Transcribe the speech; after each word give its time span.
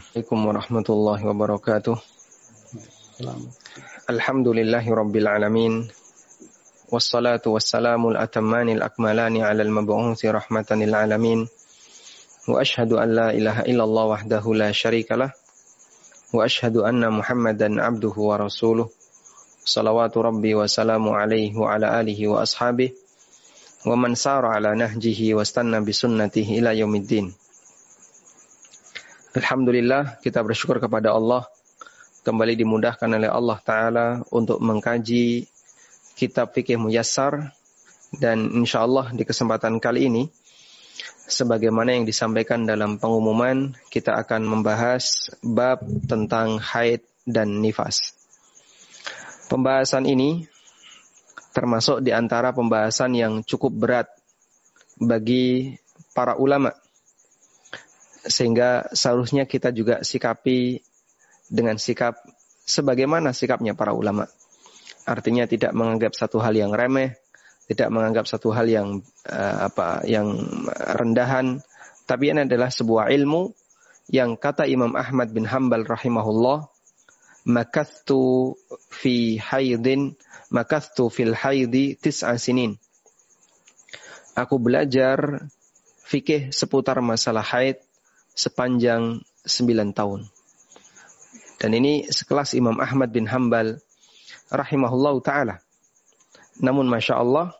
Assalamualaikum 0.00 0.40
warahmatullahi 0.48 1.22
wabarakatuh. 1.28 1.92
Alhamdulillahi 4.08 4.88
rabbil 4.88 5.28
alamin. 5.28 5.92
Wassalatu 6.88 7.52
wassalamu 7.52 8.16
al-atammani 8.16 8.80
al-akmalani 8.80 9.44
ala 9.44 9.60
al-mab'uthi 9.60 10.32
rahmatan 10.32 10.88
lil 10.88 10.96
alamin. 10.96 11.44
Wa 12.48 12.64
ashhadu 12.64 12.96
an 12.96 13.12
la 13.12 13.28
ilaha 13.36 13.68
illallah 13.68 14.04
wahdahu 14.16 14.56
la 14.56 14.72
syarika 14.72 15.20
lah. 15.20 15.36
Wa 16.32 16.48
ashhadu 16.48 16.88
anna 16.88 17.12
Muhammadan 17.12 17.76
abduhu 17.76 18.32
wa 18.32 18.40
rasuluh. 18.40 18.88
Salawatu 19.68 20.24
rabbi 20.24 20.56
wa 20.56 20.64
salamu 20.64 21.12
alaihi 21.12 21.52
wa 21.52 21.76
ala 21.76 22.00
alihi 22.00 22.24
wa 22.24 22.40
ashabihi. 22.40 22.96
Wa 23.84 24.00
man 24.00 24.16
sara 24.16 24.56
ala 24.56 24.72
nahjihi 24.72 25.36
Alhamdulillah 29.30 30.18
kita 30.18 30.42
bersyukur 30.42 30.82
kepada 30.82 31.14
Allah. 31.14 31.46
Kembali 32.26 32.58
dimudahkan 32.58 33.06
oleh 33.06 33.30
Allah 33.30 33.62
Ta'ala 33.62 34.06
untuk 34.34 34.58
mengkaji 34.58 35.46
kitab 36.18 36.50
fikih 36.50 36.82
muyassar. 36.82 37.54
Dan 38.10 38.50
insya 38.50 38.82
Allah 38.82 39.14
di 39.14 39.22
kesempatan 39.22 39.78
kali 39.78 40.10
ini 40.10 40.26
sebagaimana 41.30 41.94
yang 41.94 42.02
disampaikan 42.02 42.66
dalam 42.66 42.98
pengumuman 42.98 43.70
kita 43.86 44.18
akan 44.18 44.50
membahas 44.50 45.30
bab 45.46 45.78
tentang 46.10 46.58
haid 46.58 47.06
dan 47.22 47.62
nifas. 47.62 48.18
Pembahasan 49.46 50.10
ini 50.10 50.42
termasuk 51.54 52.02
di 52.02 52.10
antara 52.10 52.50
pembahasan 52.50 53.14
yang 53.14 53.46
cukup 53.46 53.78
berat 53.78 54.10
bagi 54.98 55.78
para 56.18 56.34
ulama 56.34 56.74
sehingga 58.24 58.90
seharusnya 58.92 59.48
kita 59.48 59.72
juga 59.72 60.04
sikapi 60.04 60.80
dengan 61.48 61.80
sikap 61.80 62.20
sebagaimana 62.64 63.34
sikapnya 63.34 63.74
para 63.74 63.96
ulama. 63.96 64.30
Artinya 65.08 65.48
tidak 65.48 65.74
menganggap 65.74 66.14
satu 66.14 66.38
hal 66.38 66.54
yang 66.54 66.70
remeh, 66.70 67.18
tidak 67.66 67.90
menganggap 67.90 68.30
satu 68.30 68.54
hal 68.54 68.70
yang 68.70 69.02
uh, 69.26 69.56
apa 69.66 70.06
yang 70.06 70.38
rendahan, 70.76 71.58
tapi 72.06 72.30
ini 72.30 72.46
adalah 72.46 72.70
sebuah 72.70 73.10
ilmu 73.10 73.50
yang 74.10 74.34
kata 74.38 74.66
Imam 74.66 74.94
Ahmad 74.94 75.30
bin 75.30 75.46
Hambal 75.46 75.86
rahimahullah, 75.86 76.66
makastu 77.46 78.54
fi 78.90 79.38
haidin, 79.38 80.14
makastu 80.50 81.10
fil 81.10 81.34
haidi 81.34 81.94
tis'a 81.98 82.34
sinin. 82.38 82.78
Aku 84.34 84.62
belajar 84.62 85.46
fikih 86.06 86.50
seputar 86.50 86.98
masalah 87.02 87.42
haid 87.42 87.82
sepanjang 88.40 89.20
sembilan 89.44 89.92
tahun. 89.92 90.20
Dan 91.60 91.76
ini 91.76 92.08
sekelas 92.08 92.56
Imam 92.56 92.80
Ahmad 92.80 93.12
bin 93.12 93.28
Hambal 93.28 93.76
rahimahullah 94.48 95.14
ta'ala. 95.20 95.56
Namun 96.64 96.88
Masya 96.88 97.20
Allah, 97.20 97.52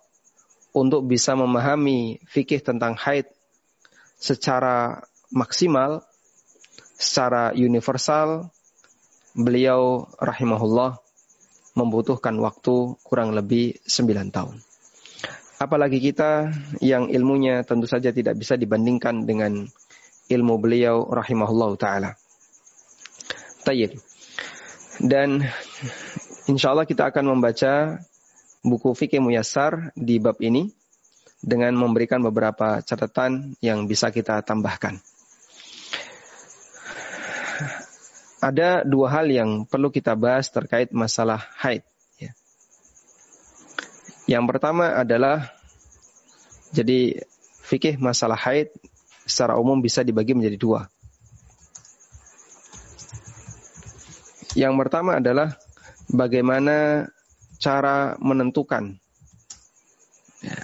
untuk 0.73 1.05
bisa 1.05 1.37
memahami 1.37 2.17
fikih 2.25 2.65
tentang 2.65 2.97
haid 2.97 3.29
secara 4.17 5.05
maksimal, 5.29 6.01
secara 6.97 7.53
universal, 7.53 8.49
beliau 9.37 10.09
rahimahullah 10.17 10.97
membutuhkan 11.77 12.41
waktu 12.41 12.97
kurang 13.05 13.37
lebih 13.37 13.77
sembilan 13.85 14.29
tahun. 14.33 14.57
Apalagi 15.61 16.01
kita 16.01 16.49
yang 16.81 17.13
ilmunya 17.13 17.61
tentu 17.69 17.85
saja 17.85 18.09
tidak 18.17 18.41
bisa 18.41 18.57
dibandingkan 18.57 19.29
dengan 19.29 19.69
ilmu 20.31 20.55
beliau 20.63 21.11
rahimahullah 21.11 21.71
taala. 21.75 22.11
Tayyib. 23.67 23.99
Dan 25.03 25.43
insya 26.47 26.73
Allah 26.73 26.87
kita 26.87 27.11
akan 27.11 27.37
membaca 27.37 27.99
buku 28.63 28.95
fikih 28.95 29.19
muyassar 29.19 29.91
di 29.99 30.23
bab 30.23 30.39
ini 30.39 30.71
dengan 31.41 31.73
memberikan 31.73 32.21
beberapa 32.21 32.85
catatan 32.85 33.57
yang 33.65 33.89
bisa 33.89 34.13
kita 34.13 34.45
tambahkan. 34.45 35.01
Ada 38.41 38.89
dua 38.89 39.09
hal 39.13 39.29
yang 39.29 39.51
perlu 39.69 39.93
kita 39.93 40.17
bahas 40.17 40.49
terkait 40.49 40.89
masalah 40.97 41.45
haid. 41.61 41.85
Ya. 42.17 42.33
Yang 44.25 44.45
pertama 44.49 44.97
adalah 44.97 45.53
jadi 46.73 47.21
fikih 47.65 48.01
masalah 48.01 48.41
haid 48.41 48.73
secara 49.31 49.55
umum 49.55 49.79
bisa 49.79 50.03
dibagi 50.03 50.35
menjadi 50.35 50.59
dua. 50.59 50.91
Yang 54.59 54.75
pertama 54.83 55.23
adalah 55.23 55.55
bagaimana 56.11 57.07
cara 57.63 58.19
menentukan 58.19 58.99
ya, 60.43 60.59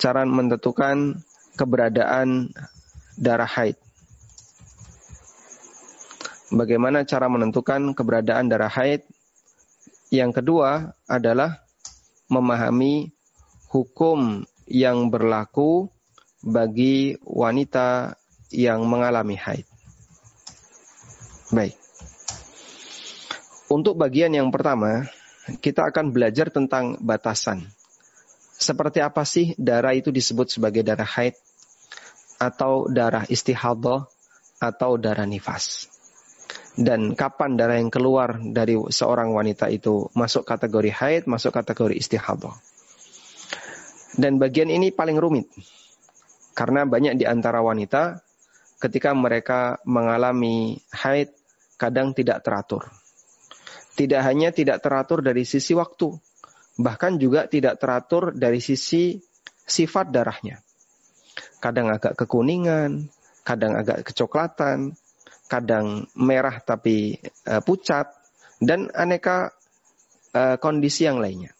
cara 0.00 0.24
menentukan 0.24 1.20
keberadaan 1.60 2.56
darah 3.20 3.48
haid. 3.52 3.76
Bagaimana 6.52 7.04
cara 7.04 7.28
menentukan 7.28 7.92
keberadaan 7.92 8.48
darah 8.48 8.72
haid? 8.72 9.04
Yang 10.08 10.40
kedua 10.40 10.96
adalah 11.04 11.64
memahami 12.32 13.12
hukum 13.68 14.44
yang 14.64 15.12
berlaku 15.12 15.91
bagi 16.42 17.14
wanita 17.22 18.18
yang 18.50 18.84
mengalami 18.84 19.38
haid. 19.38 19.66
Baik. 21.54 21.78
Untuk 23.72 23.96
bagian 23.96 24.34
yang 24.34 24.52
pertama, 24.52 25.08
kita 25.62 25.88
akan 25.88 26.12
belajar 26.12 26.52
tentang 26.52 27.00
batasan. 27.00 27.64
Seperti 28.52 29.00
apa 29.00 29.24
sih 29.24 29.56
darah 29.56 29.96
itu 29.96 30.12
disebut 30.12 30.52
sebagai 30.52 30.84
darah 30.84 31.08
haid 31.08 31.34
atau 32.36 32.90
darah 32.90 33.24
istihadah 33.26 34.06
atau 34.60 34.90
darah 35.00 35.24
nifas. 35.24 35.88
Dan 36.72 37.12
kapan 37.16 37.56
darah 37.56 37.76
yang 37.76 37.92
keluar 37.92 38.40
dari 38.40 38.76
seorang 38.76 39.32
wanita 39.32 39.68
itu 39.68 40.08
masuk 40.16 40.44
kategori 40.44 40.92
haid, 40.92 41.22
masuk 41.28 41.52
kategori 41.52 41.96
istihadah. 41.96 42.54
Dan 44.16 44.36
bagian 44.36 44.68
ini 44.68 44.92
paling 44.92 45.16
rumit 45.16 45.48
karena 46.52 46.84
banyak 46.84 47.16
di 47.16 47.24
antara 47.24 47.64
wanita 47.64 48.20
ketika 48.82 49.14
mereka 49.14 49.78
mengalami 49.86 50.74
haid 50.90 51.32
kadang 51.78 52.12
tidak 52.12 52.42
teratur. 52.42 52.90
Tidak 53.92 54.20
hanya 54.24 54.50
tidak 54.50 54.80
teratur 54.80 55.20
dari 55.20 55.44
sisi 55.44 55.76
waktu, 55.76 56.10
bahkan 56.80 57.20
juga 57.20 57.44
tidak 57.46 57.78
teratur 57.78 58.32
dari 58.32 58.58
sisi 58.58 59.20
sifat 59.62 60.10
darahnya. 60.10 60.58
Kadang 61.60 61.92
agak 61.92 62.16
kekuningan, 62.16 63.12
kadang 63.44 63.76
agak 63.76 64.02
kecoklatan, 64.10 64.96
kadang 65.46 66.08
merah 66.16 66.58
tapi 66.64 67.20
uh, 67.46 67.60
pucat, 67.60 68.10
dan 68.58 68.88
aneka 68.96 69.52
uh, 70.32 70.56
kondisi 70.56 71.04
yang 71.04 71.20
lainnya. 71.20 71.52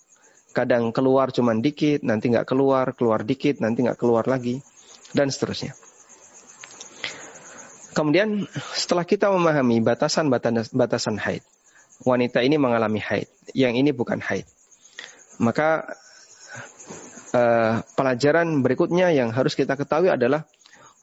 Kadang 0.56 0.91
keluar 0.91 1.30
cuman 1.30 1.60
dikit, 1.60 2.00
nanti 2.03 2.32
nggak 2.32 2.48
keluar, 2.48 2.97
keluar 2.97 3.22
dikit, 3.22 3.60
nanti 3.60 3.84
nggak 3.84 4.00
keluar 4.00 4.24
lagi 4.24 4.60
dan 5.12 5.28
seterusnya. 5.28 5.76
Kemudian 7.92 8.48
setelah 8.72 9.04
kita 9.04 9.28
memahami 9.28 9.84
batasan-batasan 9.84 11.20
haid, 11.20 11.44
wanita 12.08 12.40
ini 12.40 12.56
mengalami 12.56 13.04
haid, 13.04 13.28
yang 13.52 13.76
ini 13.76 13.92
bukan 13.92 14.16
haid. 14.16 14.48
Maka 15.36 15.92
uh, 17.36 17.84
pelajaran 17.92 18.64
berikutnya 18.64 19.12
yang 19.12 19.28
harus 19.28 19.52
kita 19.52 19.76
ketahui 19.76 20.08
adalah 20.08 20.48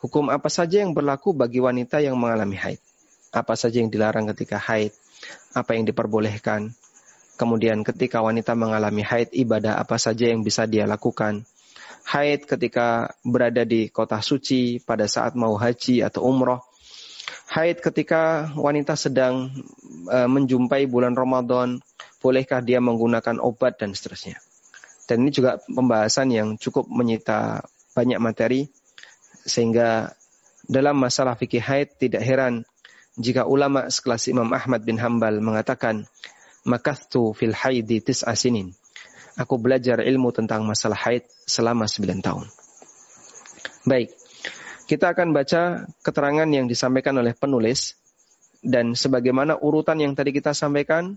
hukum 0.02 0.34
apa 0.34 0.50
saja 0.50 0.82
yang 0.82 0.98
berlaku 0.98 1.38
bagi 1.38 1.62
wanita 1.62 2.02
yang 2.02 2.18
mengalami 2.18 2.58
haid. 2.58 2.82
Apa 3.30 3.54
saja 3.54 3.78
yang 3.78 3.94
dilarang 3.94 4.26
ketika 4.34 4.58
haid, 4.58 4.90
apa 5.54 5.78
yang 5.78 5.86
diperbolehkan. 5.86 6.74
Kemudian 7.38 7.86
ketika 7.86 8.26
wanita 8.26 8.58
mengalami 8.58 9.06
haid, 9.06 9.30
ibadah 9.38 9.78
apa 9.78 10.02
saja 10.02 10.26
yang 10.26 10.42
bisa 10.42 10.66
dia 10.66 10.90
lakukan 10.90 11.46
haid 12.10 12.50
ketika 12.50 13.14
berada 13.22 13.62
di 13.62 13.94
kota 13.94 14.18
suci 14.18 14.82
pada 14.82 15.06
saat 15.06 15.38
mau 15.38 15.54
haji 15.54 16.02
atau 16.02 16.26
umroh. 16.26 16.66
Haid 17.54 17.86
ketika 17.86 18.50
wanita 18.58 18.98
sedang 18.98 19.54
uh, 20.10 20.26
menjumpai 20.26 20.90
bulan 20.90 21.14
Ramadan, 21.14 21.78
bolehkah 22.18 22.66
dia 22.66 22.82
menggunakan 22.82 23.38
obat 23.38 23.78
dan 23.78 23.94
seterusnya. 23.94 24.42
Dan 25.06 25.26
ini 25.26 25.34
juga 25.34 25.62
pembahasan 25.66 26.34
yang 26.34 26.58
cukup 26.58 26.86
menyita 26.90 27.66
banyak 27.94 28.22
materi 28.22 28.70
sehingga 29.46 30.14
dalam 30.70 30.98
masalah 31.02 31.34
fikih 31.34 31.62
haid 31.62 31.98
tidak 31.98 32.22
heran 32.22 32.62
jika 33.18 33.50
ulama 33.50 33.90
sekelas 33.90 34.30
Imam 34.30 34.50
Ahmad 34.54 34.86
bin 34.86 35.02
Hambal 35.02 35.42
mengatakan 35.42 36.06
makastu 36.62 37.34
fil 37.34 37.58
haidi 37.58 38.06
tis'a 38.06 38.38
sinin 38.38 38.78
aku 39.40 39.56
belajar 39.56 40.04
ilmu 40.04 40.36
tentang 40.36 40.68
masalah 40.68 41.00
haid 41.00 41.24
selama 41.48 41.88
9 41.88 42.20
tahun. 42.20 42.52
Baik, 43.88 44.12
kita 44.92 45.16
akan 45.16 45.32
baca 45.32 45.88
keterangan 46.04 46.50
yang 46.52 46.68
disampaikan 46.68 47.16
oleh 47.16 47.32
penulis 47.32 47.96
dan 48.60 48.92
sebagaimana 48.92 49.56
urutan 49.56 50.04
yang 50.04 50.12
tadi 50.12 50.36
kita 50.36 50.52
sampaikan, 50.52 51.16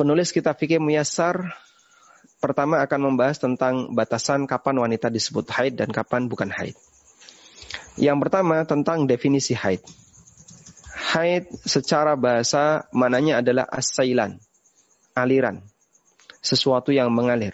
penulis 0.00 0.32
kita 0.32 0.56
fikih 0.56 0.80
muyasar 0.80 1.52
pertama 2.40 2.80
akan 2.80 3.12
membahas 3.12 3.36
tentang 3.36 3.92
batasan 3.92 4.48
kapan 4.48 4.80
wanita 4.80 5.12
disebut 5.12 5.44
haid 5.52 5.76
dan 5.76 5.92
kapan 5.92 6.24
bukan 6.32 6.48
haid. 6.48 6.72
Yang 8.00 8.16
pertama 8.24 8.64
tentang 8.64 9.04
definisi 9.04 9.52
haid. 9.52 9.84
Haid 11.12 11.52
secara 11.68 12.16
bahasa 12.16 12.88
mananya 12.96 13.44
adalah 13.44 13.68
asailan, 13.68 14.40
aliran, 15.12 15.67
sesuatu 16.48 16.88
yang 16.88 17.12
mengalir. 17.12 17.52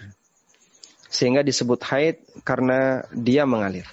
Sehingga 1.10 1.42
disebut 1.42 1.82
haid 1.82 2.22
karena 2.46 3.02
dia 3.10 3.42
mengalir. 3.42 3.86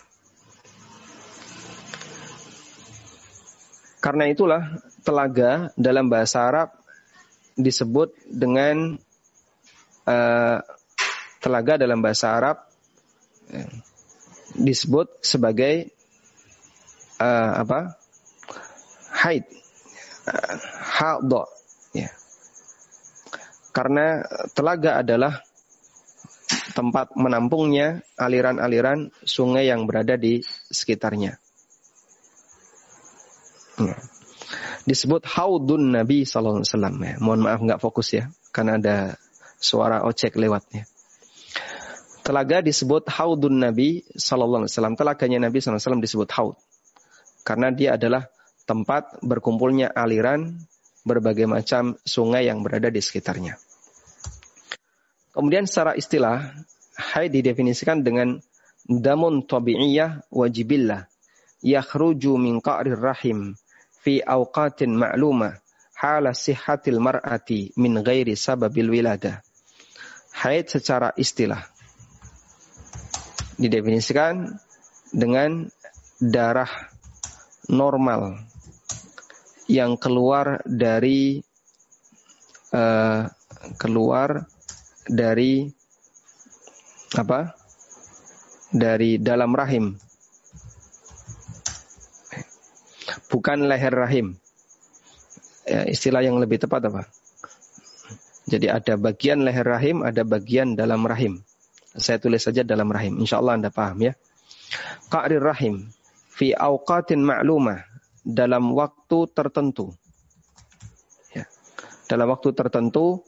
Karena 4.01 4.30
itulah 4.30 4.81
telaga 5.01 5.74
dalam 5.77 6.09
bahasa 6.09 6.45
Arab 6.45 6.69
disebut 7.53 8.13
dengan 8.25 8.98
uh, 10.09 10.57
telaga 11.38 11.77
dalam 11.77 12.01
bahasa 12.01 12.33
Arab 12.33 12.57
uh, 13.53 13.74
disebut 14.57 15.21
sebagai 15.21 15.94
uh, 17.21 17.62
apa? 17.62 17.98
haid. 19.21 19.45
Uh. 20.25 21.60
Karena 23.71 24.19
telaga 24.51 25.00
adalah 25.00 25.39
tempat 26.75 27.15
menampungnya 27.15 28.03
aliran-aliran 28.19 29.12
sungai 29.23 29.68
yang 29.71 29.88
berada 29.88 30.15
di 30.19 30.44
sekitarnya. 30.71 31.39
Ya. 33.79 33.97
Disebut 34.83 35.23
haudun 35.23 35.95
Nabi 35.95 36.27
Sallallahu 36.27 36.63
Alaihi 36.63 36.71
Wasallam. 36.75 36.95
Ya. 37.00 37.15
Mohon 37.23 37.41
maaf 37.47 37.59
nggak 37.63 37.81
fokus 37.81 38.12
ya, 38.12 38.27
karena 38.51 38.75
ada 38.75 38.97
suara 39.62 40.03
ojek 40.03 40.35
lewatnya. 40.35 40.88
Telaga 42.21 42.62
disebut 42.62 43.07
haudun 43.07 43.62
Nabi 43.62 44.03
Sallallahu 44.13 44.67
Alaihi 44.67 44.74
Wasallam. 44.74 44.95
Telaganya 45.00 45.47
Nabi 45.47 45.57
Sallallahu 45.59 45.79
Alaihi 45.79 45.85
Wasallam 45.88 46.03
disebut 46.03 46.29
haud, 46.35 46.56
karena 47.47 47.67
dia 47.71 47.95
adalah 47.95 48.27
tempat 48.65 49.19
berkumpulnya 49.25 49.89
aliran 49.89 50.53
berbagai 51.01 51.50
macam 51.50 51.98
sungai 52.06 52.48
yang 52.50 52.62
berada 52.62 52.89
di 52.94 53.01
sekitarnya. 53.01 53.57
Kemudian 55.31 55.65
secara 55.65 55.95
istilah, 55.95 56.51
haid 57.00 57.31
didefinisikan 57.31 58.03
dengan 58.03 58.38
damun 58.86 59.48
tabi'iyah 59.48 60.27
wajibillah 60.27 61.07
yakhruju 61.63 62.36
min 62.36 62.59
qa'rir 62.59 63.00
rahim 63.00 63.56
fi 64.01 64.19
awqatin 64.19 64.98
ma'lumah 64.98 65.62
hala 65.95 66.33
sihhatil 66.33 67.00
mar'ati 67.00 67.71
min 67.77 68.01
ghairi 68.01 68.33
sababil 68.36 68.89
wiladah. 68.89 69.39
Haid 70.31 70.68
secara 70.68 71.13
istilah 71.15 71.62
didefinisikan 73.62 74.57
dengan 75.13 75.69
darah 76.18 76.89
normal 77.69 78.50
yang 79.71 79.95
keluar 79.95 80.59
dari 80.68 81.39
uh, 82.75 83.23
keluar 83.79 84.44
dari 85.07 85.71
apa? 87.15 87.56
Dari 88.71 89.19
dalam 89.19 89.56
rahim 89.56 89.95
bukan 93.31 93.65
leher 93.65 93.95
rahim. 93.95 94.35
Ya, 95.63 95.88
istilah 95.88 96.19
yang 96.19 96.35
lebih 96.38 96.59
tepat 96.59 96.83
apa? 96.91 97.07
Jadi 98.51 98.67
ada 98.67 99.00
bagian 99.00 99.47
leher 99.47 99.63
rahim, 99.63 100.03
ada 100.03 100.27
bagian 100.27 100.75
dalam 100.75 101.07
rahim. 101.07 101.39
Saya 101.95 102.19
tulis 102.19 102.44
saja 102.44 102.67
dalam 102.67 102.91
rahim. 102.91 103.24
Insya 103.24 103.39
Allah 103.39 103.56
Anda 103.56 103.71
paham 103.71 104.03
ya. 104.03 104.13
Qa'rir 105.07 105.39
rahim. 105.39 105.88
Fi 106.27 106.51
awqatin 106.51 107.24
ma'lumah. 107.24 107.88
Dalam 108.21 108.73
waktu 108.77 109.29
tertentu. 109.33 109.94
Ya. 111.33 111.50
Dalam 112.06 112.29
waktu 112.29 112.53
tertentu. 112.53 113.25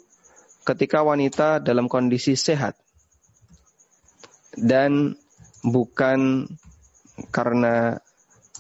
Ketika 0.64 1.04
wanita 1.04 1.60
dalam 1.60 1.92
kondisi 1.92 2.38
sehat. 2.40 2.80
Dan 4.54 5.18
bukan 5.66 6.48
karena 7.34 8.00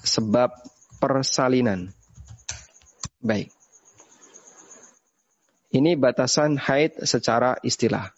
sebab 0.03 0.51
persalinan. 0.99 1.93
Baik. 3.23 3.53
Ini 5.73 5.97
batasan 5.97 6.59
haid 6.61 7.01
secara 7.01 7.57
istilah. 7.65 8.13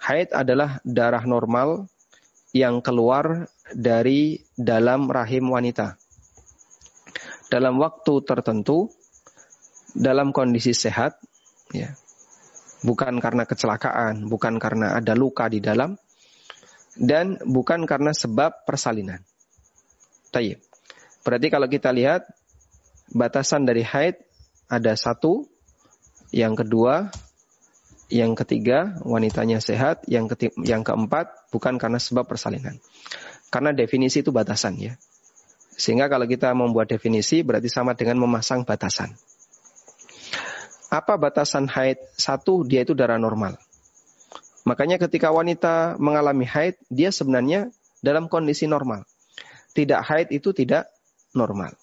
Haid 0.00 0.32
adalah 0.32 0.80
darah 0.80 1.28
normal 1.28 1.92
yang 2.56 2.80
keluar 2.80 3.52
dari 3.76 4.40
dalam 4.56 5.10
rahim 5.12 5.52
wanita. 5.52 6.00
Dalam 7.46 7.78
waktu 7.78 8.14
tertentu, 8.26 8.90
dalam 9.94 10.34
kondisi 10.34 10.74
sehat, 10.74 11.16
ya, 11.70 11.94
bukan 12.82 13.22
karena 13.22 13.46
kecelakaan, 13.46 14.26
bukan 14.26 14.58
karena 14.58 14.98
ada 14.98 15.14
luka 15.14 15.46
di 15.46 15.62
dalam, 15.62 15.94
dan 16.98 17.38
bukan 17.44 17.84
karena 17.84 18.10
sebab 18.10 18.66
persalinan. 18.66 19.20
Tayyip. 20.32 20.60
Berarti 21.22 21.46
kalau 21.50 21.68
kita 21.70 21.90
lihat 21.90 22.26
batasan 23.14 23.66
dari 23.66 23.86
haid 23.86 24.18
ada 24.66 24.94
satu, 24.98 25.46
yang 26.34 26.58
kedua, 26.58 27.10
yang 28.10 28.38
ketiga 28.38 28.98
wanitanya 29.02 29.58
sehat, 29.58 30.06
yang 30.06 30.30
yang 30.62 30.86
keempat 30.86 31.50
bukan 31.50 31.78
karena 31.78 31.98
sebab 31.98 32.26
persalinan. 32.26 32.78
Karena 33.50 33.74
definisi 33.74 34.22
itu 34.22 34.30
batasan 34.34 34.78
ya. 34.78 34.94
Sehingga 35.76 36.08
kalau 36.08 36.24
kita 36.24 36.56
membuat 36.56 36.88
definisi 36.88 37.44
berarti 37.44 37.68
sama 37.68 37.92
dengan 37.92 38.16
memasang 38.16 38.64
batasan. 38.64 39.12
Apa 40.88 41.20
batasan 41.20 41.68
haid? 41.68 42.00
Satu, 42.16 42.64
dia 42.64 42.82
itu 42.82 42.96
darah 42.96 43.20
normal. 43.20 43.60
Makanya 44.66 44.98
ketika 44.98 45.30
wanita 45.30 45.94
mengalami 46.00 46.48
haid, 46.48 46.74
dia 46.90 47.12
sebenarnya 47.12 47.70
dalam 48.00 48.26
kondisi 48.26 48.66
normal. 48.66 49.06
Tidak 49.76 50.00
haid 50.00 50.32
itu 50.32 50.56
tidak 50.56 50.88
normal. 51.36 51.76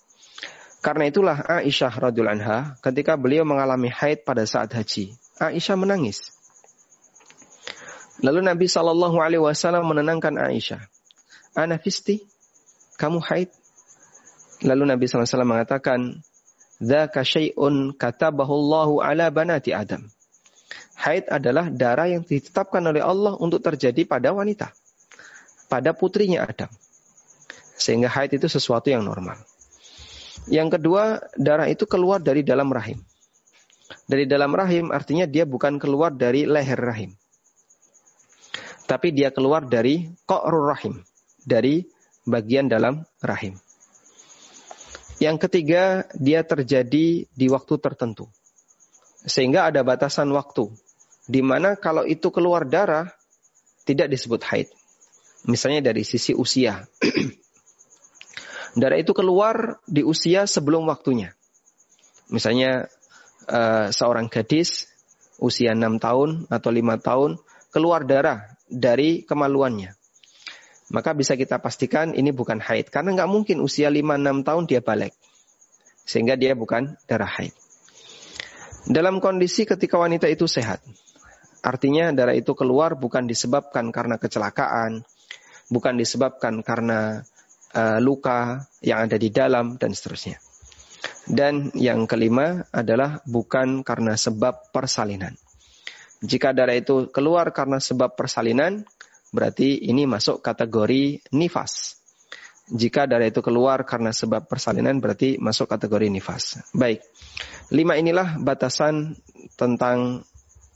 Karena 0.83 1.07
itulah 1.07 1.39
Aisyah 1.47 1.95
radhiyallahu 1.95 2.35
anha 2.43 2.75
ketika 2.83 3.15
beliau 3.15 3.47
mengalami 3.47 3.87
haid 3.87 4.27
pada 4.27 4.43
saat 4.43 4.67
haji, 4.75 5.15
Aisyah 5.39 5.79
menangis. 5.79 6.35
Lalu 8.19 8.43
Nabi 8.43 8.67
Shallallahu 8.67 9.15
Alaihi 9.15 9.39
Wasallam 9.39 9.87
menenangkan 9.87 10.35
Aisyah. 10.35 10.83
Anafisti, 11.55 12.27
kamu 12.99 13.23
haid? 13.23 13.47
Lalu 14.63 14.83
Nabi 14.95 15.03
Wasallam 15.05 15.51
mengatakan, 15.51 16.23
Dzaka 16.83 17.23
syai'un 17.23 17.95
katabahu 17.95 18.51
Allahu 18.51 18.93
ala 19.03 19.31
banati 19.31 19.71
Adam. 19.71 20.03
Haid 20.99 21.27
adalah 21.27 21.67
darah 21.67 22.07
yang 22.07 22.23
ditetapkan 22.23 22.83
oleh 22.83 23.03
Allah 23.03 23.35
untuk 23.39 23.59
terjadi 23.59 24.07
pada 24.07 24.31
wanita. 24.31 24.71
Pada 25.67 25.91
putrinya 25.91 26.47
Adam. 26.47 26.71
Sehingga 27.75 28.07
haid 28.07 28.39
itu 28.39 28.47
sesuatu 28.47 28.87
yang 28.87 29.03
normal. 29.03 29.35
Yang 30.47 30.79
kedua, 30.79 31.23
darah 31.35 31.67
itu 31.67 31.83
keluar 31.87 32.23
dari 32.23 32.43
dalam 32.43 32.71
rahim. 32.71 32.99
Dari 34.07 34.27
dalam 34.27 34.51
rahim 34.55 34.91
artinya 34.91 35.27
dia 35.27 35.43
bukan 35.43 35.79
keluar 35.79 36.11
dari 36.15 36.47
leher 36.47 36.79
rahim. 36.79 37.11
Tapi 38.83 39.15
dia 39.15 39.31
keluar 39.31 39.63
dari 39.67 40.07
ko'rur 40.27 40.71
rahim. 40.71 41.03
Dari 41.43 41.83
bagian 42.23 42.71
dalam 42.71 43.03
rahim. 43.19 43.59
Yang 45.23 45.47
ketiga, 45.47 46.03
dia 46.19 46.43
terjadi 46.43 47.23
di 47.23 47.47
waktu 47.47 47.79
tertentu. 47.79 48.27
Sehingga 49.23 49.71
ada 49.71 49.79
batasan 49.79 50.27
waktu. 50.35 50.67
Di 51.23 51.39
mana 51.39 51.79
kalau 51.79 52.03
itu 52.03 52.27
keluar 52.27 52.67
darah, 52.67 53.07
tidak 53.87 54.11
disebut 54.11 54.43
haid. 54.43 54.67
Misalnya 55.47 55.95
dari 55.95 56.03
sisi 56.03 56.35
usia. 56.35 56.83
darah 58.79 58.99
itu 58.99 59.15
keluar 59.15 59.79
di 59.87 60.03
usia 60.03 60.43
sebelum 60.43 60.91
waktunya. 60.91 61.31
Misalnya 62.27 62.91
uh, 63.47 63.95
seorang 63.95 64.27
gadis 64.27 64.91
usia 65.39 65.71
6 65.71 66.03
tahun 66.03 66.51
atau 66.51 66.67
5 66.67 66.99
tahun 66.99 67.31
keluar 67.71 68.03
darah 68.03 68.59
dari 68.67 69.23
kemaluannya. 69.23 70.02
Maka 70.93 71.17
bisa 71.17 71.33
kita 71.33 71.57
pastikan 71.57 72.13
ini 72.13 72.29
bukan 72.29 72.61
haid. 72.61 72.93
Karena 72.93 73.17
nggak 73.17 73.29
mungkin 73.29 73.65
usia 73.65 73.89
5-6 73.89 74.45
tahun 74.45 74.63
dia 74.69 74.81
balik. 74.85 75.17
Sehingga 76.05 76.37
dia 76.37 76.53
bukan 76.53 76.93
darah 77.09 77.27
haid. 77.27 77.53
Dalam 78.85 79.17
kondisi 79.17 79.65
ketika 79.65 79.97
wanita 79.97 80.29
itu 80.29 80.45
sehat. 80.45 80.85
Artinya 81.65 82.13
darah 82.13 82.37
itu 82.37 82.53
keluar 82.53 82.93
bukan 82.93 83.25
disebabkan 83.25 83.89
karena 83.89 84.21
kecelakaan. 84.21 85.01
Bukan 85.73 85.97
disebabkan 85.97 86.61
karena 86.61 87.25
uh, 87.73 87.97
luka 87.97 88.69
yang 88.85 89.09
ada 89.09 89.17
di 89.17 89.33
dalam 89.33 89.81
dan 89.81 89.97
seterusnya. 89.97 90.37
Dan 91.25 91.73
yang 91.73 92.05
kelima 92.05 92.69
adalah 92.69 93.23
bukan 93.25 93.81
karena 93.81 94.13
sebab 94.13 94.69
persalinan. 94.69 95.33
Jika 96.23 96.53
darah 96.53 96.77
itu 96.77 97.09
keluar 97.09 97.49
karena 97.55 97.79
sebab 97.79 98.15
persalinan, 98.15 98.83
berarti 99.33 99.89
ini 99.89 100.05
masuk 100.05 100.39
kategori 100.45 101.25
nifas. 101.33 101.97
Jika 102.71 103.03
darah 103.09 103.27
itu 103.27 103.43
keluar 103.43 103.83
karena 103.83 104.15
sebab 104.15 104.47
persalinan, 104.47 105.03
berarti 105.03 105.35
masuk 105.35 105.67
kategori 105.67 106.07
nifas. 106.07 106.63
Baik, 106.71 107.03
lima 107.75 107.99
inilah 107.99 108.39
batasan 108.39 109.19
tentang 109.59 110.23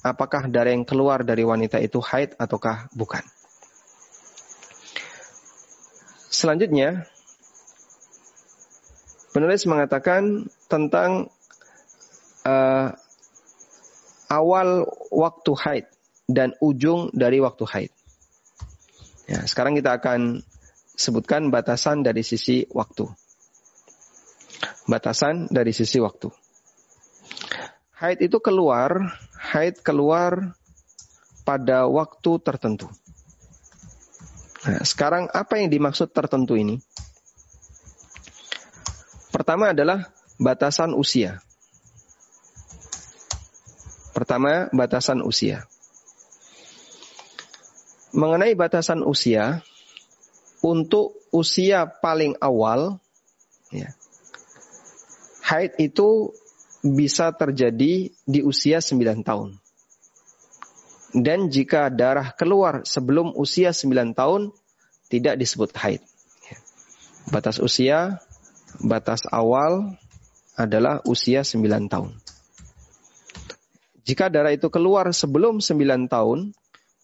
apakah 0.04 0.52
darah 0.52 0.76
yang 0.76 0.84
keluar 0.84 1.24
dari 1.24 1.48
wanita 1.48 1.80
itu 1.80 2.04
haid 2.04 2.36
ataukah 2.36 2.92
bukan. 2.92 3.24
Selanjutnya, 6.28 7.08
Penulis 9.38 9.70
mengatakan 9.70 10.50
tentang 10.66 11.30
uh, 12.42 12.90
awal 14.34 14.90
waktu 15.14 15.52
haid 15.62 15.86
dan 16.26 16.58
ujung 16.58 17.14
dari 17.14 17.38
waktu 17.38 17.70
haid. 17.70 17.92
Ya, 19.28 19.44
sekarang 19.44 19.76
kita 19.76 20.00
akan 20.00 20.40
sebutkan 20.96 21.52
batasan 21.52 22.02
dari 22.02 22.24
sisi 22.24 22.64
waktu. 22.72 23.12
Batasan 24.88 25.52
dari 25.52 25.76
sisi 25.76 26.00
waktu. 26.00 26.32
Haid 28.00 28.24
itu 28.24 28.40
keluar, 28.40 29.12
haid 29.36 29.84
keluar 29.84 30.56
pada 31.44 31.92
waktu 31.92 32.32
tertentu. 32.40 32.88
Nah, 34.64 34.84
sekarang 34.88 35.28
apa 35.32 35.60
yang 35.60 35.68
dimaksud 35.68 36.16
tertentu 36.16 36.56
ini? 36.56 36.80
Pertama 39.32 39.76
adalah 39.76 40.08
batasan 40.40 40.96
usia. 40.96 41.44
Pertama, 44.16 44.72
batasan 44.74 45.22
usia. 45.22 45.68
Mengenai 48.18 48.58
batasan 48.58 49.06
usia, 49.06 49.62
untuk 50.66 51.14
usia 51.30 51.86
paling 51.86 52.34
awal, 52.42 52.98
ya, 53.70 53.94
haid 55.46 55.78
itu 55.78 56.34
bisa 56.82 57.30
terjadi 57.30 58.10
di 58.10 58.40
usia 58.42 58.82
9 58.82 59.22
tahun. 59.22 59.62
Dan 61.14 61.54
jika 61.54 61.94
darah 61.94 62.34
keluar 62.34 62.84
sebelum 62.84 63.38
usia 63.38 63.70
9 63.70 64.18
tahun, 64.18 64.50
tidak 65.08 65.40
disebut 65.40 65.72
haid. 65.78 66.02
Ya. 66.50 66.58
Batas 67.32 67.62
usia 67.64 68.20
batas 68.84 69.24
awal 69.32 69.98
adalah 70.58 71.00
usia 71.08 71.42
9 71.42 71.64
tahun. 71.88 72.12
Jika 74.08 74.32
darah 74.32 74.56
itu 74.56 74.72
keluar 74.72 75.12
sebelum 75.12 75.60
9 75.60 76.08
tahun, 76.12 76.56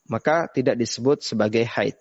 maka 0.07 0.51
tidak 0.51 0.75
disebut 0.79 1.23
sebagai 1.23 1.63
haid. 1.63 1.95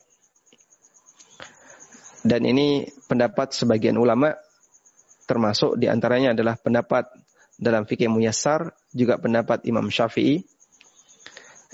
Dan 2.22 2.46
ini 2.46 2.86
pendapat 3.10 3.50
sebagian 3.50 3.98
ulama, 3.98 4.34
termasuk 5.26 5.74
di 5.74 5.90
antaranya 5.90 6.34
adalah 6.34 6.54
pendapat 6.54 7.10
dalam 7.58 7.82
fikih 7.82 8.06
muyassar, 8.06 8.74
juga 8.94 9.18
pendapat 9.18 9.66
Imam 9.66 9.90
Syafi'i. 9.90 10.46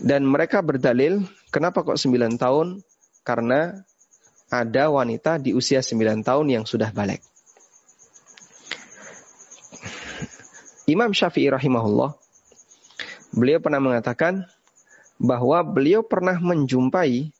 Dan 0.00 0.25
mereka 0.25 0.64
berdalil, 0.64 1.26
kenapa 1.52 1.85
kok 1.85 2.00
9 2.00 2.40
tahun? 2.40 2.80
Karena 3.25 3.76
ada 4.49 4.85
wanita 4.88 5.37
di 5.37 5.52
usia 5.52 5.85
9 5.85 6.25
tahun 6.25 6.47
yang 6.49 6.64
sudah 6.64 6.97
balik. 6.97 7.20
Imam 10.88 11.12
Syafi'i 11.12 11.52
rahimahullah, 11.52 12.16
beliau 13.37 13.61
pernah 13.61 13.85
mengatakan 13.85 14.49
bahwa 15.18 15.60
beliau 15.66 16.06
pernah 16.06 16.38
menjumpai 16.38 17.34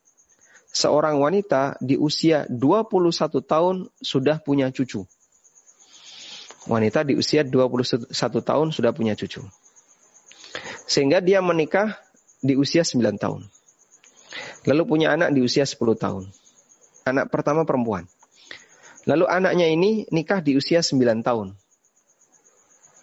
seorang 0.75 1.23
wanita 1.23 1.79
di 1.81 1.95
usia 1.95 2.45
21 2.51 3.41
tahun 3.43 3.77
sudah 4.03 4.43
punya 4.43 4.69
cucu. 4.75 5.07
Wanita 6.69 7.07
di 7.07 7.17
usia 7.17 7.47
21 7.47 8.13
tahun 8.21 8.67
sudah 8.75 8.93
punya 8.93 9.17
cucu. 9.17 9.41
Sehingga 10.85 11.25
dia 11.25 11.41
menikah 11.41 11.97
di 12.45 12.59
usia 12.59 12.85
9 12.85 13.17
tahun. 13.17 13.49
Lalu 14.69 14.83
punya 14.85 15.15
anak 15.17 15.33
di 15.33 15.41
usia 15.41 15.65
10 15.65 15.79
tahun. 15.97 16.29
Anak 17.09 17.33
pertama 17.33 17.65
perempuan. 17.65 18.05
Lalu 19.09 19.25
anaknya 19.25 19.65
ini 19.73 20.05
nikah 20.13 20.45
di 20.45 20.61
usia 20.61 20.85
9 20.85 21.25
tahun 21.25 21.57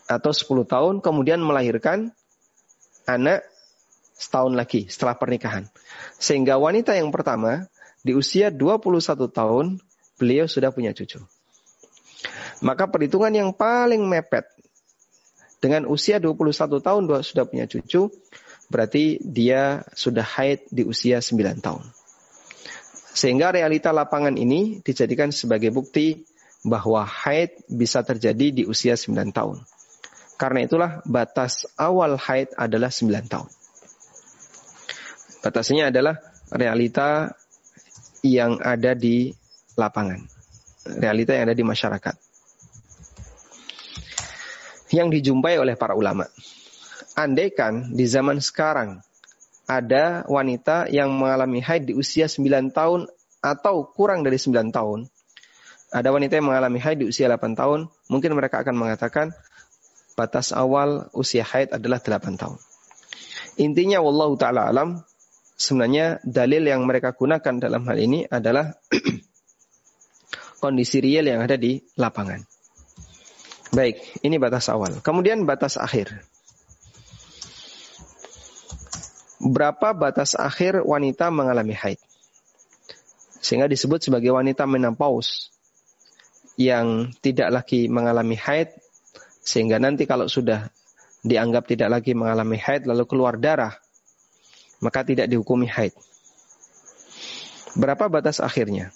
atau 0.05 0.32
10 0.32 0.70
tahun 0.70 0.96
kemudian 1.01 1.41
melahirkan 1.41 2.13
anak 3.10 3.41
setahun 4.16 4.56
lagi 4.56 4.88
setelah 4.88 5.20
pernikahan. 5.20 5.68
Sehingga 6.18 6.56
wanita 6.56 6.96
yang 6.96 7.12
pertama 7.12 7.68
di 8.02 8.16
usia 8.16 8.50
21 8.50 9.28
tahun 9.30 9.78
beliau 10.16 10.48
sudah 10.48 10.72
punya 10.72 10.96
cucu. 10.96 11.20
Maka 12.64 12.88
perhitungan 12.88 13.36
yang 13.36 13.52
paling 13.52 14.02
mepet 14.08 14.48
dengan 15.60 15.86
usia 15.92 16.22
21 16.24 16.80
tahun 16.80 17.04
sudah 17.26 17.46
punya 17.46 17.68
cucu 17.68 18.08
berarti 18.72 19.22
dia 19.22 19.86
sudah 19.94 20.24
haid 20.24 20.66
di 20.72 20.88
usia 20.88 21.20
9 21.22 21.62
tahun. 21.62 21.84
Sehingga 23.16 23.56
realita 23.56 23.96
lapangan 23.96 24.36
ini 24.36 24.84
dijadikan 24.84 25.32
sebagai 25.32 25.72
bukti 25.72 26.28
bahwa 26.66 27.06
haid 27.06 27.64
bisa 27.70 28.02
terjadi 28.02 28.52
di 28.52 28.64
usia 28.66 28.98
9 28.98 29.32
tahun. 29.32 29.64
Karena 30.36 30.68
itulah 30.68 30.92
batas 31.08 31.64
awal 31.80 32.20
haid 32.20 32.52
adalah 32.60 32.92
9 32.92 33.32
tahun. 33.32 33.50
Batasnya 35.46 35.94
adalah 35.94 36.18
realita 36.50 37.38
yang 38.25 38.58
ada 38.66 38.98
di 38.98 39.30
lapangan. 39.78 40.25
Realita 40.98 41.38
yang 41.38 41.46
ada 41.46 41.54
di 41.54 41.62
masyarakat. 41.62 42.16
Yang 44.90 45.22
dijumpai 45.22 45.62
oleh 45.62 45.78
para 45.78 45.94
ulama. 45.94 46.25
Andaikan 47.14 47.94
di 47.94 48.10
zaman 48.10 48.42
sekarang 48.42 49.06
ada 49.70 50.25
wanita 50.25 50.90
yang 50.90 51.14
mengalami 51.14 51.62
haid 51.62 51.90
di 51.90 51.94
usia 51.94 52.25
9 52.25 52.74
tahun 52.74 53.06
atau 53.46 53.86
kurang 53.94 54.25
dari 54.25 54.42
9 54.42 54.74
tahun. 54.74 55.06
Ada 55.94 56.10
wanita 56.10 56.42
yang 56.42 56.50
mengalami 56.50 56.82
haid 56.82 57.06
di 57.06 57.08
usia 57.14 57.30
8 57.30 57.54
tahun, 57.54 57.86
mungkin 58.10 58.34
mereka 58.34 58.66
akan 58.66 58.74
mengatakan, 58.74 59.30
batas 60.18 60.50
awal 60.50 61.14
usia 61.14 61.46
haid 61.46 61.70
adalah 61.70 62.02
8 62.02 62.34
tahun. 62.34 62.58
Intinya 63.62 64.02
wallahu 64.02 64.34
taala 64.42 64.66
alam 64.68 65.06
sebenarnya 65.56 66.20
dalil 66.22 66.68
yang 66.68 66.84
mereka 66.84 67.16
gunakan 67.16 67.56
dalam 67.58 67.88
hal 67.88 67.98
ini 67.98 68.28
adalah 68.28 68.76
kondisi 70.64 71.00
real 71.00 71.26
yang 71.26 71.44
ada 71.44 71.56
di 71.56 71.80
lapangan. 71.96 72.44
Baik, 73.76 74.24
ini 74.24 74.40
batas 74.40 74.72
awal. 74.72 75.04
Kemudian 75.04 75.44
batas 75.44 75.76
akhir. 75.76 76.24
Berapa 79.42 79.92
batas 79.92 80.34
akhir 80.40 80.86
wanita 80.86 81.28
mengalami 81.30 81.76
haid? 81.76 82.00
Sehingga 83.44 83.70
disebut 83.70 84.02
sebagai 84.02 84.32
wanita 84.34 84.66
menopause 84.66 85.54
yang 86.56 87.12
tidak 87.20 87.52
lagi 87.52 87.92
mengalami 87.92 88.40
haid 88.40 88.74
sehingga 89.46 89.78
nanti 89.78 90.10
kalau 90.10 90.26
sudah 90.26 90.72
dianggap 91.22 91.70
tidak 91.70 92.00
lagi 92.00 92.18
mengalami 92.18 92.58
haid 92.58 92.90
lalu 92.90 93.06
keluar 93.06 93.38
darah, 93.38 93.78
maka 94.79 95.03
tidak 95.05 95.29
dihukumi 95.32 95.67
haid. 95.67 95.94
Berapa 97.75 98.08
batas 98.08 98.39
akhirnya? 98.39 98.96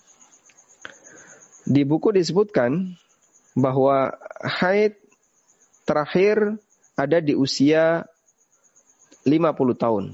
Di 1.68 1.84
buku 1.84 2.16
disebutkan 2.16 2.96
bahwa 3.54 4.16
haid 4.42 4.96
terakhir 5.84 6.58
ada 6.96 7.20
di 7.20 7.36
usia 7.36 8.08
50 9.28 9.76
tahun. 9.76 10.06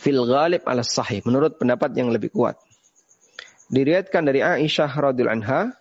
Fil 0.00 0.22
ghalib 0.24 0.64
ala 0.64 0.80
sahih, 0.80 1.20
menurut 1.28 1.60
pendapat 1.60 1.92
yang 1.92 2.08
lebih 2.10 2.32
kuat. 2.32 2.56
Diriatkan 3.70 4.26
dari 4.26 4.42
Aisyah 4.42 4.90
radhiyallahu 4.90 5.38
anha, 5.44 5.76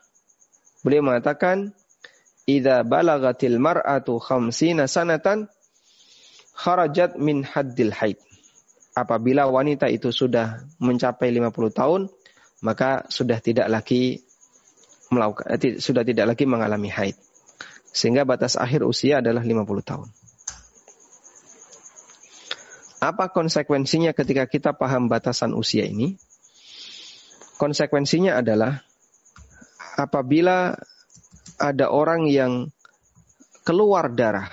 beliau 0.86 1.02
mengatakan 1.02 1.74
idza 2.46 2.86
balagatil 2.86 3.58
mar'atu 3.58 4.22
khamsina 4.22 4.86
sanatan 4.86 5.50
kharajat 6.60 7.16
min 7.16 7.48
haddil 7.48 7.96
haid. 7.96 8.20
Apabila 8.92 9.48
wanita 9.48 9.88
itu 9.88 10.12
sudah 10.12 10.60
mencapai 10.84 11.32
50 11.32 11.72
tahun, 11.72 12.02
maka 12.60 13.08
sudah 13.08 13.40
tidak 13.40 13.72
lagi 13.72 14.28
melakukan 15.08 15.48
eh, 15.56 15.80
sudah 15.80 16.04
tidak 16.04 16.36
lagi 16.36 16.44
mengalami 16.44 16.92
haid. 16.92 17.16
Sehingga 17.96 18.28
batas 18.28 18.60
akhir 18.60 18.84
usia 18.84 19.24
adalah 19.24 19.40
50 19.40 19.64
tahun. 19.88 20.08
Apa 23.00 23.32
konsekuensinya 23.32 24.12
ketika 24.12 24.44
kita 24.44 24.76
paham 24.76 25.08
batasan 25.08 25.56
usia 25.56 25.88
ini? 25.88 26.20
Konsekuensinya 27.56 28.36
adalah 28.36 28.84
apabila 29.96 30.76
ada 31.56 31.88
orang 31.88 32.28
yang 32.28 32.68
keluar 33.64 34.12
darah 34.12 34.52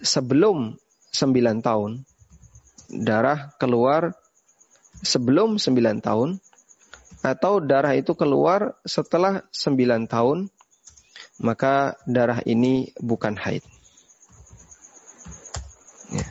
sebelum 0.00 0.80
9 1.12 1.64
tahun, 1.64 2.04
darah 2.88 3.52
keluar 3.60 4.16
sebelum 5.02 5.56
9 5.56 6.04
tahun, 6.04 6.40
atau 7.22 7.58
darah 7.58 7.98
itu 7.98 8.14
keluar 8.14 8.78
setelah 8.86 9.42
9 9.50 10.06
tahun, 10.06 10.48
maka 11.42 11.98
darah 12.06 12.42
ini 12.46 12.94
bukan 12.98 13.34
haid. 13.34 13.62
Ya. 16.14 16.26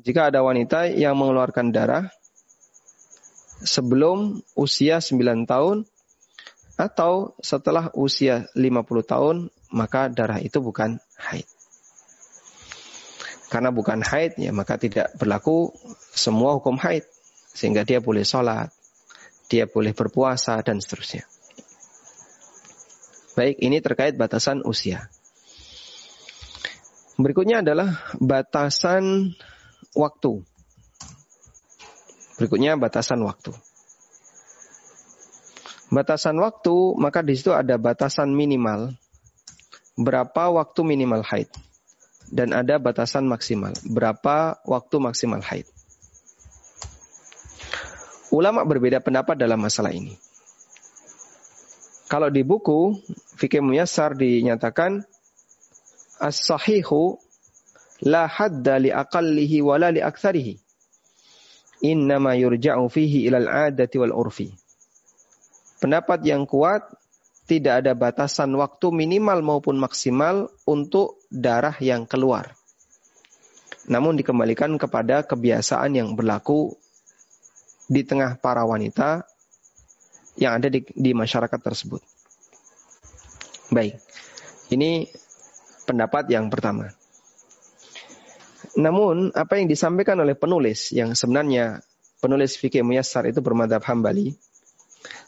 Jika 0.00 0.32
ada 0.32 0.40
wanita 0.40 0.88
yang 0.88 1.16
mengeluarkan 1.16 1.72
darah 1.72 2.08
sebelum 3.60 4.40
usia 4.56 5.04
9 5.04 5.44
tahun 5.44 5.84
atau 6.80 7.36
setelah 7.44 7.92
usia 7.92 8.48
50 8.56 9.04
tahun, 9.04 9.36
maka 9.68 10.08
darah 10.08 10.40
itu 10.40 10.64
bukan 10.64 10.96
haid. 11.20 11.44
Karena 13.50 13.74
bukan 13.74 13.98
haid, 14.06 14.38
ya 14.38 14.54
maka 14.54 14.78
tidak 14.78 15.10
berlaku 15.18 15.74
semua 16.14 16.54
hukum 16.54 16.78
haid. 16.78 17.02
Sehingga 17.50 17.82
dia 17.82 17.98
boleh 17.98 18.22
sholat, 18.22 18.70
dia 19.50 19.66
boleh 19.66 19.90
berpuasa, 19.90 20.62
dan 20.62 20.78
seterusnya. 20.78 21.26
Baik, 23.34 23.58
ini 23.58 23.82
terkait 23.82 24.14
batasan 24.14 24.62
usia. 24.62 25.10
Berikutnya 27.18 27.66
adalah 27.66 28.14
batasan 28.22 29.34
waktu. 29.98 30.46
Berikutnya 32.38 32.78
batasan 32.78 33.18
waktu. 33.26 33.50
Batasan 35.90 36.38
waktu, 36.38 36.94
maka 37.02 37.26
di 37.26 37.34
situ 37.34 37.50
ada 37.50 37.74
batasan 37.74 38.30
minimal. 38.30 38.94
Berapa 39.98 40.54
waktu 40.54 40.86
minimal 40.86 41.26
haid? 41.26 41.50
Dan 42.30 42.54
ada 42.54 42.78
batasan 42.78 43.26
maksimal. 43.26 43.74
Berapa 43.82 44.62
waktu 44.62 44.96
maksimal 45.02 45.42
haid? 45.42 45.66
Ulama 48.30 48.62
berbeda 48.62 49.02
pendapat 49.02 49.34
dalam 49.34 49.58
masalah 49.58 49.90
ini. 49.90 50.14
Kalau 52.06 52.30
di 52.30 52.46
buku 52.46 52.94
Fikih 53.34 53.62
Muyassar 53.62 54.14
dinyatakan 54.14 55.02
as-sahihu 56.22 57.18
la 58.06 58.30
hadda 58.30 58.78
li 58.78 58.90
aqallihi 58.94 59.62
wa 59.66 59.74
la 59.78 59.90
li 59.90 59.98
aktsarihi. 59.98 60.54
Innama 61.90 62.38
yurja'u 62.38 62.86
fihi 62.86 63.26
ilal 63.26 63.50
adati 63.50 63.96
wal 63.98 64.14
urfi. 64.14 64.52
Pendapat 65.80 66.22
yang 66.22 66.44
kuat 66.44 66.86
tidak 67.50 67.82
ada 67.82 67.98
batasan 67.98 68.54
waktu 68.54 68.94
minimal 68.94 69.42
maupun 69.42 69.74
maksimal 69.74 70.54
untuk 70.70 71.18
darah 71.34 71.74
yang 71.82 72.06
keluar. 72.06 72.54
Namun 73.90 74.14
dikembalikan 74.14 74.78
kepada 74.78 75.26
kebiasaan 75.26 75.98
yang 75.98 76.14
berlaku 76.14 76.78
di 77.90 78.06
tengah 78.06 78.38
para 78.38 78.62
wanita 78.62 79.26
yang 80.38 80.62
ada 80.62 80.70
di, 80.70 80.86
di 80.94 81.10
masyarakat 81.10 81.58
tersebut. 81.58 81.98
Baik, 83.74 83.98
ini 84.70 85.10
pendapat 85.90 86.30
yang 86.30 86.46
pertama. 86.54 86.94
Namun, 88.78 89.34
apa 89.34 89.58
yang 89.58 89.66
disampaikan 89.66 90.22
oleh 90.22 90.38
penulis 90.38 90.94
yang 90.94 91.18
sebenarnya 91.18 91.82
penulis 92.22 92.54
fikih 92.54 92.86
muyassar 92.86 93.26
itu 93.26 93.42
bermadhab 93.42 93.82
hambali, 93.82 94.38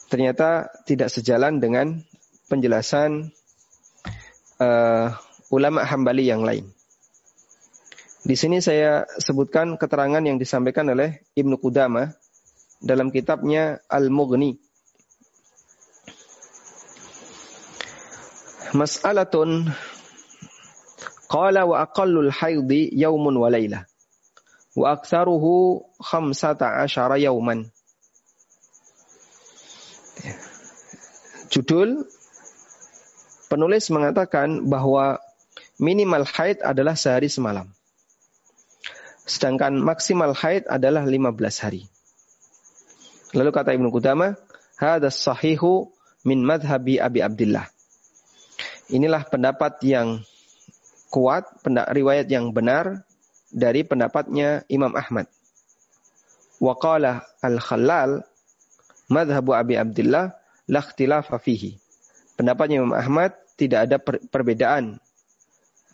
ternyata 0.06 0.70
tidak 0.86 1.10
sejalan 1.10 1.58
dengan 1.58 1.98
penjelasan 2.52 3.32
uh, 4.60 5.16
ulama 5.48 5.88
hambali 5.88 6.28
yang 6.28 6.44
lain. 6.44 6.68
Di 8.22 8.36
sini 8.36 8.60
saya 8.60 9.08
sebutkan 9.16 9.80
keterangan 9.80 10.20
yang 10.20 10.36
disampaikan 10.36 10.92
oleh 10.92 11.24
Ibnu 11.32 11.56
Qudamah 11.56 12.12
dalam 12.84 13.08
kitabnya 13.08 13.80
Al-Mughni. 13.88 14.60
Mas'alatun 18.76 19.72
qala 21.32 21.64
wa 21.64 21.82
aqallul 21.82 22.28
haidi 22.28 22.92
yaumun 22.92 23.36
wa 23.36 23.48
layla 23.48 23.88
wa 24.76 24.86
aktsaruhu 24.96 25.82
khamsata 26.00 26.84
asyara 26.84 27.16
yauman. 27.20 27.68
Judul 31.52 32.08
penulis 33.52 33.92
mengatakan 33.92 34.64
bahwa 34.64 35.20
minimal 35.76 36.24
haid 36.24 36.64
adalah 36.64 36.96
sehari 36.96 37.28
semalam. 37.28 37.68
Sedangkan 39.28 39.76
maksimal 39.76 40.32
haid 40.32 40.64
adalah 40.72 41.04
15 41.04 41.36
hari. 41.60 41.84
Lalu 43.36 43.50
kata 43.52 43.76
Ibnu 43.76 43.92
Qudamah, 43.92 44.40
hadas 44.80 45.20
sahihu 45.20 45.92
min 46.24 46.40
madhabi 46.40 46.96
Abi 46.96 47.20
Abdullah. 47.20 47.68
Inilah 48.88 49.28
pendapat 49.28 49.84
yang 49.84 50.24
kuat, 51.12 51.44
riwayat 51.68 52.32
yang 52.32 52.56
benar 52.56 53.04
dari 53.52 53.84
pendapatnya 53.84 54.64
Imam 54.72 54.96
Ahmad. 54.96 55.28
Waqala 56.56 57.28
al-Khalal 57.44 58.24
madhabu 59.12 59.52
Abi 59.52 59.76
Abdullah 59.76 60.32
la 60.72 60.80
ikhtilafa 60.80 61.36
fihi. 61.36 61.76
Pendapatnya 62.36 62.80
Imam 62.80 62.96
Ahmad 62.96 63.41
tidak 63.56 63.90
ada 63.90 63.96
per 64.00 64.22
perbedaan 64.28 65.00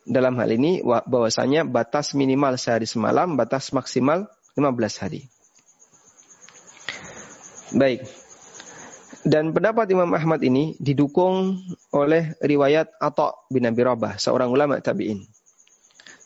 dalam 0.09 0.35
hal 0.41 0.49
ini 0.49 0.81
bahwasanya 0.85 1.69
batas 1.69 2.17
minimal 2.17 2.57
sehari 2.57 2.89
semalam, 2.89 3.37
batas 3.37 3.71
maksimal 3.77 4.27
15 4.57 5.03
hari. 5.05 5.29
Baik. 7.77 8.09
Dan 9.29 9.53
pendapat 9.53 9.85
Imam 9.93 10.09
Ahmad 10.17 10.41
ini 10.41 10.73
didukung 10.81 11.61
oleh 11.93 12.33
riwayat 12.41 12.97
Atta 12.97 13.37
bin 13.53 13.69
Abi 13.69 13.85
Rabah, 13.85 14.17
seorang 14.17 14.49
ulama 14.49 14.81
tabi'in. 14.81 15.29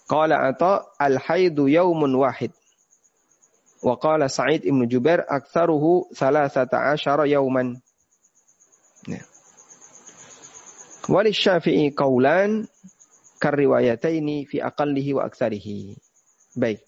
Qala 0.06 0.38
Atta 0.46 0.86
al-haidu 1.02 1.66
yaumun 1.66 2.14
wahid. 2.14 2.54
Wa 3.82 3.98
qala 3.98 4.30
Sa'id 4.30 4.62
ibn 4.62 4.86
Jubair 4.86 5.26
aktsaruhu 5.26 6.14
13 6.14 6.70
yauman. 7.26 7.82
Ya. 9.10 9.26
Wali 11.10 11.34
Syafi'i 11.34 11.90
qaulan 11.90 12.70
karriwayataini 13.42 14.46
fi 14.46 14.62
aqallihi 14.62 15.18
wa 15.18 15.26
aktsarihi. 15.26 15.98
Baik. 16.54 16.78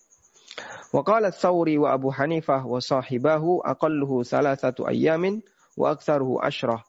Wa 0.94 1.02
qala 1.02 1.34
Thawri 1.34 1.74
wa 1.74 1.90
Abu 1.90 2.14
Hanifah 2.14 2.62
wa 2.62 2.78
sahibahu 2.78 3.58
aqalluhu 3.66 4.22
salasatu 4.22 4.86
ayyamin 4.86 5.42
wa 5.74 5.90
aktsaruhu 5.90 6.38
asyrah. 6.38 6.86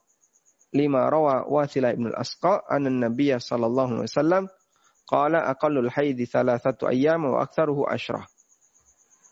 Lima 0.70 1.10
rawa 1.10 1.42
Wasila 1.50 1.90
ibn 1.90 2.14
al-Asqa 2.14 2.62
anna 2.70 3.10
Nabiy 3.10 3.34
sallallahu 3.34 4.06
alaihi 4.06 4.12
wasallam 4.12 4.44
qala 5.10 5.50
aqallul 5.50 5.90
haidi 5.90 6.30
salasatu 6.30 6.86
ayyam 6.86 7.26
wa 7.26 7.42
aktsaruhu 7.42 7.90
asyrah. 7.90 8.22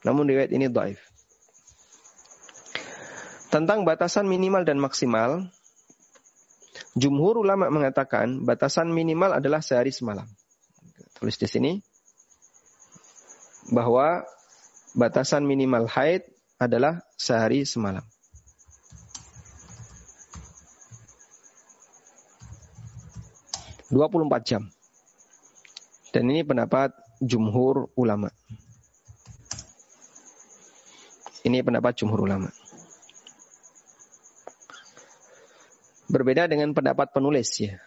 Namun 0.03 0.27
riwayat 0.27 0.51
ini 0.51 0.67
dhaif. 0.67 0.99
Tentang 3.55 3.87
batasan 3.87 4.27
minimal 4.27 4.67
dan 4.67 4.83
maksimal, 4.83 5.47
jumhur 6.95 7.43
ulama 7.43 7.71
mengatakan 7.71 8.47
batasan 8.47 8.91
minimal 8.95 9.35
adalah 9.35 9.61
sehari 9.61 9.91
semalam. 9.91 10.27
Tulis 11.19 11.39
di 11.39 11.47
sini 11.51 11.73
bahwa 13.71 14.23
batasan 14.95 15.43
minimal 15.47 15.91
haid 15.91 16.27
adalah 16.59 17.03
sehari 17.19 17.67
semalam. 17.67 18.03
Dua 23.91 24.11
puluh 24.11 24.27
empat 24.27 24.43
jam. 24.43 24.63
Dan 26.11 26.31
ini 26.31 26.47
pendapat 26.47 26.95
jumhur 27.23 27.91
ulama. 27.99 28.31
Ini 31.43 31.63
pendapat 31.63 31.93
jumhur 31.99 32.23
ulama. 32.23 32.51
Berbeda 36.09 36.45
dengan 36.51 36.77
pendapat 36.77 37.11
penulis 37.15 37.49
ya. 37.61 37.81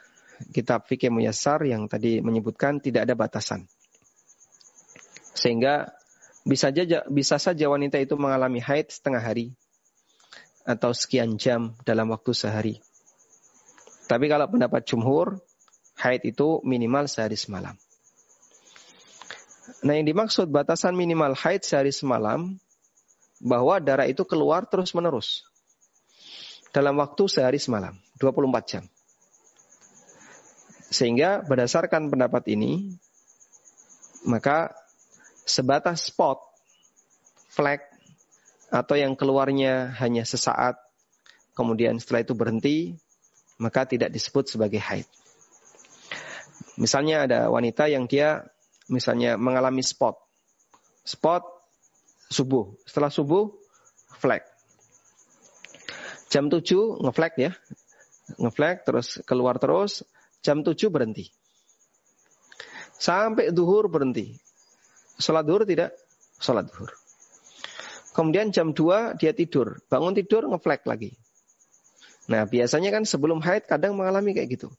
Kitab 0.53 0.85
Fikih 0.85 1.09
Muyassar 1.09 1.65
yang 1.65 1.89
tadi 1.89 2.21
menyebutkan 2.21 2.77
tidak 2.77 3.09
ada 3.09 3.17
batasan. 3.17 3.65
Sehingga 5.33 5.97
bisa 6.45 6.69
saja 6.71 7.03
bisa 7.09 7.37
saja 7.41 7.65
wanita 7.67 7.97
itu 7.99 8.15
mengalami 8.15 8.61
haid 8.61 8.89
setengah 8.93 9.21
hari 9.21 9.53
atau 10.63 10.93
sekian 10.93 11.37
jam 11.41 11.73
dalam 11.83 12.09
waktu 12.13 12.31
sehari. 12.33 12.75
Tapi 14.07 14.25
kalau 14.31 14.47
pendapat 14.47 14.87
jumhur, 14.87 15.43
haid 15.99 16.23
itu 16.23 16.63
minimal 16.63 17.09
sehari 17.11 17.35
semalam. 17.35 17.75
Nah 19.83 19.93
yang 19.93 20.07
dimaksud 20.07 20.47
batasan 20.47 20.95
minimal 20.95 21.35
haid 21.35 21.67
sehari 21.67 21.91
semalam, 21.91 22.55
bahwa 23.43 23.77
darah 23.77 24.09
itu 24.09 24.25
keluar 24.25 24.65
terus 24.65 24.95
menerus. 24.97 25.45
Dalam 26.77 26.93
waktu 27.01 27.25
sehari 27.25 27.57
semalam, 27.57 27.97
24 28.21 28.69
jam. 28.69 28.85
Sehingga 30.93 31.41
berdasarkan 31.41 32.13
pendapat 32.13 32.45
ini, 32.53 32.93
maka 34.29 34.77
sebatas 35.41 36.13
spot, 36.13 36.37
flag, 37.49 37.81
atau 38.69 38.93
yang 38.93 39.17
keluarnya 39.17 39.89
hanya 39.97 40.21
sesaat, 40.21 40.77
kemudian 41.57 41.97
setelah 41.97 42.21
itu 42.21 42.37
berhenti, 42.37 42.93
maka 43.57 43.89
tidak 43.89 44.13
disebut 44.13 44.45
sebagai 44.45 44.77
haid. 44.77 45.09
Misalnya 46.77 47.25
ada 47.25 47.39
wanita 47.49 47.89
yang 47.89 48.05
dia 48.05 48.45
misalnya 48.85 49.33
mengalami 49.33 49.81
spot. 49.81 50.13
Spot 51.01 51.41
subuh. 52.29 52.69
Setelah 52.85 53.09
subuh, 53.09 53.49
flag. 54.21 54.45
Jam 56.27 56.51
7 56.51 57.03
ngeflag 57.03 57.33
ya. 57.39 57.51
Ngeflag 58.35 58.83
terus 58.83 59.23
keluar 59.23 59.55
terus. 59.59 60.03
Jam 60.43 60.61
7 60.61 60.75
berhenti. 60.91 61.31
Sampai 62.97 63.53
duhur 63.53 63.87
berhenti. 63.87 64.35
Sholat 65.17 65.45
duhur 65.45 65.63
tidak? 65.63 65.93
Sholat 66.37 66.67
duhur. 66.69 66.91
Kemudian 68.17 68.49
jam 68.49 68.73
2 68.73 69.21
dia 69.21 69.31
tidur. 69.31 69.79
Bangun 69.87 70.17
tidur 70.17 70.49
ngeflag 70.49 70.81
lagi. 70.89 71.13
Nah 72.27 72.43
biasanya 72.43 72.91
kan 72.91 73.07
sebelum 73.07 73.39
haid 73.39 73.69
kadang 73.69 73.95
mengalami 73.95 74.35
kayak 74.35 74.59
gitu. 74.59 74.69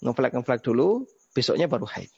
Ngeflag-ngeflag 0.00 0.60
dulu, 0.64 1.04
besoknya 1.36 1.68
baru 1.68 1.84
haid. 1.84 2.08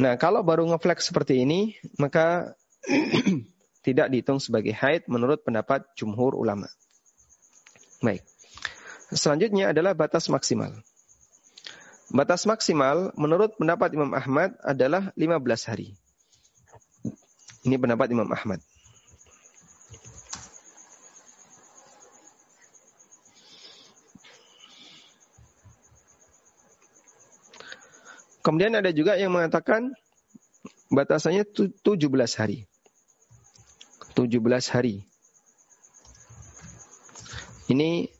Nah 0.00 0.16
kalau 0.16 0.40
baru 0.40 0.64
ngeflag 0.72 1.04
seperti 1.04 1.44
ini, 1.44 1.76
maka 2.00 2.56
tidak 3.82 4.08
dihitung 4.08 4.38
sebagai 4.38 4.72
haid 4.72 5.10
menurut 5.10 5.42
pendapat 5.42 5.82
jumhur 5.98 6.38
ulama. 6.38 6.70
Baik. 8.02 8.22
Selanjutnya 9.12 9.70
adalah 9.74 9.92
batas 9.92 10.30
maksimal. 10.30 10.72
Batas 12.08 12.46
maksimal 12.48 13.12
menurut 13.18 13.58
pendapat 13.58 13.92
Imam 13.92 14.14
Ahmad 14.14 14.56
adalah 14.62 15.10
15 15.18 15.68
hari. 15.68 15.94
Ini 17.62 17.78
pendapat 17.78 18.10
Imam 18.10 18.26
Ahmad. 18.30 18.58
Kemudian 28.42 28.74
ada 28.74 28.90
juga 28.90 29.14
yang 29.14 29.30
mengatakan 29.30 29.94
batasannya 30.90 31.46
17 31.46 31.78
hari. 32.34 32.66
17 34.14 34.40
hari. 34.72 35.04
Ini 37.68 38.10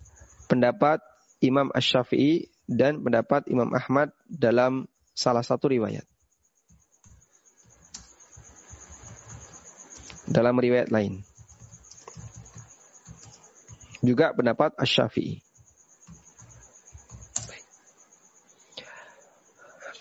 pendapat 0.47 1.01
Imam 1.43 1.73
Ash-Syafi'i 1.75 2.53
dan 2.69 3.03
pendapat 3.03 3.49
Imam 3.51 3.69
Ahmad 3.75 4.15
dalam 4.31 4.87
salah 5.13 5.43
satu 5.43 5.73
riwayat. 5.73 6.07
Dalam 10.31 10.57
riwayat 10.57 10.89
lain. 10.89 11.27
Juga 14.01 14.33
pendapat 14.33 14.73
Ash-Syafi'i. 14.79 15.43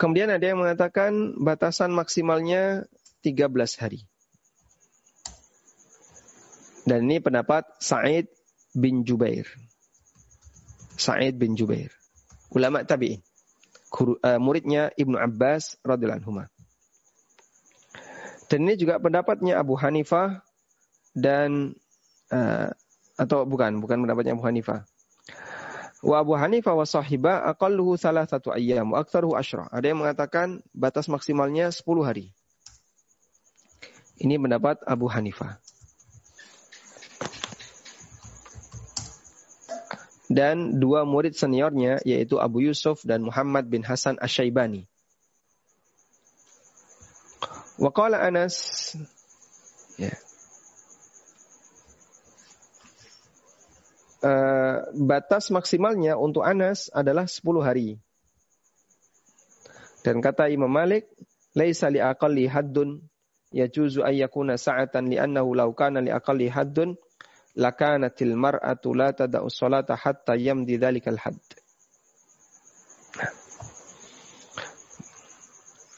Kemudian 0.01 0.33
ada 0.33 0.41
yang 0.41 0.57
mengatakan 0.57 1.37
batasan 1.37 1.93
maksimalnya 1.93 2.89
13 3.21 3.77
hari. 3.77 4.10
Dan 6.91 7.07
ini 7.07 7.23
pendapat 7.23 7.63
Sa'id 7.79 8.27
bin 8.75 9.07
Jubair. 9.07 9.47
Sa'id 10.99 11.39
bin 11.39 11.55
Jubair. 11.55 11.95
Ulama 12.51 12.83
tabi'in. 12.83 13.23
Uh, 13.95 14.35
muridnya 14.43 14.91
Ibnu 14.99 15.15
Abbas 15.15 15.79
radhiyallahu 15.87 16.19
anhu. 16.19 16.51
Dan 18.51 18.67
ini 18.67 18.75
juga 18.75 18.99
pendapatnya 18.99 19.55
Abu 19.55 19.79
Hanifah 19.79 20.43
dan 21.15 21.79
uh, 22.27 22.75
atau 23.15 23.47
bukan, 23.47 23.79
bukan 23.79 24.03
pendapatnya 24.03 24.35
Abu 24.35 24.43
Hanifah. 24.43 24.83
Wa 26.03 26.27
Abu 26.27 26.35
Hanifah 26.35 26.75
wa 26.75 26.83
sahibah 26.83 27.47
aqalluhu 27.55 27.95
salah 27.95 28.27
satu 28.27 28.51
ayyam 28.51 28.91
wa 28.91 28.99
aktsaruhu 28.99 29.39
asyra. 29.39 29.71
Ada 29.71 29.95
yang 29.95 30.03
mengatakan 30.03 30.59
batas 30.75 31.07
maksimalnya 31.07 31.71
10 31.71 31.87
hari. 32.03 32.35
Ini 34.19 34.35
pendapat 34.35 34.83
Abu 34.83 35.07
Hanifah. 35.07 35.70
Dan 40.31 40.79
dua 40.79 41.03
murid 41.03 41.35
seniornya 41.35 41.99
yaitu 42.07 42.39
Abu 42.39 42.63
Yusuf 42.63 43.03
dan 43.03 43.27
Muhammad 43.27 43.67
bin 43.67 43.83
Hasan 43.83 44.15
Asyaibani. 44.17 44.87
Waqala 47.81 48.21
Anas 48.21 48.93
ya. 49.97 50.13
Uh, 54.21 54.85
batas 55.01 55.49
maksimalnya 55.49 56.13
untuk 56.13 56.45
Anas 56.45 56.93
adalah 56.93 57.25
10 57.25 57.41
hari. 57.65 57.97
Dan 60.05 60.21
kata 60.21 60.45
Imam 60.53 60.69
Malik, 60.69 61.09
laisa 61.57 61.89
li 61.89 61.97
aqalli 61.97 62.45
haddun 62.45 63.01
yajuzu 63.49 64.05
an 64.05 64.13
yakuna 64.13 64.61
sa'atan 64.61 65.09
li'annahu 65.09 65.57
law 65.57 65.73
kana 65.73 66.05
li 66.05 66.13
aqalli 66.13 66.53
haddun 66.53 67.01
lakanatil 67.55 68.35
mar'atu 68.35 68.95
la 68.95 69.11
tada'u 69.11 69.47
salata 69.51 69.97
hatta 69.97 70.35
yamdi 70.35 70.77
dhalikal 70.79 71.19
hadd. 71.19 71.41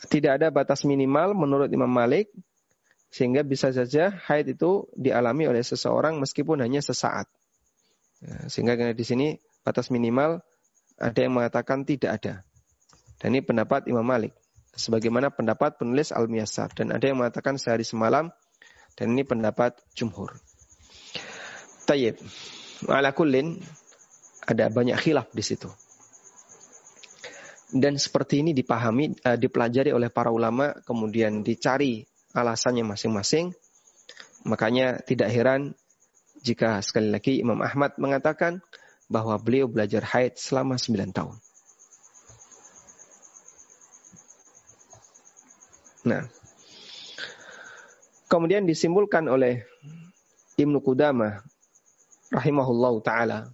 Tidak 0.10 0.30
ada 0.30 0.54
batas 0.54 0.86
minimal 0.86 1.34
menurut 1.34 1.74
Imam 1.74 1.90
Malik 1.90 2.30
sehingga 3.10 3.42
bisa 3.42 3.74
saja 3.74 4.14
haid 4.30 4.58
itu 4.58 4.86
dialami 4.94 5.50
oleh 5.50 5.62
seseorang 5.66 6.22
meskipun 6.22 6.62
hanya 6.62 6.82
sesaat. 6.82 7.26
Ya, 8.22 8.46
sehingga 8.50 8.78
di 8.94 9.06
sini 9.06 9.28
batas 9.66 9.90
minimal 9.90 10.42
ada 11.02 11.20
yang 11.20 11.34
mengatakan 11.34 11.82
tidak 11.86 12.22
ada. 12.22 12.34
Dan 13.18 13.38
ini 13.38 13.42
pendapat 13.42 13.90
Imam 13.90 14.06
Malik. 14.06 14.36
Sebagaimana 14.74 15.30
pendapat 15.30 15.78
penulis 15.78 16.10
Al-Miyasar. 16.10 16.74
Dan 16.74 16.92
ada 16.92 17.06
yang 17.06 17.22
mengatakan 17.22 17.62
sehari 17.62 17.86
semalam. 17.86 18.34
Dan 18.94 19.14
ini 19.18 19.24
pendapat 19.26 19.78
Jumhur. 19.98 20.38
Tayyib. 21.84 22.16
Ala 22.88 23.12
kullin 23.12 23.60
ada 24.44 24.68
banyak 24.68 24.96
khilaf 25.00 25.32
di 25.32 25.44
situ. 25.44 25.72
Dan 27.74 27.98
seperti 27.98 28.46
ini 28.46 28.54
dipahami, 28.54 29.18
uh, 29.26 29.34
dipelajari 29.40 29.90
oleh 29.90 30.14
para 30.14 30.30
ulama, 30.30 30.78
kemudian 30.86 31.42
dicari 31.42 32.06
alasannya 32.38 32.86
masing-masing. 32.86 33.50
Makanya 34.46 35.02
tidak 35.02 35.34
heran 35.34 35.74
jika 36.44 36.84
sekali 36.84 37.10
lagi 37.10 37.40
Imam 37.40 37.58
Ahmad 37.64 37.96
mengatakan 37.98 38.60
bahwa 39.08 39.40
beliau 39.40 39.66
belajar 39.72 40.04
haid 40.04 40.36
selama 40.36 40.76
9 40.76 41.16
tahun. 41.16 41.36
Nah, 46.04 46.28
kemudian 48.28 48.68
disimpulkan 48.68 49.24
oleh 49.32 49.64
Ibnu 50.60 50.84
Qudamah 50.84 51.53
rahimahullahu 52.34 53.06
taala 53.06 53.54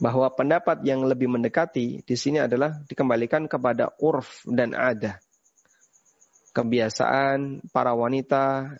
bahwa 0.00 0.26
pendapat 0.32 0.82
yang 0.82 1.06
lebih 1.06 1.30
mendekati 1.30 2.02
di 2.02 2.16
sini 2.18 2.42
adalah 2.42 2.82
dikembalikan 2.90 3.46
kepada 3.46 3.94
urf 4.02 4.42
dan 4.48 4.74
ada. 4.74 5.22
Kebiasaan 6.54 7.66
para 7.70 7.94
wanita 7.94 8.74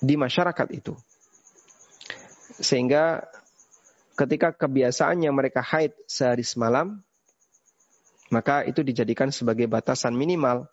di 0.00 0.16
masyarakat 0.16 0.68
itu. 0.72 0.96
Sehingga 2.56 3.24
ketika 4.16 4.52
kebiasaannya 4.52 5.28
mereka 5.32 5.60
haid 5.60 5.92
sehari 6.08 6.44
semalam, 6.44 7.04
maka 8.32 8.64
itu 8.64 8.80
dijadikan 8.80 9.28
sebagai 9.28 9.68
batasan 9.68 10.16
minimal. 10.16 10.68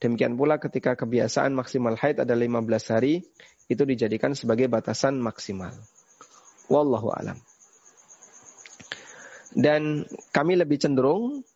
Demikian 0.00 0.36
pula 0.36 0.60
ketika 0.60 0.92
kebiasaan 1.00 1.56
maksimal 1.56 1.96
haid 1.96 2.20
adalah 2.20 2.44
15 2.44 2.92
hari, 2.92 3.24
itu 3.72 3.82
dijadikan 3.88 4.36
sebagai 4.36 4.68
batasan 4.68 5.16
maksimal. 5.16 5.72
Wallahu 6.68 7.12
alam. 7.12 7.38
Dan 9.54 10.08
kami 10.34 10.58
lebih 10.58 10.82
cenderung 10.82 11.46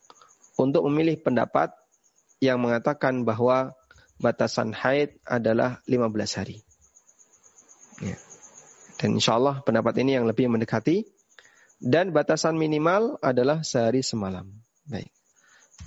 untuk 0.54 0.86
memilih 0.86 1.18
pendapat 1.18 1.74
yang 2.38 2.62
mengatakan 2.62 3.26
bahwa 3.26 3.74
batasan 4.22 4.70
haid 4.70 5.18
adalah 5.26 5.82
15 5.90 6.38
hari. 6.38 6.62
Ya. 7.98 8.14
Dan 8.98 9.18
insya 9.18 9.38
Allah 9.38 9.62
pendapat 9.62 9.94
ini 10.02 10.18
yang 10.18 10.26
lebih 10.26 10.50
mendekati. 10.50 11.06
Dan 11.78 12.10
batasan 12.10 12.58
minimal 12.58 13.22
adalah 13.22 13.62
sehari 13.62 14.02
semalam. 14.02 14.50
Baik. 14.82 15.14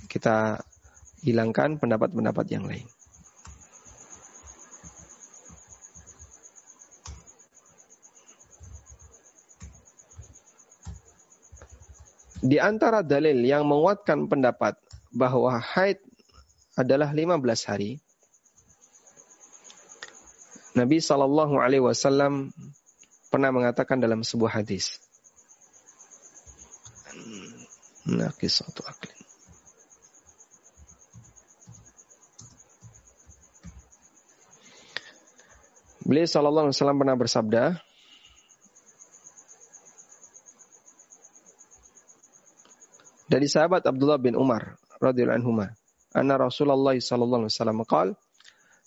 Kita 0.08 0.56
hilangkan 1.20 1.76
pendapat-pendapat 1.76 2.46
yang 2.48 2.64
lain. 2.64 2.88
Di 12.42 12.58
antara 12.58 13.06
dalil 13.06 13.38
yang 13.46 13.62
menguatkan 13.62 14.26
pendapat 14.26 14.74
bahwa 15.14 15.62
haid 15.62 16.02
adalah 16.74 17.14
15 17.14 17.38
hari. 17.70 18.02
Nabi 20.74 20.98
Shallallahu 20.98 21.60
Alaihi 21.60 21.84
Wasallam 21.84 22.50
pernah 23.30 23.52
mengatakan 23.54 24.00
dalam 24.00 24.24
sebuah 24.24 24.58
hadis, 24.58 24.98
aklin. 28.88 29.20
Beliau 36.02 36.26
Shallallahu 36.26 36.66
Alaihi 36.72 36.76
Wasallam 36.80 36.98
pernah 36.98 37.16
bersabda, 37.20 37.64
dari 43.32 43.48
sahabat 43.48 43.88
Abdullah 43.88 44.20
bin 44.20 44.36
Umar 44.36 44.76
radhiyallahu 45.00 45.40
anhu, 45.40 45.64
anna 46.12 46.36
Rasulullah 46.36 46.92
sallallahu 46.92 47.48
alaihi 47.48 47.56
wasallam 47.56 47.80
qaal, 47.88 48.08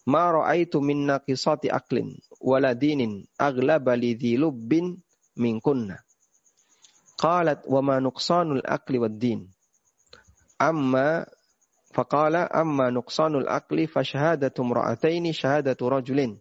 "Ma 0.05 0.29
ra'aitu 0.29 0.85
min 0.85 1.09
naqisati 1.09 1.73
aqlin 1.73 2.13
wala 2.37 2.77
dinin 2.77 3.25
aghlaba 3.41 3.97
li 3.97 4.13
lubbin 4.37 5.01
min 5.33 5.57
kunna." 5.57 5.97
Qalat 7.17 7.65
wa 7.65 7.81
ma 7.81 7.97
nuqsanul 7.97 8.61
aqli 8.61 9.01
wad 9.01 9.17
din. 9.17 9.49
Amma 10.61 11.25
faqala 11.89 12.45
amma 12.45 12.93
aqli 13.49 13.89
fa 13.89 14.05
shahadatu 14.05 14.61
imra'ataini 14.61 15.33
shahadatu 15.33 15.89
rajulin. 15.89 16.37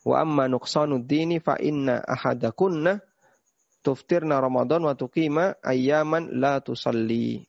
Wa 0.00 0.24
amma 0.24 0.48
nuqsanud 0.48 1.04
dini 1.04 1.44
fa 1.44 1.60
inna 1.60 2.00
ahadakunna 2.00 3.04
tuftirna 3.86 4.42
Ramadan 4.42 4.82
wa 4.82 4.98
tuqima 4.98 5.54
ayyaman 5.62 6.34
la 6.42 6.58
tusalli. 6.58 7.46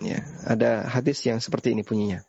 Ya, 0.00 0.24
ada 0.48 0.88
hadis 0.88 1.20
yang 1.28 1.36
seperti 1.38 1.76
ini 1.76 1.84
bunyinya. 1.84 2.24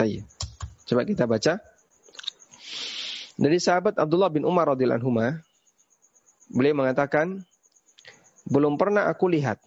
Tayyib. 0.00 0.24
Coba 0.88 1.02
kita 1.04 1.28
baca. 1.28 1.60
Dari 3.36 3.58
sahabat 3.60 4.00
Abdullah 4.00 4.32
bin 4.32 4.48
Umar 4.48 4.72
radhiyallahu 4.72 5.04
anhu, 5.04 5.12
beliau 6.48 6.72
mengatakan, 6.72 7.44
belum 8.48 8.80
pernah 8.80 9.12
aku 9.12 9.28
lihat 9.28 9.60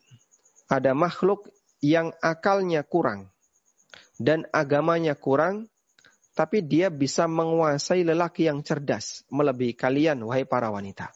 ada 0.65 0.97
makhluk 0.97 1.53
yang 1.85 2.11
akalnya 2.19 2.81
kurang 2.81 3.29
dan 4.19 4.43
agamanya 4.51 5.15
kurang, 5.15 5.71
tapi 6.39 6.63
dia 6.63 6.87
bisa 6.87 7.27
menguasai 7.27 8.07
lelaki 8.07 8.47
yang 8.47 8.63
cerdas 8.63 9.27
melebihi 9.27 9.75
kalian, 9.75 10.23
wahai 10.23 10.47
para 10.47 10.71
wanita. 10.71 11.11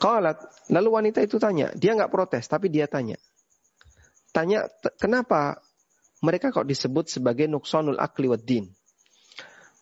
Qalat, 0.00 0.40
lalu 0.72 0.88
wanita 0.88 1.20
itu 1.20 1.36
tanya, 1.36 1.68
dia 1.76 1.92
nggak 1.92 2.08
protes, 2.08 2.48
tapi 2.48 2.72
dia 2.72 2.88
tanya. 2.88 3.20
Tanya, 4.32 4.72
kenapa 4.96 5.60
mereka 6.24 6.48
kok 6.48 6.64
disebut 6.64 7.12
sebagai 7.12 7.44
nuksonul 7.44 8.00
akli 8.00 8.24
wad 8.24 8.48
din. 8.48 8.72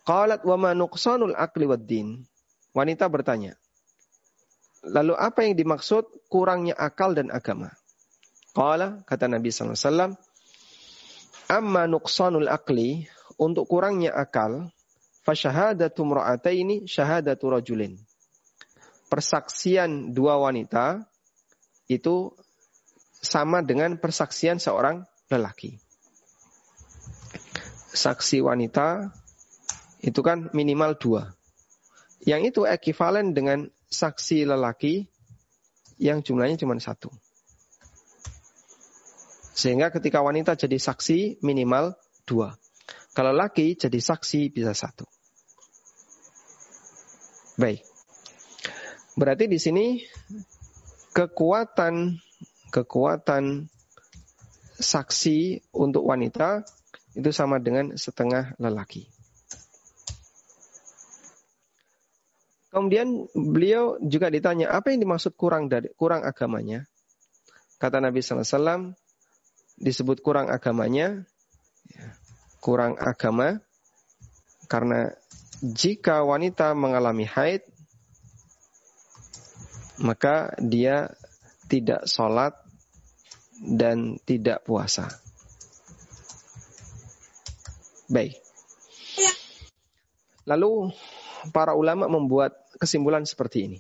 Qalat 0.03 0.43
wa 0.43 0.59
ma 0.59 0.75
akli. 0.75 1.67
Wanita 2.75 3.07
bertanya. 3.07 3.55
Lalu 4.83 5.15
apa 5.15 5.47
yang 5.47 5.55
dimaksud 5.55 6.27
kurangnya 6.27 6.75
akal 6.75 7.15
dan 7.15 7.31
agama? 7.31 7.71
Qala 8.51 9.07
kata 9.07 9.31
Nabi 9.31 9.55
sallallahu 9.55 9.79
alaihi 9.79 9.87
wasallam, 9.87 10.13
amma 11.51 11.89
nuqsanul 11.89 12.49
akli 12.49 13.09
untuk 13.41 13.69
kurangnya 13.69 14.15
akal, 14.15 14.71
fasyahadatu 15.27 16.05
mra'ataini 16.05 16.87
syahadatu 16.89 17.51
rajulin. 17.51 17.97
Persaksian 19.09 20.15
dua 20.17 20.41
wanita 20.41 21.05
itu 21.87 22.33
sama 23.21 23.61
dengan 23.61 23.97
persaksian 24.01 24.61
seorang 24.61 25.05
lelaki 25.29 25.85
saksi 27.95 28.43
wanita 28.43 29.15
itu 30.03 30.21
kan 30.21 30.51
minimal 30.53 30.99
dua. 30.99 31.23
Yang 32.27 32.53
itu 32.53 32.61
ekivalen 32.67 33.33
dengan 33.33 33.71
saksi 33.89 34.45
lelaki 34.45 35.07
yang 35.97 36.21
jumlahnya 36.21 36.59
cuma 36.59 36.77
satu. 36.83 37.09
Sehingga 39.55 39.95
ketika 39.95 40.19
wanita 40.19 40.59
jadi 40.59 40.77
saksi 40.77 41.39
minimal 41.47 41.95
dua. 42.27 42.59
Kalau 43.15 43.31
laki 43.31 43.79
jadi 43.79 44.03
saksi 44.03 44.51
bisa 44.51 44.75
satu. 44.75 45.07
Baik. 47.55 47.87
Berarti 49.15 49.47
di 49.47 49.63
sini 49.63 50.03
kekuatan 51.15 52.19
kekuatan 52.75 53.71
saksi 54.75 55.71
untuk 55.79 56.03
wanita 56.03 56.67
itu 57.15 57.31
sama 57.31 57.63
dengan 57.63 57.95
setengah 57.95 58.59
lelaki. 58.59 59.07
Kemudian 62.75 63.31
beliau 63.31 64.03
juga 64.03 64.35
ditanya 64.35 64.75
apa 64.75 64.91
yang 64.91 65.07
dimaksud 65.07 65.39
kurang 65.39 65.71
dari 65.71 65.95
kurang 65.95 66.27
agamanya. 66.27 66.83
Kata 67.79 68.03
Nabi 68.03 68.19
SAW 68.19 68.99
disebut 69.79 70.23
kurang 70.23 70.51
agamanya, 70.51 71.27
ya, 71.91 72.07
kurang 72.63 72.97
agama 72.97 73.61
karena 74.67 75.13
jika 75.61 76.25
wanita 76.25 76.73
mengalami 76.73 77.29
haid 77.29 77.65
maka 80.03 80.51
dia 80.59 81.15
tidak 81.71 82.09
sholat 82.11 82.57
dan 83.63 84.19
tidak 84.27 84.67
puasa. 84.67 85.07
Baik. 88.11 88.37
Lalu 90.45 90.93
para 91.55 91.73
ulama 91.73 92.11
membuat 92.11 92.53
kesimpulan 92.77 93.25
seperti 93.25 93.59
ini. 93.71 93.79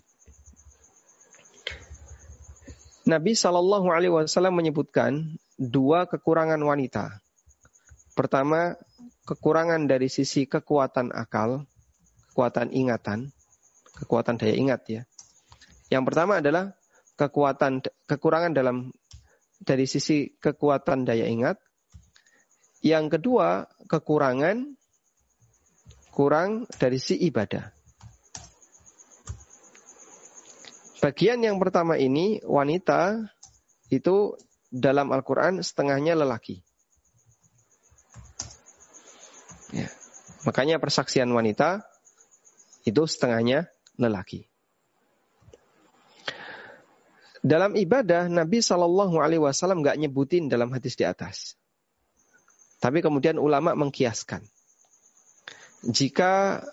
Nabi 3.04 3.36
Shallallahu 3.36 3.92
Alaihi 3.92 4.12
Wasallam 4.12 4.56
menyebutkan 4.56 5.36
dua 5.58 6.06
kekurangan 6.10 6.60
wanita. 6.60 7.22
Pertama, 8.14 8.78
kekurangan 9.26 9.90
dari 9.90 10.06
sisi 10.06 10.46
kekuatan 10.46 11.10
akal, 11.10 11.66
kekuatan 12.30 12.70
ingatan, 12.70 13.34
kekuatan 13.98 14.38
daya 14.38 14.54
ingat 14.54 14.80
ya. 14.86 15.02
Yang 15.90 16.04
pertama 16.10 16.38
adalah 16.38 16.74
kekuatan 17.14 17.82
kekurangan 18.06 18.54
dalam 18.54 18.90
dari 19.62 19.86
sisi 19.86 20.34
kekuatan 20.38 21.06
daya 21.06 21.26
ingat. 21.26 21.58
Yang 22.84 23.18
kedua, 23.18 23.64
kekurangan 23.88 24.76
kurang 26.14 26.70
dari 26.78 27.02
si 27.02 27.18
ibadah. 27.18 27.74
Bagian 31.02 31.42
yang 31.42 31.60
pertama 31.60 32.00
ini 32.00 32.40
wanita 32.46 33.18
itu 33.92 34.38
dalam 34.74 35.14
Al-Quran 35.14 35.62
setengahnya 35.62 36.18
lelaki. 36.18 36.58
Ya. 39.70 39.86
Makanya 40.42 40.82
persaksian 40.82 41.30
wanita 41.30 41.86
itu 42.82 43.06
setengahnya 43.06 43.70
lelaki. 43.94 44.50
Dalam 47.44 47.78
ibadah 47.78 48.26
Nabi 48.26 48.64
Shallallahu 48.64 49.20
Alaihi 49.20 49.38
Wasallam 49.38 49.84
nggak 49.84 50.00
nyebutin 50.00 50.50
dalam 50.50 50.74
hadis 50.74 50.98
di 50.98 51.06
atas. 51.06 51.54
Tapi 52.82 52.98
kemudian 52.98 53.38
ulama 53.38 53.76
mengkiaskan. 53.78 54.42
Jika 55.84 56.64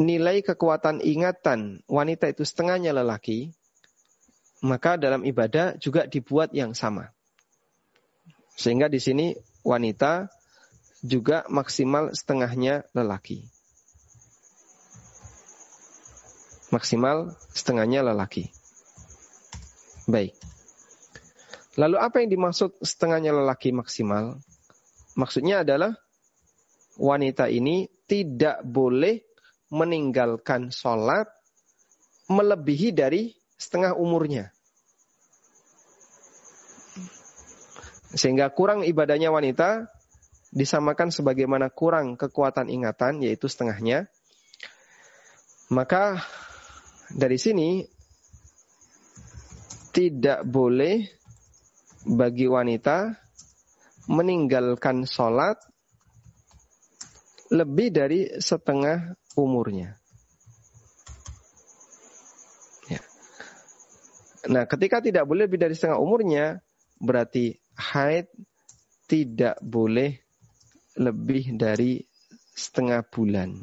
nilai 0.00 0.40
kekuatan 0.40 1.04
ingatan 1.04 1.84
wanita 1.84 2.32
itu 2.32 2.48
setengahnya 2.48 2.96
lelaki, 2.96 3.52
maka 4.62 4.94
dalam 4.94 5.26
ibadah 5.26 5.74
juga 5.76 6.06
dibuat 6.06 6.54
yang 6.54 6.72
sama. 6.72 7.10
Sehingga 8.54 8.86
di 8.86 9.02
sini 9.02 9.34
wanita 9.66 10.30
juga 11.02 11.42
maksimal 11.50 12.14
setengahnya 12.14 12.86
lelaki. 12.94 13.50
Maksimal 16.70 17.34
setengahnya 17.52 18.06
lelaki. 18.06 18.48
Baik. 20.06 20.38
Lalu 21.74 21.96
apa 21.98 22.22
yang 22.22 22.30
dimaksud 22.30 22.78
setengahnya 22.80 23.34
lelaki 23.34 23.74
maksimal? 23.74 24.38
Maksudnya 25.18 25.66
adalah 25.66 25.92
wanita 26.96 27.50
ini 27.50 27.90
tidak 28.06 28.62
boleh 28.64 29.24
meninggalkan 29.72 30.68
sholat 30.68 31.28
melebihi 32.28 32.92
dari 32.92 33.32
setengah 33.56 33.96
umurnya. 33.96 34.51
Sehingga 38.12 38.52
kurang 38.52 38.84
ibadahnya 38.84 39.32
wanita 39.32 39.88
disamakan 40.52 41.08
sebagaimana 41.08 41.72
kurang 41.72 42.20
kekuatan 42.20 42.68
ingatan 42.68 43.24
yaitu 43.24 43.48
setengahnya. 43.48 44.12
Maka 45.72 46.20
dari 47.08 47.40
sini 47.40 47.88
tidak 49.96 50.44
boleh 50.44 51.08
bagi 52.04 52.44
wanita 52.44 53.16
meninggalkan 54.12 55.08
sholat 55.08 55.56
lebih 57.52 57.88
dari 57.92 58.20
setengah 58.40 59.16
umurnya. 59.36 59.96
Ya. 62.88 63.00
Nah, 64.48 64.64
ketika 64.68 65.00
tidak 65.04 65.24
boleh 65.28 65.46
lebih 65.46 65.60
dari 65.60 65.76
setengah 65.76 66.00
umurnya, 66.00 66.64
berarti 67.00 67.61
haid 67.76 68.28
tidak 69.08 69.60
boleh 69.60 70.20
lebih 70.96 71.56
dari 71.56 72.04
setengah 72.52 73.04
bulan. 73.08 73.60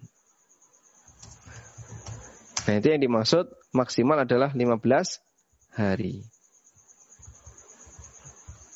Nah, 2.66 2.74
itu 2.78 2.88
yang 2.94 3.02
dimaksud 3.02 3.50
maksimal 3.74 4.22
adalah 4.22 4.54
15 4.54 5.22
hari. 5.74 6.22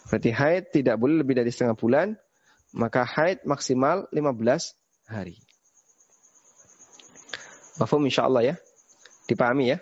Berarti 0.09 0.29
haid 0.29 0.63
tidak 0.69 0.97
boleh 1.01 1.21
lebih 1.25 1.37
dari 1.37 1.49
setengah 1.49 1.77
bulan, 1.77 2.13
maka 2.73 3.05
haid 3.05 3.45
maksimal 3.45 4.05
15 4.13 4.73
hari. 5.09 5.37
Mafhum 7.81 8.05
insyaAllah 8.05 8.45
ya. 8.45 8.55
Dipahami 9.25 9.73
ya. 9.73 9.81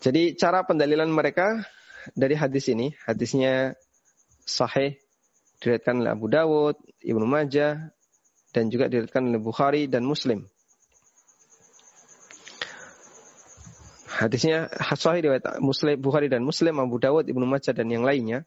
Jadi 0.00 0.34
cara 0.34 0.64
pendalilan 0.64 1.08
mereka 1.12 1.62
dari 2.16 2.34
hadis 2.34 2.66
ini, 2.72 2.90
hadisnya 3.06 3.78
sahih 4.46 4.98
diriwayatkan 5.62 5.94
oleh 6.02 6.10
Abu 6.10 6.26
Dawud, 6.26 6.76
Ibnu 7.02 7.26
Majah 7.26 7.94
dan 8.50 8.68
juga 8.68 8.90
diriwayatkan 8.90 9.22
oleh 9.22 9.40
Bukhari 9.40 9.82
dan 9.86 10.02
Muslim. 10.02 10.46
Hadisnya 14.12 14.70
sahih 14.94 15.26
riwayat 15.30 15.58
Muslim, 15.58 15.98
Bukhari 15.98 16.30
dan 16.30 16.46
Muslim, 16.46 16.78
Abu 16.78 17.02
Dawud, 17.02 17.26
Ibnu 17.26 17.46
Majah 17.48 17.74
dan 17.74 17.90
yang 17.90 18.06
lainnya. 18.06 18.46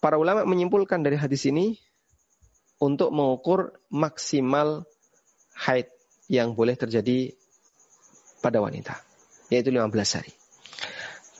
Para 0.00 0.16
ulama 0.16 0.48
menyimpulkan 0.48 1.04
dari 1.04 1.20
hadis 1.20 1.44
ini 1.44 1.76
untuk 2.80 3.12
mengukur 3.12 3.76
maksimal 3.92 4.88
haid 5.52 5.92
yang 6.32 6.56
boleh 6.56 6.72
terjadi 6.72 7.36
pada 8.40 8.64
wanita, 8.64 8.96
yaitu 9.52 9.68
15 9.68 9.92
hari. 10.16 10.39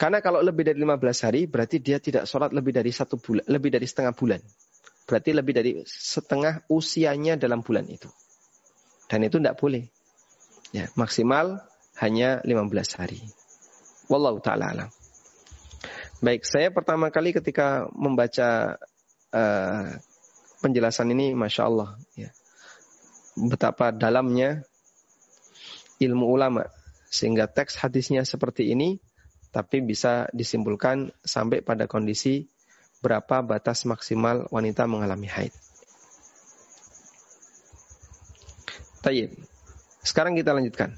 Karena 0.01 0.25
kalau 0.25 0.41
lebih 0.41 0.65
dari 0.65 0.81
15 0.81 0.97
hari, 1.29 1.45
berarti 1.45 1.77
dia 1.77 2.01
tidak 2.01 2.25
sholat 2.25 2.57
lebih 2.57 2.73
dari 2.73 2.89
satu 2.89 3.21
bulan, 3.21 3.45
lebih 3.53 3.69
dari 3.69 3.85
setengah 3.85 4.17
bulan. 4.17 4.41
Berarti 5.05 5.31
lebih 5.37 5.53
dari 5.53 5.73
setengah 5.85 6.65
usianya 6.73 7.37
dalam 7.37 7.61
bulan 7.61 7.85
itu. 7.85 8.09
Dan 9.13 9.29
itu 9.29 9.37
tidak 9.37 9.61
boleh. 9.61 9.85
Ya, 10.73 10.89
maksimal 10.97 11.61
hanya 12.01 12.41
15 12.49 12.97
hari. 12.97 13.21
Wallahu 14.09 14.41
ta'ala 14.41 14.73
alam. 14.73 14.91
Baik, 16.25 16.49
saya 16.49 16.73
pertama 16.73 17.13
kali 17.13 17.37
ketika 17.37 17.85
membaca 17.93 18.81
uh, 19.37 20.01
penjelasan 20.65 21.13
ini, 21.13 21.37
Masya 21.37 21.63
Allah. 21.69 22.01
Ya. 22.17 22.33
Betapa 23.37 23.93
dalamnya 23.93 24.65
ilmu 26.01 26.25
ulama. 26.25 26.73
Sehingga 27.13 27.53
teks 27.53 27.77
hadisnya 27.77 28.25
seperti 28.25 28.73
ini, 28.73 28.97
tapi 29.51 29.83
bisa 29.83 30.31
disimpulkan 30.31 31.11
sampai 31.27 31.63
pada 31.63 31.91
kondisi 31.91 32.47
berapa 33.03 33.43
batas 33.43 33.83
maksimal 33.89 34.47
wanita 34.55 34.87
mengalami 34.87 35.27
haid. 35.27 35.55
Tayyib. 39.01 39.33
Sekarang 40.05 40.37
kita 40.37 40.53
lanjutkan. 40.53 40.93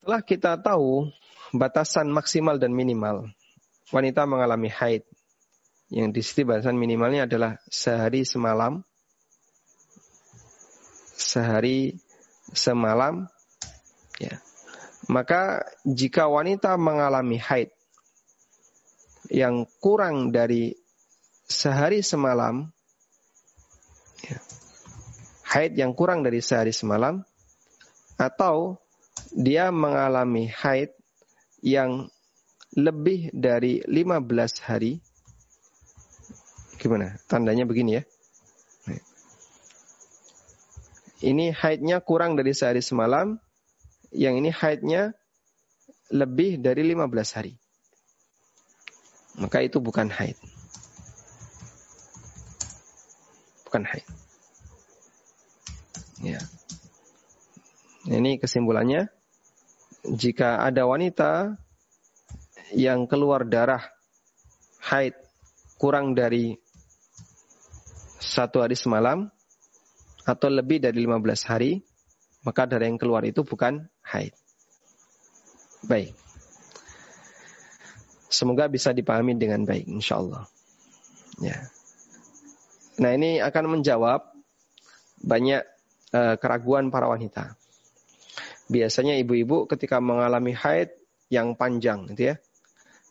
Setelah 0.00 0.24
kita 0.24 0.56
tahu 0.56 1.12
batasan 1.52 2.08
maksimal 2.08 2.56
dan 2.56 2.72
minimal 2.72 3.28
wanita 3.92 4.24
mengalami 4.24 4.72
haid, 4.72 5.04
yang 5.92 6.16
di 6.16 6.24
sini 6.24 6.48
batasan 6.48 6.80
minimalnya 6.80 7.28
adalah 7.28 7.60
sehari 7.68 8.24
semalam, 8.24 8.80
sehari 11.12 12.00
semalam 12.52 13.28
ya. 14.20 14.40
Maka 15.08 15.64
jika 15.88 16.28
wanita 16.28 16.76
mengalami 16.76 17.40
haid 17.40 17.72
yang 19.32 19.64
kurang 19.80 20.32
dari 20.32 20.76
sehari 21.48 22.04
semalam 22.04 22.68
ya, 24.24 24.38
haid 25.48 25.72
yang 25.80 25.96
kurang 25.96 26.20
dari 26.20 26.44
sehari 26.44 26.76
semalam 26.76 27.24
atau 28.20 28.76
dia 29.32 29.72
mengalami 29.72 30.52
haid 30.52 30.92
yang 31.64 32.12
lebih 32.76 33.32
dari 33.32 33.80
15 33.88 34.68
hari 34.68 35.00
gimana? 36.76 37.16
Tandanya 37.26 37.64
begini 37.64 37.96
ya 37.96 38.04
ini 41.18 41.50
haidnya 41.50 41.98
kurang 41.98 42.38
dari 42.38 42.54
sehari 42.54 42.78
semalam, 42.78 43.38
yang 44.14 44.38
ini 44.38 44.54
haidnya 44.54 45.18
lebih 46.14 46.62
dari 46.62 46.86
15 46.86 47.36
hari. 47.36 47.54
Maka 49.38 49.62
itu 49.62 49.78
bukan 49.78 50.10
haid. 50.10 50.38
Bukan 53.66 53.82
haid. 53.86 54.06
Ya. 56.22 56.42
Ini 58.08 58.40
kesimpulannya. 58.40 59.10
Jika 60.08 60.64
ada 60.64 60.88
wanita 60.88 61.58
yang 62.72 63.04
keluar 63.10 63.44
darah 63.44 63.84
haid 64.80 65.14
kurang 65.76 66.16
dari 66.16 66.56
satu 68.18 68.64
hari 68.64 68.74
semalam, 68.74 69.30
atau 70.28 70.52
lebih 70.52 70.84
dari 70.84 71.00
15 71.08 71.48
hari, 71.48 71.80
maka 72.44 72.68
darah 72.68 72.84
yang 72.84 73.00
keluar 73.00 73.24
itu 73.24 73.40
bukan 73.48 73.88
haid. 74.04 74.36
Baik. 75.88 76.12
Semoga 78.28 78.68
bisa 78.68 78.92
dipahami 78.92 79.40
dengan 79.40 79.64
baik, 79.64 79.88
insya 79.88 80.20
Allah. 80.20 80.44
Ya. 81.40 81.72
Nah 83.00 83.16
ini 83.16 83.40
akan 83.40 83.80
menjawab 83.80 84.28
banyak 85.24 85.64
uh, 86.12 86.36
keraguan 86.36 86.92
para 86.92 87.08
wanita. 87.08 87.56
Biasanya 88.68 89.16
ibu-ibu 89.16 89.64
ketika 89.64 89.96
mengalami 89.96 90.52
haid 90.52 90.92
yang 91.32 91.56
panjang, 91.56 92.04
gitu 92.12 92.32
ya, 92.32 92.36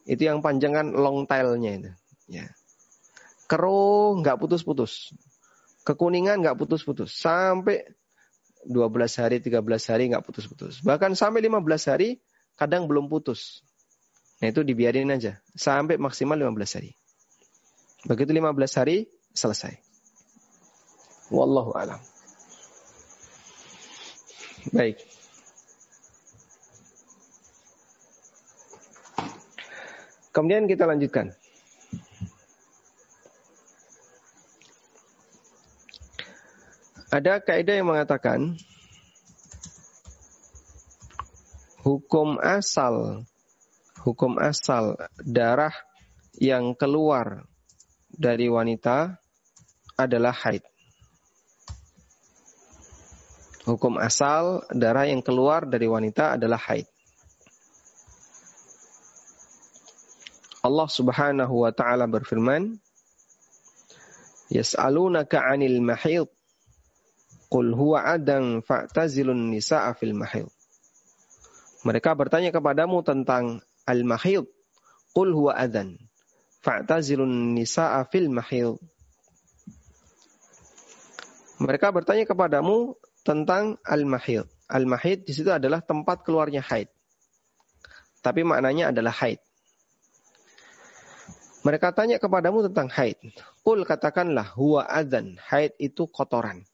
itu 0.05 0.21
yang 0.21 0.45
panjang 0.45 0.77
kan 0.77 0.87
long 0.93 1.25
tailnya 1.25 1.71
itu, 1.81 1.91
ya. 2.29 2.45
Keruh, 3.49 4.21
nggak 4.21 4.37
putus-putus. 4.37 5.17
Kekuningan 5.87 6.43
nggak 6.43 6.59
putus-putus. 6.59 7.15
Sampai 7.15 7.87
12 8.67 8.91
hari, 9.23 9.39
13 9.39 9.63
hari 9.63 10.11
nggak 10.11 10.27
putus-putus. 10.27 10.83
Bahkan 10.83 11.15
sampai 11.15 11.39
15 11.47 11.63
hari 11.87 12.19
kadang 12.59 12.91
belum 12.91 13.07
putus. 13.07 13.63
Nah 14.43 14.51
itu 14.51 14.67
dibiarin 14.67 15.07
aja. 15.15 15.39
Sampai 15.55 15.95
maksimal 15.95 16.35
15 16.35 16.75
hari. 16.75 16.91
Begitu 18.03 18.35
15 18.35 18.51
hari, 18.75 19.07
selesai. 19.31 19.79
Wallahu 21.31 21.71
alam. 21.71 22.03
Baik. 24.75 24.99
Kemudian 30.35 30.67
kita 30.67 30.83
lanjutkan. 30.83 31.31
Ada 37.17 37.41
kaidah 37.41 37.81
yang 37.81 37.89
mengatakan 37.89 38.53
hukum 41.81 42.37
asal 42.37 43.25
hukum 44.05 44.37
asal 44.37 45.01
darah 45.25 45.73
yang 46.37 46.77
keluar 46.77 47.49
dari 48.13 48.45
wanita 48.53 49.17
adalah 49.97 50.29
haid. 50.29 50.61
Hukum 53.65 53.97
asal 53.97 54.61
darah 54.69 55.09
yang 55.09 55.25
keluar 55.25 55.65
dari 55.65 55.89
wanita 55.89 56.37
adalah 56.37 56.61
haid. 56.69 56.85
Allah 60.61 60.85
Subhanahu 60.85 61.65
wa 61.65 61.73
taala 61.73 62.05
berfirman, 62.05 62.77
"Yas'alunaka 64.53 65.41
'anil 65.41 65.81
mahid 65.81 66.36
Qul 67.47 67.71
huwa 67.71 68.03
adang 68.03 68.59
fa'tazilun 68.59 69.51
nisa'a 69.55 69.95
fil 69.95 70.11
mahid. 70.11 70.51
Mereka 71.87 72.11
bertanya 72.19 72.51
kepadamu 72.51 72.99
tentang 73.07 73.63
al-mahid. 73.87 74.43
Qul 75.15 75.31
huwa 75.31 75.55
adzan. 75.55 75.95
Fa'tazilun 76.59 77.55
nisa'a 77.55 78.03
fil 78.11 78.27
mahil. 78.27 78.75
Mereka 81.63 81.89
bertanya 81.95 82.27
kepadamu 82.27 82.99
tentang 83.23 83.79
al-mahid. 83.87 84.45
Al-mahid 84.67 85.23
di 85.23 85.31
situ 85.31 85.47
adalah 85.47 85.79
tempat 85.79 86.27
keluarnya 86.27 86.59
haid. 86.59 86.91
Tapi 88.19 88.43
maknanya 88.43 88.91
adalah 88.91 89.15
haid. 89.23 89.39
Mereka 91.63 91.95
tanya 91.95 92.19
kepadamu 92.19 92.67
tentang 92.67 92.91
haid. 92.91 93.15
Qul 93.63 93.87
katakanlah 93.87 94.51
huwa 94.59 94.83
adzan. 94.83 95.39
Haid 95.39 95.79
itu 95.79 96.03
kotoran. 96.11 96.67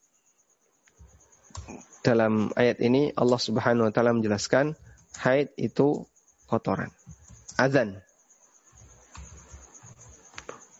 Dalam 2.03 2.51
ayat 2.59 2.83
ini 2.83 3.15
Allah 3.15 3.39
Subhanahu 3.39 3.87
wa 3.87 3.93
taala 3.95 4.11
menjelaskan 4.11 4.75
haid 5.23 5.55
itu 5.55 6.03
kotoran. 6.51 6.91
Adzan. 7.55 8.03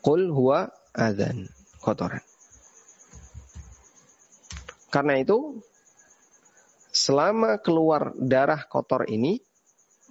Qul 0.04 0.28
huwa 0.36 0.68
adzan, 0.92 1.48
kotoran. 1.80 2.20
Karena 4.92 5.18
itu 5.18 5.64
selama 6.94 7.58
keluar 7.64 8.14
darah 8.20 8.68
kotor 8.70 9.10
ini 9.10 9.42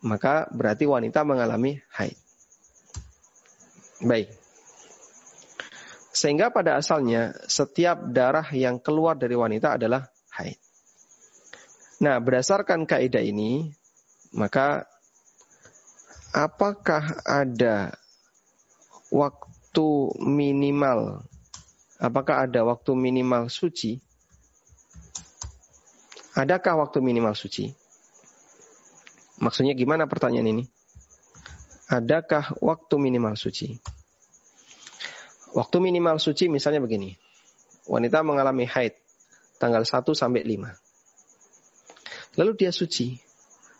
maka 0.02 0.50
berarti 0.50 0.88
wanita 0.88 1.22
mengalami 1.22 1.78
haid. 1.94 2.18
Baik. 4.02 4.34
Sehingga 6.12 6.50
pada 6.50 6.76
asalnya 6.76 7.32
setiap 7.46 8.10
darah 8.10 8.44
yang 8.50 8.82
keluar 8.82 9.14
dari 9.14 9.38
wanita 9.38 9.78
adalah 9.78 10.11
haid. 10.32 10.56
Nah, 12.02 12.18
berdasarkan 12.18 12.88
kaidah 12.88 13.22
ini, 13.22 13.70
maka 14.34 14.90
apakah 16.34 17.20
ada 17.22 17.94
waktu 19.12 19.88
minimal? 20.18 21.22
Apakah 22.02 22.48
ada 22.48 22.66
waktu 22.66 22.98
minimal 22.98 23.46
suci? 23.46 24.02
Adakah 26.32 26.82
waktu 26.82 26.98
minimal 27.04 27.36
suci? 27.36 27.70
Maksudnya 29.38 29.76
gimana 29.76 30.08
pertanyaan 30.08 30.48
ini? 30.48 30.64
Adakah 31.92 32.56
waktu 32.64 32.94
minimal 32.96 33.36
suci? 33.36 33.78
Waktu 35.52 35.76
minimal 35.78 36.16
suci 36.16 36.48
misalnya 36.48 36.80
begini. 36.80 37.20
Wanita 37.84 38.24
mengalami 38.24 38.64
haid 38.64 39.01
tanggal 39.62 39.86
1 39.86 40.02
sampai 40.10 40.42
5. 40.42 40.74
Lalu 42.42 42.52
dia 42.58 42.74
suci. 42.74 43.14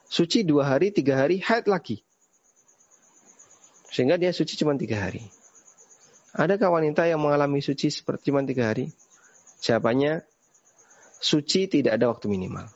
Suci 0.07 0.47
dua 0.47 0.69
hari, 0.71 0.95
tiga 0.95 1.19
hari, 1.19 1.43
haid 1.43 1.67
lagi. 1.67 2.07
Sehingga 3.91 4.15
dia 4.21 4.31
suci 4.31 4.55
cuma 4.61 4.79
tiga 4.79 5.03
hari. 5.03 5.27
Adakah 6.37 6.79
wanita 6.81 7.09
yang 7.11 7.19
mengalami 7.19 7.59
suci 7.65 7.91
seperti 7.91 8.31
cuma 8.31 8.47
tiga 8.47 8.71
hari? 8.71 8.95
Jawabannya, 9.65 10.23
suci 11.19 11.67
tidak 11.67 11.99
ada 11.99 12.13
waktu 12.13 12.27
minimal. 12.29 12.69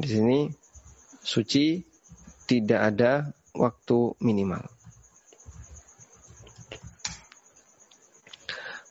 Di 0.00 0.08
sini, 0.08 0.48
suci 1.20 1.84
tidak 2.48 2.80
ada 2.80 3.12
waktu 3.56 4.16
minimal. 4.24 4.64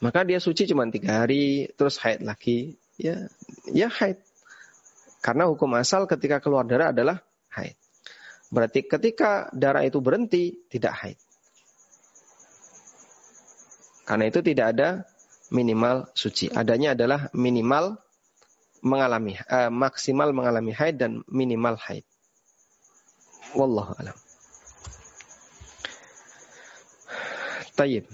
Maka 0.01 0.27
dia 0.27 0.37
suci 0.37 0.67
cuma 0.69 0.85
tiga 0.93 1.25
hari, 1.25 1.73
terus 1.73 1.97
haid 2.01 2.21
lagi. 2.21 2.75
Ya, 2.97 3.27
ya 3.69 3.89
haid. 3.89 4.21
Karena 5.23 5.47
hukum 5.47 5.71
asal 5.79 6.05
ketika 6.05 6.43
keluar 6.43 6.67
darah 6.67 6.91
adalah 6.91 7.23
haid. 7.55 7.79
Berarti 8.53 8.85
ketika 8.85 9.49
darah 9.55 9.81
itu 9.81 9.97
berhenti, 10.03 10.67
tidak 10.69 10.93
haid. 10.99 11.17
Karena 14.03 14.27
itu 14.27 14.43
tidak 14.43 14.77
ada 14.77 15.07
minimal 15.49 16.11
suci. 16.13 16.51
Adanya 16.51 16.93
adalah 16.93 17.31
minimal 17.33 17.97
mengalami, 18.83 19.39
uh, 19.47 19.71
maksimal 19.71 20.35
mengalami 20.35 20.75
haid 20.75 20.99
dan 20.99 21.23
minimal 21.31 21.79
haid. 21.79 22.03
Wallahu 23.55 23.95
alam. 23.95 24.17
Tayyib. 27.73 28.05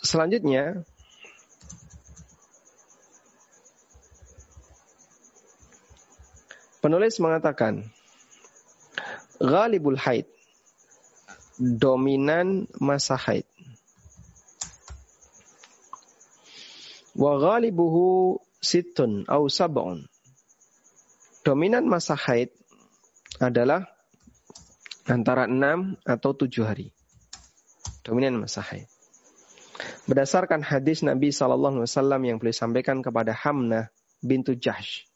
Selanjutnya 0.00 0.86
Penulis 6.80 7.20
mengatakan, 7.20 7.84
Ghalibul 9.36 10.00
haid, 10.00 10.24
dominan 11.60 12.64
masa 12.80 13.20
haid. 13.20 13.44
Wa 17.12 17.36
ghalibuhu 17.36 18.40
situn 18.64 19.28
au 19.28 19.44
sab'un. 19.52 20.08
Dominan 21.44 21.84
masa 21.84 22.16
haid 22.16 22.48
adalah 23.36 23.84
antara 25.04 25.44
enam 25.44 26.00
atau 26.08 26.32
tujuh 26.32 26.64
hari. 26.64 26.96
Dominan 28.08 28.40
masa 28.40 28.64
haid. 28.64 28.88
Berdasarkan 30.08 30.64
hadis 30.64 31.04
Nabi 31.04 31.28
Sallallahu 31.28 31.84
Alaihi 31.84 31.92
Wasallam 31.92 32.20
yang 32.24 32.36
beliau 32.40 32.56
sampaikan 32.56 33.04
kepada 33.04 33.36
Hamnah 33.36 33.92
bintu 34.24 34.56
Jahsh 34.56 35.09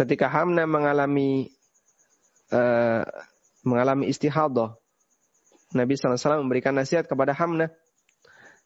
ketika 0.00 0.32
Hamna 0.32 0.64
mengalami 0.64 1.52
uh, 2.48 3.04
mengalami 3.60 4.08
istihadah, 4.08 4.72
Nabi 5.76 5.92
SAW 5.92 6.40
memberikan 6.40 6.72
nasihat 6.72 7.04
kepada 7.04 7.36
Hamna, 7.36 7.68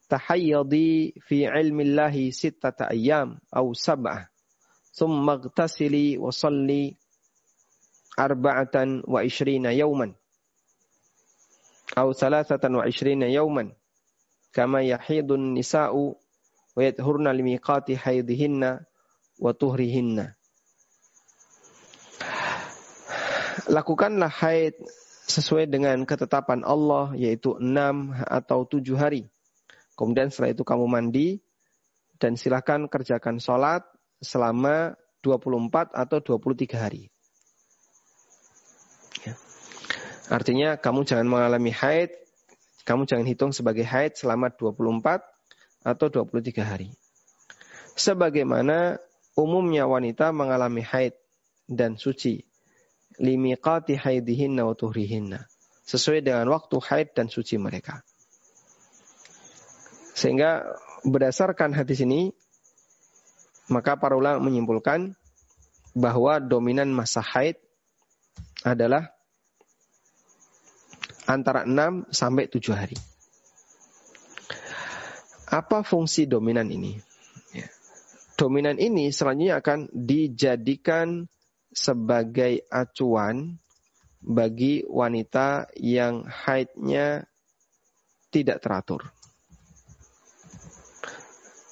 tahayyadi 0.07 1.19
fi 1.27 1.51
ilmillahi 1.51 2.31
sittata 2.31 2.87
ayyam 2.87 3.43
au 3.51 3.75
sab'ah, 3.75 4.31
thumma 4.95 5.43
gtasili 5.43 6.15
wa 6.23 6.31
salli 6.31 6.95
arba'atan 8.15 9.03
wa 9.03 9.27
ishrina 9.27 9.75
yawman, 9.75 10.15
au 11.99 12.15
thalathatan 12.15 12.79
wa 12.79 12.87
ishrina 12.87 13.27
yawman, 13.27 13.75
kama 14.55 14.87
yahidun 14.87 15.59
nisa'u 15.59 16.15
wa 16.79 16.81
yadhurna 16.81 17.35
limiqati 17.35 17.99
haidihinna 17.99 18.87
wa 19.43 19.51
tuhrihinna. 19.51 20.39
Lakukanlah 23.69 24.31
haid 24.31 24.77
sesuai 25.25 25.69
dengan 25.73 26.05
ketetapan 26.05 26.63
Allah 26.65 27.17
yaitu 27.17 27.57
enam 27.57 28.13
atau 28.29 28.69
tujuh 28.69 28.97
hari. 28.97 29.29
Kemudian 29.97 30.29
setelah 30.29 30.53
itu 30.53 30.63
kamu 30.67 30.85
mandi 30.91 31.41
dan 32.19 32.37
silahkan 32.37 32.85
kerjakan 32.91 33.41
sholat 33.41 33.87
selama 34.21 34.99
24 35.25 35.95
atau 35.97 36.19
23 36.21 36.77
hari. 36.77 37.09
Ya. 39.25 39.35
Artinya 40.29 40.77
kamu 40.77 41.09
jangan 41.09 41.29
mengalami 41.31 41.73
haid, 41.73 42.13
kamu 42.85 43.09
jangan 43.09 43.27
hitung 43.27 43.53
sebagai 43.57 43.87
haid 43.87 44.21
selama 44.21 44.53
24 44.53 45.25
atau 45.85 46.07
23 46.13 46.61
hari. 46.61 46.93
Sebagaimana 47.95 48.99
umumnya 49.39 49.87
wanita 49.87 50.35
mengalami 50.35 50.83
haid 50.83 51.15
dan 51.71 51.97
suci 51.97 52.45
limiqati 53.19 53.99
haidihinna 53.99 54.67
wa 54.67 54.75
tuhrihinna. 54.75 55.47
Sesuai 55.85 56.25
dengan 56.25 56.49
waktu 56.49 56.81
haid 56.81 57.13
dan 57.13 57.29
suci 57.29 57.61
mereka. 57.61 58.01
Sehingga 60.17 60.65
berdasarkan 61.05 61.77
hadis 61.77 62.01
ini, 62.01 62.33
maka 63.69 63.99
para 64.01 64.17
ulama 64.17 64.41
menyimpulkan 64.41 65.13
bahwa 65.93 66.41
dominan 66.41 66.91
masa 66.91 67.21
haid 67.21 67.61
adalah 68.65 69.13
antara 71.29 71.65
6 71.69 72.09
sampai 72.13 72.49
7 72.49 72.73
hari. 72.73 72.97
Apa 75.49 75.85
fungsi 75.87 76.27
dominan 76.27 76.67
ini? 76.73 76.99
Ya. 77.55 77.69
Dominan 78.35 78.81
ini 78.81 79.13
selanjutnya 79.13 79.61
akan 79.61 79.93
dijadikan 79.93 81.31
sebagai 81.75 82.63
acuan 82.71 83.59
bagi 84.23 84.87
wanita 84.89 85.69
yang 85.77 86.25
haidnya 86.25 87.27
tidak 88.33 88.63
teratur. 88.65 89.11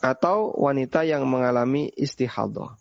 Atau 0.03 0.53
wanita 0.59 1.07
yang 1.07 1.25
mengalami 1.31 1.89
istihadah. 1.95 2.77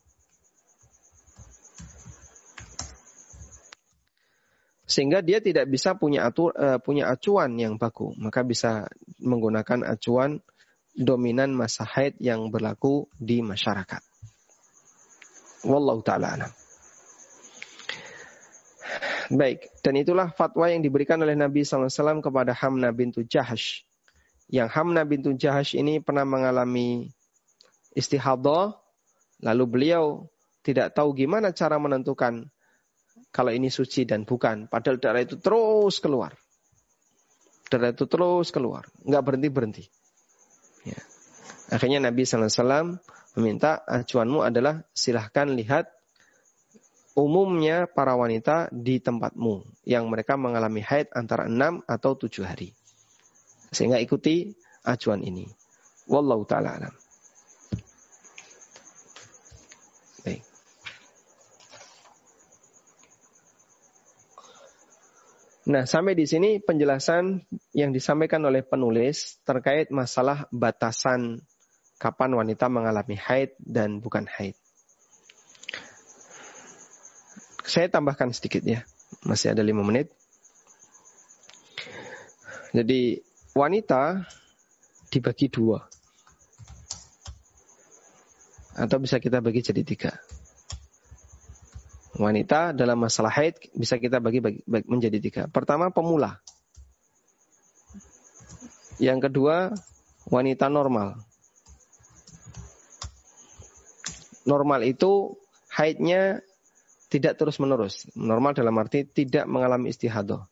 Sehingga 4.92 5.24
dia 5.24 5.40
tidak 5.40 5.72
bisa 5.72 5.96
punya 5.96 6.28
atur, 6.28 6.52
uh, 6.52 6.76
punya 6.84 7.08
acuan 7.08 7.56
yang 7.56 7.80
baku, 7.80 8.12
maka 8.20 8.44
bisa 8.44 8.92
menggunakan 9.24 9.88
acuan 9.88 10.44
dominan 10.92 11.56
masa 11.56 11.88
haid 11.88 12.20
yang 12.20 12.52
berlaku 12.52 13.08
di 13.16 13.40
masyarakat. 13.40 14.04
Wallahu 15.64 16.04
taala 16.04 16.36
alam. 16.36 16.52
Baik, 19.32 19.72
dan 19.80 19.96
itulah 19.96 20.28
fatwa 20.36 20.68
yang 20.68 20.84
diberikan 20.84 21.16
oleh 21.24 21.40
Nabi 21.40 21.64
SAW 21.64 22.20
kepada 22.20 22.52
Hamna 22.52 22.92
bintu 22.92 23.24
Jahash. 23.24 23.88
Yang 24.52 24.76
Hamna 24.76 25.08
bintu 25.08 25.32
Jahash 25.40 25.72
ini 25.72 26.04
pernah 26.04 26.28
mengalami 26.28 27.08
istihadah, 27.96 28.76
lalu 29.40 29.64
beliau 29.64 30.28
tidak 30.68 30.92
tahu 30.92 31.16
gimana 31.16 31.56
cara 31.56 31.80
menentukan 31.80 32.52
kalau 33.32 33.56
ini 33.56 33.72
suci 33.72 34.04
dan 34.04 34.28
bukan. 34.28 34.68
Padahal 34.68 35.00
darah 35.00 35.24
itu 35.24 35.40
terus 35.40 36.04
keluar. 36.04 36.36
Darah 37.72 37.96
itu 37.96 38.04
terus 38.12 38.52
keluar, 38.52 38.84
nggak 39.08 39.24
berhenti 39.24 39.48
berhenti. 39.48 39.84
Ya. 40.84 41.00
Akhirnya 41.72 42.04
Nabi 42.04 42.28
SAW 42.28 43.00
meminta 43.40 43.80
acuanmu 43.88 44.44
adalah 44.44 44.84
silahkan 44.92 45.48
lihat 45.56 45.88
umumnya 47.16 47.92
para 47.92 48.16
wanita 48.16 48.72
di 48.72 49.04
tempatmu 49.04 49.68
yang 49.84 50.08
mereka 50.08 50.40
mengalami 50.40 50.80
haid 50.80 51.12
antara 51.12 51.48
enam 51.48 51.84
atau 51.88 52.16
tujuh 52.16 52.48
hari. 52.48 52.72
Sehingga 53.72 54.00
ikuti 54.00 54.52
acuan 54.84 55.24
ini. 55.24 55.48
Wallahu 56.08 56.44
ta'ala 56.44 56.70
alam. 56.76 56.94
Baik. 60.28 60.42
Nah, 65.72 65.84
sampai 65.88 66.18
di 66.18 66.28
sini 66.28 66.60
penjelasan 66.60 67.48
yang 67.72 67.96
disampaikan 67.96 68.44
oleh 68.44 68.66
penulis 68.66 69.40
terkait 69.48 69.88
masalah 69.88 70.52
batasan 70.52 71.40
kapan 72.02 72.34
wanita 72.34 72.66
mengalami 72.68 73.16
haid 73.16 73.56
dan 73.62 74.02
bukan 74.02 74.26
haid. 74.26 74.58
Saya 77.72 77.88
tambahkan 77.88 78.36
sedikit 78.36 78.68
ya, 78.68 78.84
masih 79.24 79.56
ada 79.56 79.64
lima 79.64 79.80
menit. 79.80 80.12
Jadi 82.76 83.24
wanita 83.56 84.28
dibagi 85.08 85.48
dua. 85.48 85.88
Atau 88.76 89.00
bisa 89.00 89.24
kita 89.24 89.40
bagi 89.40 89.64
jadi 89.64 89.88
tiga. 89.88 90.12
Wanita 92.20 92.76
dalam 92.76 93.00
masalah 93.00 93.32
haid 93.32 93.72
bisa 93.72 93.96
kita 93.96 94.20
bagi, 94.20 94.44
bagi, 94.44 94.60
bagi 94.68 94.88
menjadi 94.92 95.18
tiga. 95.24 95.42
Pertama 95.48 95.96
pemula. 95.96 96.44
Yang 99.00 99.32
kedua 99.32 99.72
wanita 100.28 100.68
normal. 100.68 101.24
Normal 104.44 104.84
itu 104.84 105.40
haidnya 105.72 106.44
tidak 107.12 107.36
terus 107.36 107.60
menerus. 107.60 108.08
Normal 108.16 108.56
dalam 108.56 108.72
arti 108.80 109.04
tidak 109.04 109.44
mengalami 109.44 109.92
istihadah. 109.92 110.48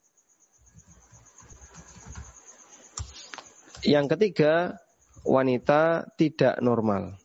Yang 3.87 4.05
ketiga, 4.11 4.75
wanita 5.23 6.11
tidak 6.19 6.59
normal. 6.59 7.15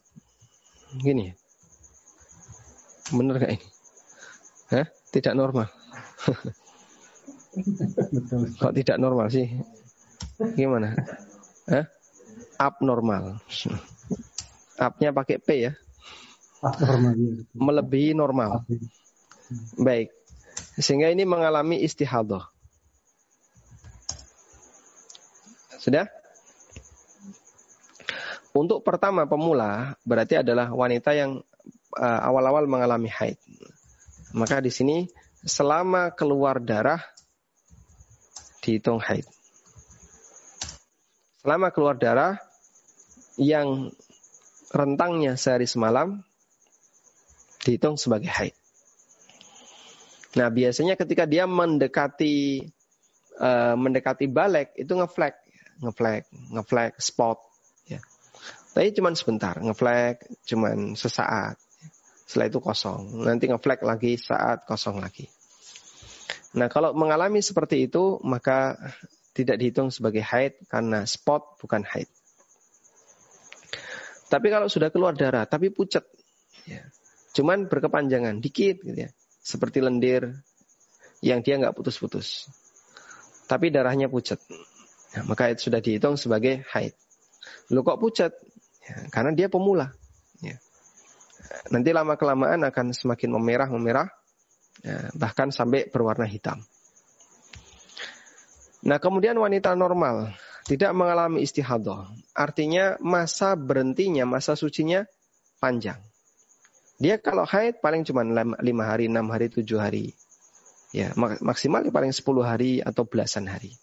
Gini. 0.95 1.35
Benar 3.11 3.43
gak 3.43 3.59
ini? 3.59 3.67
Hah? 4.71 4.87
Tidak 5.11 5.35
normal. 5.35 5.67
Kok 8.63 8.75
tidak 8.79 8.97
normal 9.03 9.27
sih? 9.35 9.51
Gimana? 10.55 10.95
Hah? 11.67 11.91
Abnormal. 12.55 13.43
Upnya 14.79 15.11
pakai 15.11 15.43
P 15.43 15.49
ya. 15.59 15.73
Abnormal. 16.63 17.13
Iya. 17.19 17.43
Melebihi 17.51 18.11
normal. 18.15 18.63
Baik. 19.79 20.11
Sehingga 20.79 21.11
ini 21.13 21.27
mengalami 21.29 21.83
istihadah. 21.83 22.51
Sudah? 25.79 26.09
Untuk 28.55 28.87
pertama 28.87 29.27
pemula 29.27 29.99
berarti 30.07 30.39
adalah 30.39 30.71
wanita 30.71 31.11
yang 31.13 31.43
uh, 31.99 32.21
awal-awal 32.23 32.65
mengalami 32.71 33.11
haid. 33.11 33.37
Maka 34.31 34.63
di 34.63 34.71
sini 34.71 35.11
selama 35.43 36.15
keluar 36.15 36.63
darah 36.63 37.03
dihitung 38.65 39.03
haid. 39.03 39.27
Selama 41.45 41.69
keluar 41.75 41.99
darah 42.01 42.41
yang 43.37 43.93
rentangnya 44.73 45.37
sehari 45.37 45.69
semalam 45.69 46.25
dihitung 47.61 48.01
sebagai 48.01 48.33
haid. 48.33 48.57
Nah, 50.35 50.51
biasanya 50.51 50.99
ketika 50.99 51.31
dia 51.31 51.47
mendekati 51.47 52.67
uh, 53.39 53.79
mendekati 53.79 54.27
balik 54.27 54.75
itu 54.75 54.91
ngeflag, 54.91 55.35
ngeflag, 55.79 56.27
ngeflag 56.51 56.93
spot 56.99 57.39
ya. 57.87 58.03
Tapi 58.75 58.91
cuma 58.99 59.15
sebentar, 59.15 59.55
ngeflag 59.63 60.19
cuma 60.43 60.75
sesaat. 60.99 61.55
Setelah 62.27 62.51
itu 62.51 62.59
kosong. 62.59 63.23
Nanti 63.23 63.47
ngeflag 63.47 63.79
lagi 63.87 64.19
saat 64.19 64.67
kosong 64.67 64.99
lagi. 64.99 65.31
Nah, 66.59 66.67
kalau 66.67 66.91
mengalami 66.95 67.39
seperti 67.39 67.87
itu 67.87 68.19
maka 68.27 68.75
tidak 69.35 69.59
dihitung 69.59 69.95
sebagai 69.95 70.23
haid 70.23 70.67
karena 70.67 71.07
spot 71.07 71.63
bukan 71.63 71.87
haid. 71.87 72.11
Tapi 74.27 74.51
kalau 74.51 74.67
sudah 74.67 74.91
keluar 74.91 75.15
darah 75.15 75.47
tapi 75.47 75.71
pucat 75.71 76.03
ya. 76.67 76.83
Cuman 77.35 77.71
berkepanjangan 77.71 78.39
dikit 78.43 78.83
gitu 78.83 78.99
ya 78.99 79.11
seperti 79.45 79.85
lendir 79.85 80.41
yang 81.21 81.45
dia 81.45 81.61
nggak 81.61 81.77
putus-putus. 81.77 82.49
Tapi 83.45 83.69
darahnya 83.69 84.09
pucat. 84.09 84.41
Ya, 85.13 85.21
maka 85.29 85.53
itu 85.53 85.69
sudah 85.69 85.85
dihitung 85.85 86.17
sebagai 86.17 86.65
haid. 86.73 86.97
Lu 87.69 87.85
kok 87.85 88.01
pucat? 88.01 88.33
Ya, 88.81 88.97
karena 89.13 89.37
dia 89.37 89.53
pemula. 89.53 89.93
Ya. 90.41 90.57
Nanti 91.69 91.93
lama 91.93 92.17
kelamaan 92.17 92.65
akan 92.65 92.97
semakin 92.97 93.31
memerah 93.37 93.69
memerah, 93.69 94.09
ya, 94.81 95.13
bahkan 95.13 95.53
sampai 95.53 95.93
berwarna 95.93 96.25
hitam. 96.25 96.65
Nah 98.85 99.01
kemudian 99.01 99.37
wanita 99.41 99.73
normal 99.77 100.37
tidak 100.65 100.93
mengalami 100.97 101.45
istihadah, 101.45 102.13
artinya 102.33 102.97
masa 103.01 103.57
berhentinya, 103.57 104.25
masa 104.29 104.57
sucinya 104.57 105.05
panjang. 105.61 106.01
Dia 106.99 107.19
kalau 107.19 107.43
haid 107.43 107.83
paling 107.83 108.07
cuma 108.07 108.23
lima 108.63 108.85
hari, 108.87 109.11
enam 109.11 109.27
hari, 109.31 109.51
tujuh 109.51 109.83
hari. 109.83 110.15
Ya, 110.95 111.11
maksimal 111.19 111.83
paling 111.91 112.15
sepuluh 112.15 112.47
hari 112.47 112.79
atau 112.79 113.03
belasan 113.03 113.51
hari. 113.51 113.75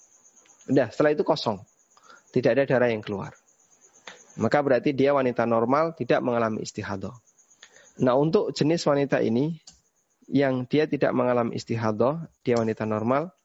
Udah, 0.72 0.88
setelah 0.96 1.12
itu 1.12 1.28
kosong. 1.28 1.60
Tidak 2.32 2.56
ada 2.56 2.64
darah 2.64 2.88
yang 2.88 3.04
keluar. 3.04 3.36
Maka 4.40 4.64
berarti 4.64 4.96
dia 4.96 5.12
wanita 5.12 5.44
normal, 5.44 5.92
tidak 6.00 6.24
mengalami 6.24 6.64
istihadah. 6.64 7.12
Nah, 8.00 8.16
untuk 8.16 8.56
jenis 8.56 8.88
wanita 8.88 9.20
ini, 9.20 9.60
yang 10.32 10.64
dia 10.64 10.88
tidak 10.88 11.12
mengalami 11.12 11.60
istihadah, 11.60 12.32
dia 12.48 12.56
wanita 12.56 12.88
normal, 12.88 13.36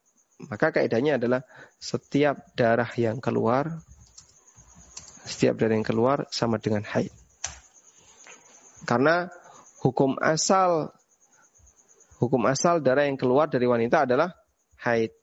maka 0.47 0.71
kaidahnya 0.71 1.19
adalah 1.19 1.43
setiap 1.75 2.55
darah 2.55 2.87
yang 2.95 3.19
keluar, 3.19 3.83
setiap 5.27 5.59
darah 5.59 5.75
yang 5.75 5.83
keluar 5.83 6.23
sama 6.31 6.55
dengan 6.63 6.87
haid. 6.87 7.11
Karena 8.87 9.27
hukum 9.81 10.17
asal 10.21 10.93
hukum 12.17 12.49
asal 12.49 12.81
darah 12.81 13.05
yang 13.05 13.17
keluar 13.17 13.45
dari 13.49 13.69
wanita 13.69 14.09
adalah 14.09 14.33
haid. 14.81 15.13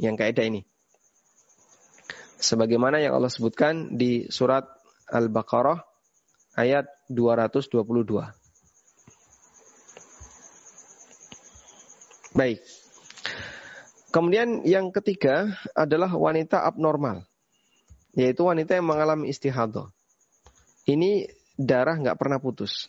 Yang 0.00 0.16
kaidah 0.16 0.44
ini. 0.48 0.62
Sebagaimana 2.40 3.04
yang 3.04 3.12
Allah 3.12 3.28
sebutkan 3.28 4.00
di 4.00 4.24
surat 4.32 4.64
Al-Baqarah 5.12 5.84
ayat 6.56 6.88
222. 7.12 8.32
Baik. 12.32 12.64
Kemudian 14.08 14.64
yang 14.64 14.88
ketiga 14.88 15.52
adalah 15.76 16.08
wanita 16.16 16.64
abnormal. 16.64 17.28
Yaitu 18.16 18.42
wanita 18.48 18.74
yang 18.74 18.88
mengalami 18.88 19.28
istihadah. 19.28 19.92
Ini 20.88 21.28
darah 21.60 22.00
nggak 22.00 22.16
pernah 22.16 22.40
putus. 22.40 22.88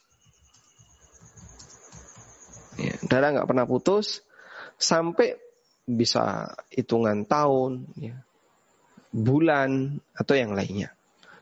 Darah 3.12 3.36
nggak 3.36 3.50
pernah 3.52 3.68
putus 3.68 4.24
sampai 4.80 5.36
bisa 5.84 6.56
hitungan 6.72 7.28
tahun, 7.28 7.92
ya, 8.00 8.16
bulan 9.12 10.00
atau 10.16 10.34
yang 10.40 10.56
lainnya, 10.56 10.96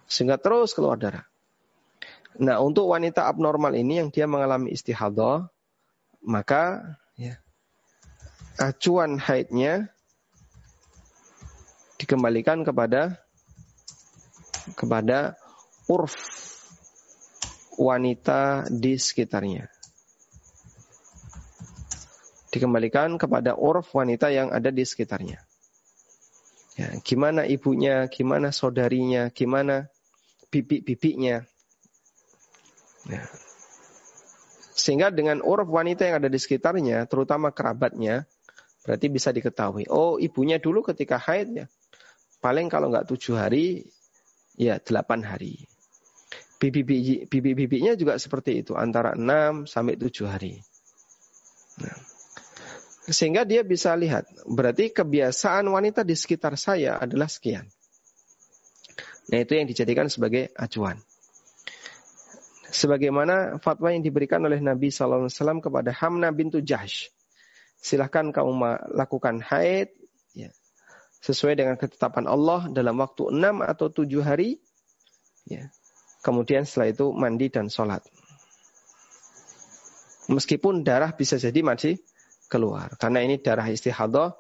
sehingga 0.09 0.41
terus 0.41 0.73
keluar 0.73 0.97
darah. 0.97 1.29
Nah, 2.41 2.57
untuk 2.65 2.89
wanita 2.89 3.29
abnormal 3.29 3.77
ini 3.77 4.01
yang 4.01 4.09
dia 4.09 4.25
mengalami 4.25 4.73
istihadah, 4.73 5.45
maka 6.25 6.97
ya, 7.13 7.37
acuan 8.57 9.21
haidnya 9.21 9.93
dikembalikan 12.01 12.65
kepada 12.65 13.21
kepada 14.73 15.37
urf 15.85 16.15
wanita 17.77 18.67
di 18.71 18.95
sekitarnya. 18.99 19.78
Dikembalikan 22.49 23.17
kepada 23.21 23.53
urf 23.53 23.93
wanita 23.93 24.33
yang 24.33 24.49
ada 24.49 24.73
di 24.73 24.81
sekitarnya. 24.81 25.41
Ya, 26.79 26.95
gimana 27.03 27.43
ibunya, 27.43 28.07
gimana 28.07 28.55
saudarinya, 28.55 29.27
gimana 29.35 29.91
bibi-bibinya. 30.47 31.43
Ya. 33.11 33.23
Sehingga 34.79 35.11
dengan 35.11 35.43
uruf 35.43 35.67
wanita 35.67 36.07
yang 36.07 36.23
ada 36.23 36.31
di 36.31 36.39
sekitarnya, 36.39 37.03
terutama 37.11 37.51
kerabatnya, 37.51 38.23
berarti 38.87 39.11
bisa 39.11 39.35
diketahui. 39.35 39.91
Oh, 39.91 40.15
ibunya 40.23 40.55
dulu 40.55 40.79
ketika 40.87 41.19
haid 41.19 41.51
ya, 41.51 41.65
paling 42.39 42.71
kalau 42.71 42.87
nggak 42.87 43.11
tujuh 43.11 43.35
hari, 43.35 43.83
ya 44.55 44.79
delapan 44.79 45.19
hari. 45.27 45.67
Bibi-bibinya 46.63 47.95
juga 47.99 48.15
seperti 48.15 48.63
itu, 48.63 48.79
antara 48.79 49.19
enam 49.19 49.67
sampai 49.67 49.99
tujuh 49.99 50.31
hari. 50.31 50.63
Nah. 51.83 52.08
Sehingga 53.07 53.47
dia 53.47 53.63
bisa 53.63 53.95
lihat, 53.95 54.27
berarti 54.43 54.91
kebiasaan 54.91 55.65
wanita 55.71 56.03
di 56.03 56.13
sekitar 56.13 56.59
saya 56.59 56.99
adalah 56.99 57.31
sekian. 57.31 57.65
Nah 59.29 59.39
itu 59.39 59.55
yang 59.55 59.69
dijadikan 59.69 60.11
sebagai 60.11 60.51
acuan. 60.57 60.99
Sebagaimana 62.69 63.57
fatwa 63.63 63.89
yang 63.89 64.05
diberikan 64.05 64.45
oleh 64.45 64.61
Nabi 64.61 64.93
SAW 64.93 65.31
kepada 65.63 65.89
Hamna 65.95 66.29
bintu 66.29 66.61
Jahsh. 66.61 67.09
Silahkan 67.79 68.29
kamu 68.29 68.51
lakukan 68.93 69.41
haid 69.41 69.89
ya, 70.35 70.51
sesuai 71.23 71.55
dengan 71.57 71.79
ketetapan 71.79 72.27
Allah 72.27 72.67
dalam 72.69 72.99
waktu 72.99 73.31
enam 73.31 73.63
atau 73.63 73.89
tujuh 73.89 74.21
hari. 74.21 74.61
Ya, 75.49 75.71
Kemudian 76.19 76.67
setelah 76.67 76.91
itu 76.91 77.15
mandi 77.15 77.47
dan 77.47 77.71
sholat. 77.71 78.03
Meskipun 80.29 80.83
darah 80.83 81.15
bisa 81.15 81.39
jadi 81.39 81.63
masih 81.63 81.97
keluar. 82.49 82.97
Karena 82.97 83.21
ini 83.21 83.37
darah 83.37 83.69
istihadah 83.69 84.35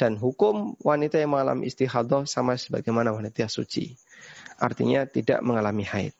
dan 0.00 0.16
hukum 0.16 0.80
wanita 0.80 1.20
yang 1.20 1.36
mengalami 1.36 1.68
istihadah 1.68 2.24
sama 2.24 2.56
sebagaimana 2.56 3.12
wanita 3.12 3.46
suci. 3.52 3.94
Artinya 4.56 5.04
tidak 5.04 5.44
mengalami 5.44 5.84
haid. 5.84 6.16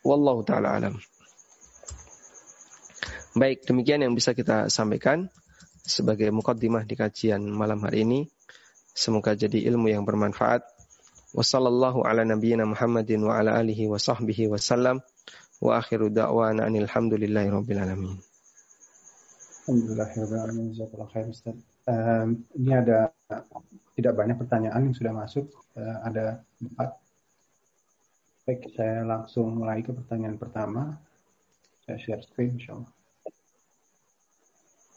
Wallahu 0.00 0.40
ta'ala 0.42 0.80
alam. 0.80 0.96
Baik, 3.36 3.68
demikian 3.68 4.02
yang 4.02 4.16
bisa 4.16 4.32
kita 4.32 4.72
sampaikan 4.72 5.28
sebagai 5.84 6.32
mukaddimah 6.32 6.88
di 6.88 6.96
kajian 6.96 7.44
malam 7.44 7.84
hari 7.84 8.02
ini. 8.02 8.20
Semoga 8.96 9.36
jadi 9.36 9.62
ilmu 9.68 9.92
yang 9.92 10.02
bermanfaat 10.02 10.64
Wassallallahu 11.36 12.08
ala 12.08 12.24
nabiyyina 12.24 12.64
Muhammadin 12.64 13.20
wa 13.20 13.36
ala 13.36 13.60
alihi 13.60 13.84
wa 13.84 14.00
sahbihi 14.00 14.48
wasallam. 14.48 15.04
Wa 15.60 15.76
akhiru 15.76 16.08
da'wana 16.08 16.64
anil 16.64 16.88
hamdulillahi 16.88 17.52
rabbil 17.52 17.80
alamin. 17.84 18.16
Alhamdulillahirrahmanirrahim. 19.68 21.08
khair 21.12 21.28
Ustaz. 21.28 21.60
Um, 21.84 22.40
ini 22.56 22.72
ada 22.72 23.12
tidak 23.92 24.16
banyak 24.16 24.40
pertanyaan 24.40 24.88
yang 24.88 24.96
sudah 24.96 25.12
masuk. 25.12 25.44
Uh, 25.76 26.08
ada 26.08 26.40
empat. 26.56 26.96
Baik, 28.48 28.64
saya 28.72 29.04
langsung 29.04 29.60
mulai 29.60 29.84
ke 29.84 29.92
pertanyaan 29.92 30.40
pertama. 30.40 30.96
Saya 31.84 32.00
share 32.00 32.24
screen, 32.24 32.56
insya 32.56 32.80
Allah. 32.80 32.92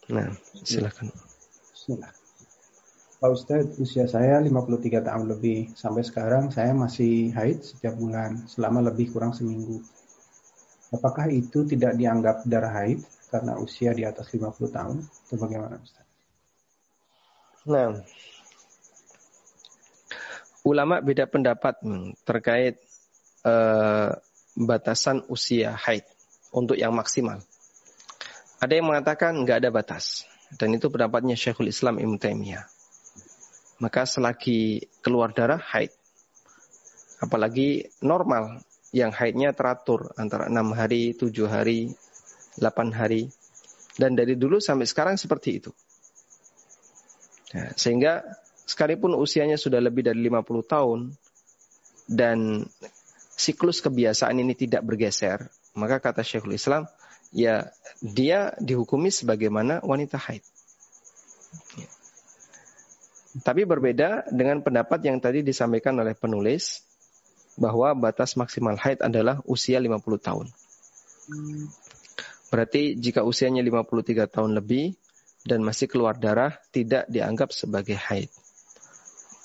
Nah, 0.07 0.31
silakan. 0.63 1.11
Silakan. 1.75 2.15
Pak 3.19 3.27
Ustadz, 3.27 3.75
usia 3.75 4.07
saya 4.07 4.39
53 4.39 5.03
tahun 5.03 5.35
lebih. 5.35 5.75
Sampai 5.75 6.07
sekarang 6.07 6.47
saya 6.47 6.71
masih 6.71 7.35
haid 7.35 7.59
setiap 7.59 7.99
bulan 7.99 8.47
selama 8.47 8.87
lebih 8.87 9.11
kurang 9.11 9.35
seminggu. 9.35 9.83
Apakah 10.95 11.27
itu 11.27 11.67
tidak 11.67 11.99
dianggap 11.99 12.47
darah 12.47 12.71
haid 12.71 13.03
karena 13.31 13.55
usia 13.57 13.95
di 13.95 14.03
atas 14.03 14.27
50 14.29 14.75
tahun? 14.75 14.97
Itu 15.01 15.39
bagaimana 15.39 15.79
Ustaz? 15.79 16.05
Nah, 17.65 17.95
ulama 20.67 20.99
beda 20.99 21.31
pendapat 21.31 21.79
terkait 22.27 22.75
uh, 23.47 24.11
batasan 24.59 25.23
usia 25.31 25.71
haid 25.79 26.03
untuk 26.51 26.75
yang 26.75 26.91
maksimal. 26.91 27.39
Ada 28.59 28.77
yang 28.77 28.91
mengatakan 28.91 29.39
nggak 29.41 29.63
ada 29.63 29.71
batas. 29.71 30.27
Dan 30.51 30.75
itu 30.75 30.91
pendapatnya 30.91 31.39
Syekhul 31.39 31.71
Islam 31.71 31.95
Ibn 31.95 32.19
Taimiyah 32.19 32.67
maka 33.81 34.05
selagi 34.05 34.85
keluar 35.01 35.33
darah 35.33 35.57
haid. 35.57 35.89
Apalagi 37.17 37.89
normal 38.05 38.61
yang 38.93 39.09
haidnya 39.09 39.57
teratur 39.57 40.13
antara 40.21 40.45
enam 40.45 40.77
hari, 40.77 41.17
tujuh 41.17 41.49
hari, 41.49 41.89
delapan 42.57 42.89
hari. 42.95 43.23
Dan 43.95 44.15
dari 44.15 44.39
dulu 44.39 44.57
sampai 44.63 44.87
sekarang 44.87 45.15
seperti 45.19 45.61
itu. 45.61 45.71
Nah, 47.51 47.75
sehingga 47.75 48.23
sekalipun 48.63 49.11
usianya 49.19 49.59
sudah 49.59 49.83
lebih 49.83 50.07
dari 50.07 50.23
50 50.23 50.63
tahun 50.63 50.99
dan 52.07 52.63
siklus 53.35 53.83
kebiasaan 53.83 54.39
ini 54.39 54.55
tidak 54.55 54.87
bergeser, 54.87 55.51
maka 55.75 55.99
kata 55.99 56.23
Syekhul 56.23 56.55
Islam, 56.55 56.87
ya 57.35 57.67
dia 57.99 58.55
dihukumi 58.59 59.11
sebagaimana 59.11 59.83
wanita 59.83 60.15
haid. 60.15 60.43
Tapi 63.43 63.63
berbeda 63.63 64.27
dengan 64.27 64.59
pendapat 64.59 64.99
yang 65.07 65.19
tadi 65.23 65.39
disampaikan 65.39 65.95
oleh 65.95 66.11
penulis 66.11 66.83
bahwa 67.55 67.95
batas 67.95 68.35
maksimal 68.35 68.75
haid 68.75 68.99
adalah 68.99 69.39
usia 69.47 69.79
50 69.79 70.03
tahun. 70.19 70.47
Berarti 72.51 72.99
jika 72.99 73.23
usianya 73.23 73.63
53 73.63 74.27
tahun 74.27 74.59
lebih 74.59 74.93
dan 75.47 75.63
masih 75.63 75.87
keluar 75.87 76.19
darah 76.19 76.59
tidak 76.75 77.07
dianggap 77.07 77.55
sebagai 77.55 77.95
haid. 77.95 78.27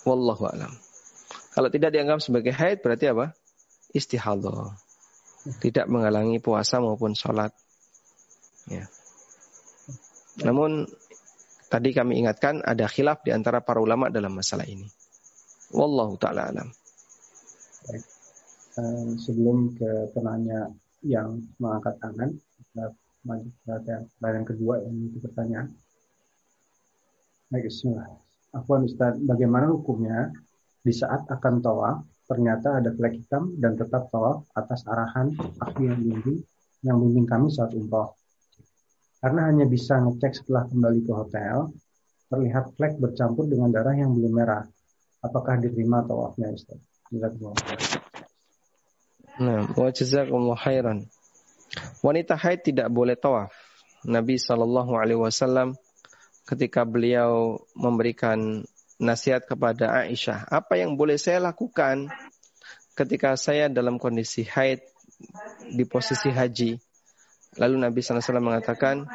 Wallahu 0.02 0.50
alam. 0.50 0.74
Kalau 1.54 1.70
tidak 1.70 1.94
dianggap 1.94 2.18
sebagai 2.20 2.52
haid 2.52 2.82
berarti 2.82 3.14
apa? 3.14 3.32
Istihadah. 3.94 4.74
Tidak 5.62 5.86
menghalangi 5.86 6.42
puasa 6.42 6.82
maupun 6.82 7.14
sholat. 7.14 7.54
Ya. 8.66 8.90
Namun 10.42 10.90
Tadi 11.66 11.90
kami 11.90 12.22
ingatkan 12.22 12.62
ada 12.62 12.86
khilaf 12.86 13.26
di 13.26 13.34
antara 13.34 13.58
para 13.58 13.82
ulama 13.82 14.06
dalam 14.06 14.38
masalah 14.38 14.62
ini. 14.70 14.86
Wallahu 15.74 16.14
taala 16.14 16.54
alam. 16.54 16.68
Uh, 18.76 19.12
sebelum 19.18 19.74
ke 19.74 20.14
penanya 20.14 20.70
yang 21.02 21.42
mengangkat 21.58 21.98
tangan, 21.98 22.30
maju 23.26 23.48
ke 23.64 24.26
yang 24.30 24.46
kedua 24.46 24.74
yang 24.84 24.94
itu 25.10 25.18
pertanyaan. 25.18 25.74
Baik, 27.50 27.70
bismillah. 27.70 28.10
Afwan 28.54 28.86
Ustaz, 28.86 29.18
bagaimana 29.22 29.70
hukumnya 29.70 30.30
di 30.82 30.94
saat 30.94 31.26
akan 31.26 31.62
tawaf 31.62 32.06
ternyata 32.26 32.82
ada 32.82 32.90
flek 32.90 33.22
hitam 33.22 33.54
dan 33.58 33.78
tetap 33.78 34.10
tawaf 34.10 34.46
atas 34.54 34.82
arahan 34.86 35.30
ahli 35.62 35.90
yang 35.90 36.00
bimbing 36.02 36.38
yang 36.82 36.96
bimbing 37.02 37.26
kami 37.26 37.50
saat 37.50 37.70
umroh. 37.74 38.14
Karena 39.22 39.50
hanya 39.50 39.66
bisa 39.66 39.98
ngecek 39.98 40.42
setelah 40.42 40.68
kembali 40.70 41.00
ke 41.02 41.12
hotel, 41.14 41.74
terlihat 42.30 42.74
flek 42.78 42.98
bercampur 42.98 43.46
dengan 43.50 43.70
darah 43.74 43.94
yang 43.94 44.14
belum 44.14 44.32
merah. 44.34 44.66
Apakah 45.22 45.58
diterima 45.58 46.06
tawafnya 46.06 46.52
Ustaz? 46.54 46.78
Nah, 49.36 49.66
wa 49.70 49.88
jazakumullah 49.90 50.58
khairan. 50.58 51.06
Wanita 52.00 52.36
haid 52.38 52.62
tidak 52.64 52.88
boleh 52.92 53.16
tawaf. 53.18 53.52
Nabi 54.06 54.38
Shallallahu 54.38 54.94
Alaihi 54.94 55.18
Wasallam 55.18 55.74
ketika 56.46 56.86
beliau 56.86 57.58
memberikan 57.74 58.62
nasihat 59.02 59.44
kepada 59.44 59.92
Aisyah, 60.06 60.46
apa 60.46 60.78
yang 60.78 60.94
boleh 60.94 61.18
saya 61.18 61.42
lakukan 61.42 62.08
ketika 62.96 63.34
saya 63.36 63.66
dalam 63.68 63.98
kondisi 63.98 64.46
haid 64.46 64.80
di 65.74 65.84
posisi 65.84 66.30
haji? 66.30 66.78
Lalu 67.56 67.76
Nabi 67.88 67.98
SAW 68.04 68.40
mengatakan, 68.44 69.08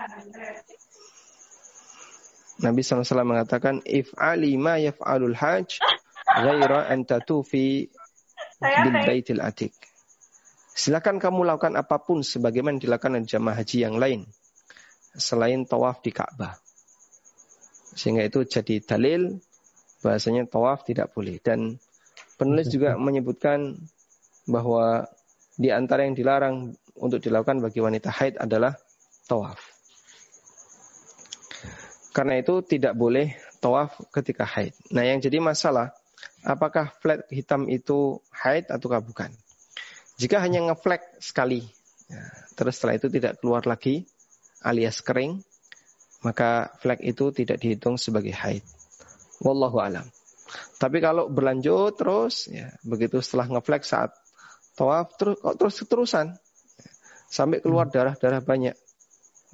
Nabi 2.62 2.82
SAW 2.82 3.26
mengatakan, 3.26 3.86
if 3.86 4.14
ali 4.18 4.58
ma 4.58 4.82
yaf'alul 4.82 5.38
hajj, 5.38 5.78
ghaira 6.26 6.90
an 6.90 7.06
tatufi 7.06 7.90
bil 8.62 8.98
baitil 9.06 9.42
atik. 9.42 9.74
Silakan 10.72 11.20
kamu 11.20 11.44
lakukan 11.44 11.76
apa 11.76 12.00
pun 12.00 12.24
sebagaimana 12.24 12.80
dilakukan 12.80 13.28
jamaah 13.28 13.60
haji 13.60 13.78
yang 13.84 14.00
lain 14.00 14.24
selain 15.16 15.68
tawaf 15.68 16.00
di 16.00 16.16
Ka'bah. 16.16 16.56
Sehingga 17.92 18.24
itu 18.24 18.48
jadi 18.48 18.80
dalil 18.80 19.44
bahasanya 20.00 20.48
tawaf 20.48 20.88
tidak 20.88 21.12
boleh 21.12 21.38
dan 21.44 21.76
penulis 22.40 22.72
juga 22.72 22.96
menyebutkan 22.96 23.76
bahwa 24.48 25.06
di 25.60 25.70
antara 25.70 26.08
yang 26.08 26.16
dilarang 26.16 26.74
untuk 26.98 27.20
dilakukan 27.20 27.60
bagi 27.60 27.84
wanita 27.84 28.10
haid 28.10 28.40
adalah 28.40 28.74
tawaf. 29.28 29.60
Karena 32.12 32.40
itu 32.40 32.64
tidak 32.64 32.96
boleh 32.96 33.36
tawaf 33.64 33.96
ketika 34.12 34.44
haid. 34.44 34.76
Nah 34.92 35.04
yang 35.06 35.20
jadi 35.20 35.40
masalah, 35.40 35.96
apakah 36.44 36.92
flat 37.00 37.24
hitam 37.32 37.68
itu 37.72 38.20
haid 38.32 38.68
atau 38.68 38.92
bukan? 39.00 39.32
Jika 40.22 40.38
hanya 40.38 40.70
ngeflek 40.70 41.18
sekali, 41.18 41.66
ya, 42.06 42.22
terus 42.54 42.78
setelah 42.78 43.02
itu 43.02 43.10
tidak 43.10 43.42
keluar 43.42 43.66
lagi, 43.66 44.06
alias 44.62 45.02
kering, 45.02 45.42
maka 46.22 46.70
flek 46.78 47.02
itu 47.02 47.34
tidak 47.34 47.58
dihitung 47.58 47.98
sebagai 47.98 48.38
haid. 48.38 48.62
Wallahu 49.42 49.82
alam. 49.82 50.06
Tapi 50.78 51.02
kalau 51.02 51.26
berlanjut 51.26 51.98
terus, 51.98 52.46
ya 52.54 52.70
begitu 52.86 53.18
setelah 53.18 53.50
ngeflek 53.58 53.82
saat 53.82 54.14
tawaf 54.78 55.18
terus 55.18 55.38
kok 55.42 55.56
terus 55.58 55.76
terusan 55.84 56.28
sampai 57.32 57.64
keluar 57.64 57.90
hmm. 57.90 57.94
darah-darah 57.98 58.42
banyak. 58.46 58.76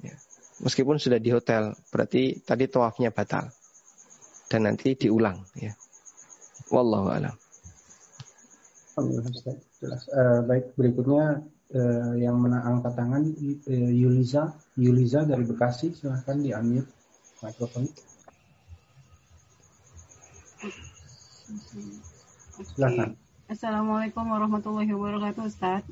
Ya. 0.04 0.14
Meskipun 0.60 1.00
sudah 1.00 1.16
di 1.16 1.32
hotel, 1.32 1.72
berarti 1.88 2.44
tadi 2.44 2.68
tawafnya 2.68 3.08
batal 3.08 3.48
dan 4.52 4.60
nanti 4.68 4.98
diulang. 4.98 5.48
Ya. 5.56 5.72
Wallahu 6.68 7.08
alam. 7.08 7.47
Jelas. 9.78 10.02
Uh, 10.10 10.42
baik 10.46 10.74
berikutnya 10.74 11.46
uh, 11.74 12.14
yang 12.18 12.38
menang 12.42 12.78
angkat 12.78 12.98
tangan 12.98 13.22
uh, 13.30 13.92
Yuliza 13.94 14.56
Yuliza 14.74 15.22
dari 15.22 15.46
Bekasi 15.46 15.94
silahkan 15.94 16.38
diambil 16.40 16.82
mikrofon. 17.42 17.86
Silahkan. 22.74 23.14
Assalamualaikum 23.48 24.26
warahmatullahi 24.28 24.90
wabarakatuh 24.92 25.42
Ustaz. 25.48 25.82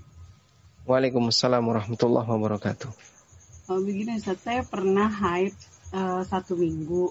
Waalaikumsalam 0.87 1.63
warahmatullahi 1.65 2.29
wabarakatuh. 2.29 2.91
Oh, 3.67 3.81
begini 3.83 4.21
Ustaz, 4.21 4.43
saya 4.43 4.63
pernah 4.63 5.11
haid 5.11 5.55
uh, 5.91 6.23
satu 6.27 6.55
minggu. 6.55 7.11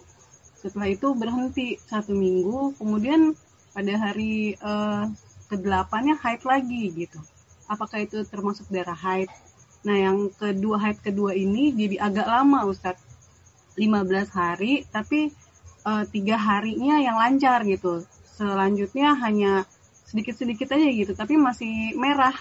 Setelah 0.55 0.87
itu 0.87 1.11
berhenti 1.15 1.75
satu 1.81 2.15
minggu, 2.15 2.75
kemudian 2.79 3.35
pada 3.75 3.93
hari 3.99 4.55
uh, 4.63 5.11
ke-8-nya 5.51 6.15
haid 6.19 6.41
lagi 6.45 6.83
gitu. 6.93 7.19
Apakah 7.65 8.05
itu 8.05 8.21
termasuk 8.25 8.69
darah 8.69 8.97
haid? 8.97 9.29
Nah, 9.85 9.97
yang 9.97 10.33
kedua 10.33 10.81
haid 10.81 11.01
kedua 11.01 11.37
ini 11.37 11.73
jadi 11.73 12.01
agak 12.09 12.25
lama 12.25 12.65
Ustadz. 12.65 13.15
15 13.75 14.31
hari, 14.31 14.87
tapi 14.87 15.35
uh, 15.83 16.07
tiga 16.07 16.39
harinya 16.39 16.95
yang 17.03 17.19
lancar 17.19 17.61
gitu. 17.67 18.07
Selanjutnya 18.23 19.19
hanya 19.19 19.67
sedikit-sedikit 20.07 20.71
aja 20.71 20.87
gitu, 20.87 21.11
tapi 21.11 21.35
masih 21.35 21.91
merah. 21.99 22.35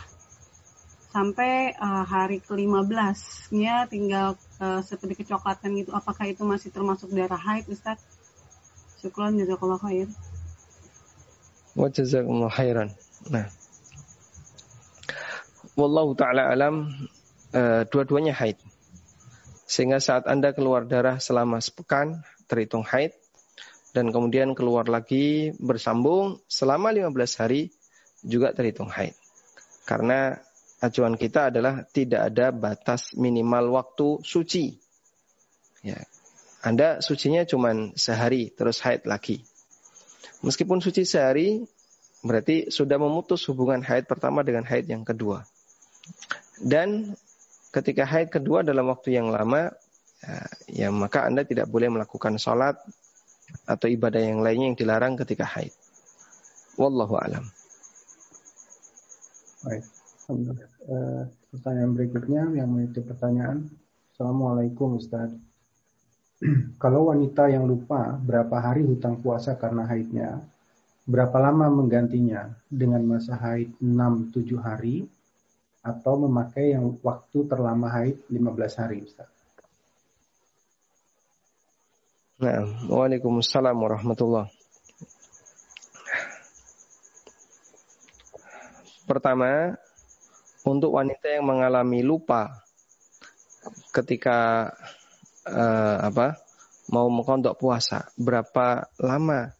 Sampai 1.14 1.70
uh, 1.78 2.02
hari 2.02 2.42
ke-15-nya 2.42 3.86
tinggal 3.86 4.34
uh, 4.58 4.82
seperti 4.82 5.22
kecoklatan 5.22 5.78
gitu. 5.78 5.94
Apakah 5.94 6.26
itu 6.26 6.42
masih 6.42 6.74
termasuk 6.74 7.10
darah 7.14 7.38
haid 7.38 7.70
Ustadz? 7.70 8.02
Syukran 8.98 9.38
jazakallah 9.38 9.78
khair. 9.78 10.10
Wa 11.74 11.90
jazakumullah 11.90 12.54
khairan. 12.54 12.94
Nah. 13.30 13.50
Wallahu 15.74 16.14
taala 16.14 16.54
alam 16.54 16.90
uh, 17.50 17.82
dua-duanya 17.90 18.34
haid. 18.34 18.58
Sehingga 19.66 19.98
saat 19.98 20.30
Anda 20.30 20.54
keluar 20.54 20.86
darah 20.86 21.18
selama 21.18 21.58
sepekan 21.58 22.22
terhitung 22.46 22.86
haid 22.86 23.10
dan 23.90 24.10
kemudian 24.10 24.54
keluar 24.54 24.86
lagi 24.86 25.54
bersambung 25.58 26.42
selama 26.50 26.94
15 26.94 27.40
hari 27.42 27.74
juga 28.22 28.54
terhitung 28.54 28.90
haid. 28.90 29.14
Karena 29.82 30.38
acuan 30.82 31.14
kita 31.14 31.54
adalah 31.54 31.86
tidak 31.90 32.34
ada 32.34 32.50
batas 32.50 33.14
minimal 33.14 33.74
waktu 33.74 34.22
suci. 34.22 34.74
Ya. 35.82 36.02
Anda 36.64 37.04
sucinya 37.04 37.44
cuma 37.44 37.92
sehari 37.94 38.48
terus 38.50 38.80
haid 38.80 39.04
lagi. 39.04 39.44
Meskipun 40.44 40.84
suci 40.84 41.08
sehari, 41.08 41.64
Berarti 42.24 42.72
sudah 42.72 42.96
memutus 42.96 43.44
hubungan 43.52 43.84
haid 43.84 44.08
pertama 44.08 44.40
dengan 44.40 44.64
haid 44.64 44.88
yang 44.88 45.04
kedua. 45.04 45.44
Dan 46.56 47.12
ketika 47.68 48.08
haid 48.08 48.32
kedua 48.32 48.64
dalam 48.64 48.88
waktu 48.88 49.20
yang 49.20 49.28
lama, 49.28 49.68
ya, 50.24 50.40
ya 50.72 50.88
maka 50.88 51.28
Anda 51.28 51.44
tidak 51.44 51.68
boleh 51.68 51.92
melakukan 51.92 52.40
sholat 52.40 52.80
atau 53.68 53.86
ibadah 53.92 54.24
yang 54.24 54.40
lainnya 54.40 54.72
yang 54.72 54.78
dilarang 54.80 55.20
ketika 55.20 55.44
haid. 55.44 55.76
Wallahu 56.80 57.20
alam. 57.20 57.44
Baik. 59.68 59.84
Uh, 60.24 61.28
pertanyaan 61.52 61.92
berikutnya 61.92 62.42
yang 62.56 62.72
memiliki 62.72 63.04
pertanyaan. 63.04 63.68
Assalamualaikum 64.16 64.96
Ustaz. 64.96 65.28
Kalau 66.82 67.08
wanita 67.08 67.48
yang 67.48 67.64
lupa 67.64 68.20
berapa 68.20 68.60
hari 68.60 68.84
hutang 68.84 69.18
puasa 69.24 69.56
karena 69.56 69.88
haidnya, 69.88 70.44
Berapa 71.04 71.36
lama 71.36 71.68
menggantinya? 71.68 72.48
Dengan 72.72 73.04
masa 73.04 73.36
haid 73.36 73.76
6-7 73.76 74.56
hari 74.56 75.04
atau 75.84 76.16
memakai 76.16 76.72
yang 76.72 76.96
waktu 77.04 77.44
terlama 77.44 77.92
haid 77.92 78.24
15 78.32 78.80
hari 78.80 79.04
Ustaz? 79.04 79.28
Nah, 82.40 82.64
Waalaikumsalam 82.88 83.76
warahmatullah. 83.76 84.48
Pertama, 89.04 89.76
untuk 90.64 90.96
wanita 90.96 91.28
yang 91.28 91.44
mengalami 91.44 92.00
lupa 92.00 92.64
ketika 93.92 94.72
uh, 95.48 95.98
apa 96.08 96.40
mau 96.92 97.08
mengkondok 97.08 97.56
puasa, 97.56 98.12
berapa 98.20 98.88
lama 99.00 99.52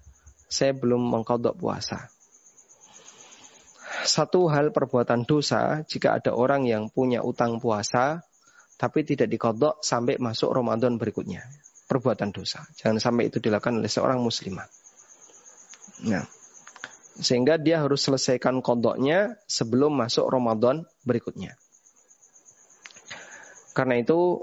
saya 0.49 0.77
belum 0.77 1.01
mengkodok 1.01 1.57
puasa. 1.57 2.13
Satu 4.05 4.53
hal 4.53 4.69
perbuatan 4.69 5.25
dosa 5.25 5.81
jika 5.89 6.21
ada 6.21 6.37
orang 6.37 6.69
yang 6.69 6.93
punya 6.93 7.25
utang 7.25 7.57
puasa 7.57 8.21
tapi 8.77 9.07
tidak 9.07 9.33
dikodok 9.33 9.81
sampai 9.81 10.21
masuk 10.21 10.53
Ramadan 10.53 11.01
berikutnya. 11.01 11.41
Perbuatan 11.89 12.35
dosa. 12.35 12.65
Jangan 12.77 13.01
sampai 13.01 13.33
itu 13.33 13.41
dilakukan 13.41 13.81
oleh 13.81 13.89
seorang 13.89 14.21
muslimah. 14.21 14.67
Nah, 16.05 16.27
sehingga 17.17 17.57
dia 17.57 17.81
harus 17.81 18.03
selesaikan 18.03 18.61
kodoknya 18.61 19.39
sebelum 19.47 19.95
masuk 19.95 20.27
Ramadan 20.27 20.85
berikutnya. 21.07 21.55
Karena 23.75 23.99
itu 23.99 24.43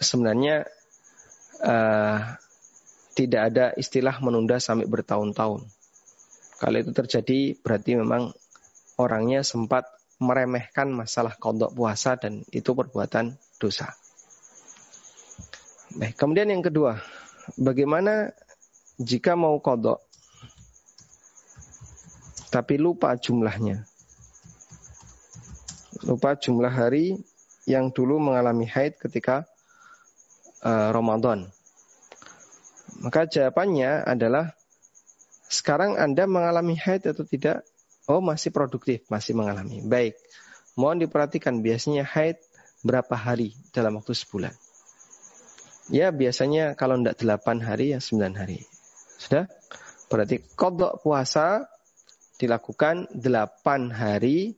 sebenarnya 0.00 0.68
uh, 1.62 2.18
tidak 3.14 3.42
ada 3.54 3.64
istilah 3.78 4.18
menunda 4.18 4.58
sampai 4.58 4.90
bertahun-tahun. 4.90 5.62
Kalau 6.58 6.76
itu 6.78 6.90
terjadi 6.90 7.54
berarti 7.62 7.98
memang 7.98 8.34
orangnya 8.98 9.42
sempat 9.46 9.86
meremehkan 10.22 10.90
masalah 10.90 11.34
kodok 11.38 11.74
puasa 11.74 12.14
dan 12.18 12.46
itu 12.54 12.74
perbuatan 12.74 13.34
dosa. 13.58 13.90
Baik, 15.94 16.18
kemudian 16.18 16.50
yang 16.50 16.62
kedua, 16.62 16.98
bagaimana 17.54 18.34
jika 18.98 19.38
mau 19.38 19.58
kodok 19.62 20.02
tapi 22.50 22.78
lupa 22.78 23.14
jumlahnya? 23.18 23.86
Lupa 26.06 26.34
jumlah 26.34 26.70
hari 26.70 27.18
yang 27.64 27.94
dulu 27.94 28.20
mengalami 28.20 28.68
haid 28.68 28.98
ketika 29.00 29.46
uh, 30.64 30.90
Ramadan. 30.90 31.52
Maka 33.04 33.28
jawabannya 33.28 34.02
adalah 34.08 34.56
sekarang 35.52 36.00
Anda 36.00 36.24
mengalami 36.24 36.74
haid 36.74 37.04
atau 37.06 37.22
tidak? 37.22 37.62
Oh, 38.08 38.20
masih 38.20 38.52
produktif, 38.52 39.04
masih 39.08 39.36
mengalami. 39.36 39.84
Baik. 39.84 40.16
Mohon 40.74 41.06
diperhatikan 41.06 41.62
biasanya 41.62 42.04
haid 42.04 42.40
berapa 42.84 43.14
hari 43.14 43.54
dalam 43.70 43.96
waktu 44.00 44.12
sebulan? 44.12 44.52
Ya, 45.92 46.08
biasanya 46.10 46.76
kalau 46.80 46.96
tidak 47.00 47.44
8 47.44 47.60
hari 47.60 47.92
ya 47.92 48.00
9 48.00 48.40
hari. 48.40 48.64
Sudah? 49.20 49.48
Berarti 50.08 50.40
kodok 50.56 51.04
puasa 51.04 51.68
dilakukan 52.40 53.12
8 53.12 53.92
hari 53.92 54.56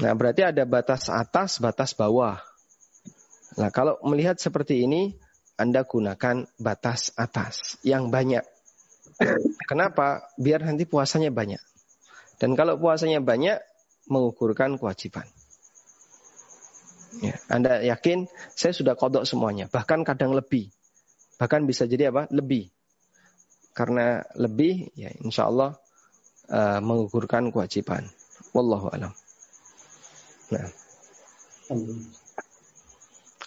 Nah, 0.00 0.10
berarti 0.16 0.42
ada 0.42 0.64
batas 0.66 1.06
atas, 1.06 1.62
batas 1.62 1.94
bawah. 1.94 2.40
Nah, 3.54 3.70
kalau 3.70 4.00
melihat 4.02 4.40
seperti 4.40 4.82
ini, 4.82 5.14
Anda 5.54 5.86
gunakan 5.86 6.50
batas 6.58 7.14
atas 7.14 7.78
yang 7.86 8.10
banyak. 8.10 8.42
Kenapa? 9.70 10.26
Biar 10.34 10.66
nanti 10.66 10.82
puasanya 10.82 11.30
banyak. 11.30 11.62
Dan 12.42 12.58
kalau 12.58 12.74
puasanya 12.74 13.22
banyak, 13.22 13.54
mengukurkan 14.08 14.76
kewajiban. 14.80 15.26
Ya, 17.22 17.38
anda 17.46 17.78
yakin 17.78 18.26
saya 18.58 18.74
sudah 18.74 18.98
kodok 18.98 19.22
semuanya, 19.22 19.70
bahkan 19.70 20.02
kadang 20.02 20.34
lebih. 20.34 20.74
Bahkan 21.38 21.66
bisa 21.66 21.86
jadi 21.86 22.10
apa? 22.10 22.26
Lebih. 22.30 22.70
Karena 23.74 24.22
lebih, 24.38 24.90
ya 24.94 25.10
insya 25.22 25.50
Allah 25.50 25.78
uh, 26.50 26.78
mengukurkan 26.82 27.50
kewajiban. 27.50 28.06
Wallahu 28.54 28.90
alam. 28.90 29.12
Nah. 30.50 30.70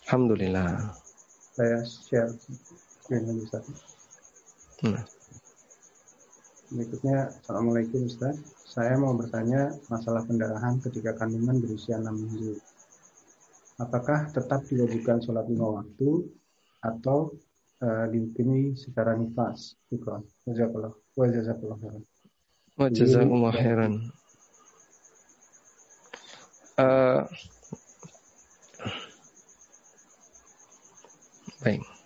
Alhamdulillah. 0.07 0.95
Saya 1.55 1.79
share. 1.83 2.31
Nah. 4.83 5.16
Berikutnya, 6.67 7.31
Assalamualaikum 7.31 8.11
Ustaz. 8.11 8.35
Saya 8.67 8.99
mau 8.99 9.15
bertanya 9.15 9.71
masalah 9.87 10.27
pendarahan 10.27 10.75
ketika 10.83 11.15
kandungan 11.15 11.63
berusia 11.63 11.95
6 11.95 12.11
minggu. 12.11 12.59
Apakah 13.79 14.27
tetap 14.35 14.67
diwajibkan 14.67 15.23
sholat 15.23 15.47
lima 15.47 15.79
waktu 15.79 16.27
atau 16.83 17.31
uh, 17.79 18.05
dihukumi 18.11 18.75
secara 18.75 19.15
nifas? 19.15 19.79
Syukran. 19.87 20.27
Wajazakallah. 20.43 20.93
Wajazakallah 21.15 21.77
khairan. 21.79 22.03
Wajazakallah 22.75 23.53
khairan. 23.55 23.93
Uh, 26.75 27.23
baik. 31.63 31.96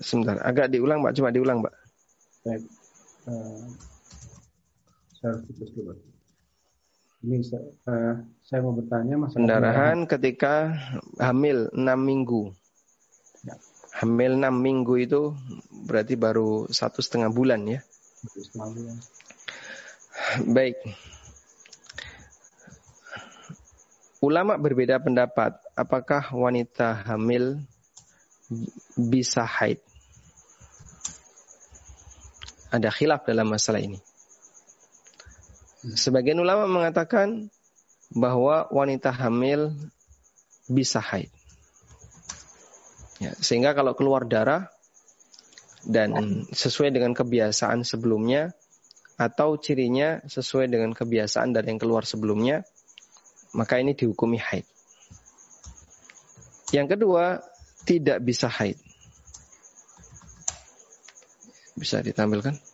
Sebentar, 0.00 0.40
agak 0.44 0.72
diulang, 0.72 1.00
Mbak. 1.00 1.14
Cuma 1.16 1.30
diulang, 1.32 1.64
Mbak. 1.64 1.74
Baik. 2.46 2.62
Uh, 3.26 3.66
saya 5.16 5.34
harus 5.34 5.42
tulis 5.50 5.70
dulu. 5.74 5.92
Ini 7.26 7.42
uh, 7.90 8.14
saya 8.44 8.60
mau 8.62 8.76
bertanya 8.76 9.18
masalah 9.18 9.42
pendarahan 9.42 9.98
ketika 10.06 10.78
hamil 11.18 11.72
6 11.74 11.82
minggu. 11.98 12.54
Ya. 13.42 13.56
Hamil 13.98 14.38
6 14.38 14.52
minggu 14.52 14.94
itu 15.00 15.22
berarti 15.88 16.14
baru 16.14 16.70
satu 16.70 17.02
setengah 17.02 17.32
bulan 17.32 17.66
ya. 17.66 17.80
Setengah 18.30 18.68
bulan. 18.70 18.96
Baik. 20.54 20.76
Ulama 24.22 24.54
berbeda 24.60 25.02
pendapat 25.02 25.56
apakah 25.74 26.30
wanita 26.30 27.04
hamil 27.10 27.62
bisa 28.94 29.42
haid. 29.42 29.82
Ada 32.76 32.92
khilaf 32.92 33.24
dalam 33.24 33.48
masalah 33.48 33.80
ini. 33.80 33.96
Sebagian 35.96 36.36
ulama 36.36 36.68
mengatakan 36.68 37.48
bahwa 38.12 38.68
wanita 38.68 39.08
hamil 39.16 39.72
bisa 40.68 41.00
haid. 41.00 41.32
Ya, 43.16 43.32
sehingga 43.40 43.72
kalau 43.72 43.96
keluar 43.96 44.28
darah 44.28 44.68
dan 45.88 46.44
sesuai 46.52 46.92
dengan 46.92 47.16
kebiasaan 47.16 47.80
sebelumnya 47.86 48.52
atau 49.16 49.56
cirinya 49.56 50.20
sesuai 50.28 50.68
dengan 50.68 50.92
kebiasaan 50.92 51.56
dari 51.56 51.72
yang 51.72 51.80
keluar 51.80 52.04
sebelumnya, 52.04 52.60
maka 53.56 53.80
ini 53.80 53.96
dihukumi 53.96 54.36
haid. 54.36 54.68
Yang 56.76 56.98
kedua, 56.98 57.40
tidak 57.88 58.20
bisa 58.20 58.50
haid. 58.52 58.76
Bisa 61.78 62.02
ditampilkan? 62.04 62.65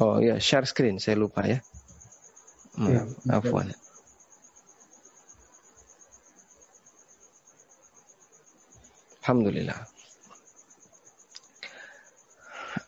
Oh 0.00 0.16
ya, 0.22 0.40
share 0.40 0.64
screen, 0.64 0.96
saya 0.96 1.20
lupa 1.20 1.44
ya. 1.44 1.60
Hmm, 2.72 2.88
ya, 2.88 3.02
afwan. 3.28 3.68
Alhamdulillah. 9.22 9.78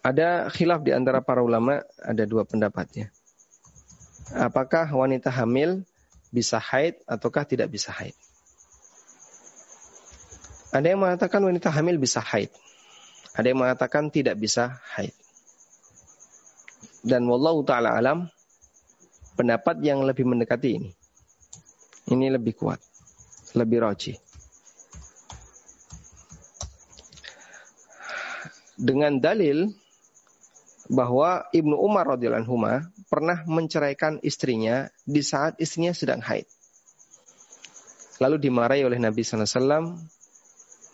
Ada 0.04 0.48
khilaf 0.52 0.84
di 0.84 0.92
antara 0.92 1.20
para 1.20 1.40
ulama, 1.40 1.84
ada 2.00 2.24
dua 2.28 2.44
pendapatnya. 2.48 3.12
Apakah 4.32 4.88
wanita 4.88 5.28
hamil 5.28 5.84
bisa 6.32 6.56
haid 6.60 7.00
ataukah 7.04 7.44
tidak 7.44 7.68
bisa 7.72 7.92
haid? 7.92 8.16
Ada 10.74 10.96
yang 10.96 11.00
mengatakan 11.00 11.40
wanita 11.44 11.70
hamil 11.70 12.00
bisa 12.02 12.18
haid. 12.18 12.50
Ada 13.36 13.54
yang 13.54 13.60
mengatakan 13.62 14.10
tidak 14.10 14.34
bisa 14.36 14.82
haid. 14.96 15.14
Dan 17.04 17.28
wallahu 17.28 17.60
taala 17.68 18.00
alam 18.00 18.24
pendapat 19.36 19.84
yang 19.84 20.00
lebih 20.08 20.24
mendekati 20.24 20.80
ini. 20.80 20.90
Ini 22.08 22.32
lebih 22.32 22.56
kuat, 22.56 22.80
lebih 23.52 23.84
roji. 23.84 24.16
Dengan 28.74 29.20
dalil 29.20 29.68
bahwa 30.88 31.48
Ibnu 31.52 31.76
Umar 31.76 32.16
radhiyallahu 32.16 32.56
pernah 33.08 33.44
menceraikan 33.44 34.20
istrinya 34.24 34.88
di 35.04 35.20
saat 35.20 35.60
istrinya 35.60 35.92
sedang 35.92 36.20
haid. 36.24 36.48
Lalu 38.20 38.36
dimarahi 38.48 38.84
oleh 38.84 39.00
Nabi 39.00 39.24
SAW 39.24 39.96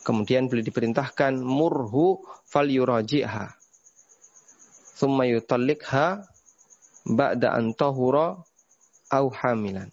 Kemudian 0.01 0.49
beliau 0.49 0.65
diperintahkan 0.65 1.37
murhu 1.45 2.25
fal 2.49 2.65
yuraji'ha. 2.65 3.60
Thumma 5.01 5.25
yutallikha 5.25 6.29
ba'da 7.09 7.57
an 7.57 7.73
tahura 7.73 8.37
au 9.09 9.27
hamilan. 9.33 9.89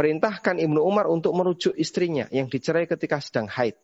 Perintahkan 0.00 0.56
Ibnu 0.56 0.80
Umar 0.80 1.12
untuk 1.12 1.36
merujuk 1.36 1.76
istrinya 1.76 2.24
yang 2.32 2.48
dicerai 2.48 2.88
ketika 2.88 3.20
sedang 3.20 3.44
haid. 3.44 3.76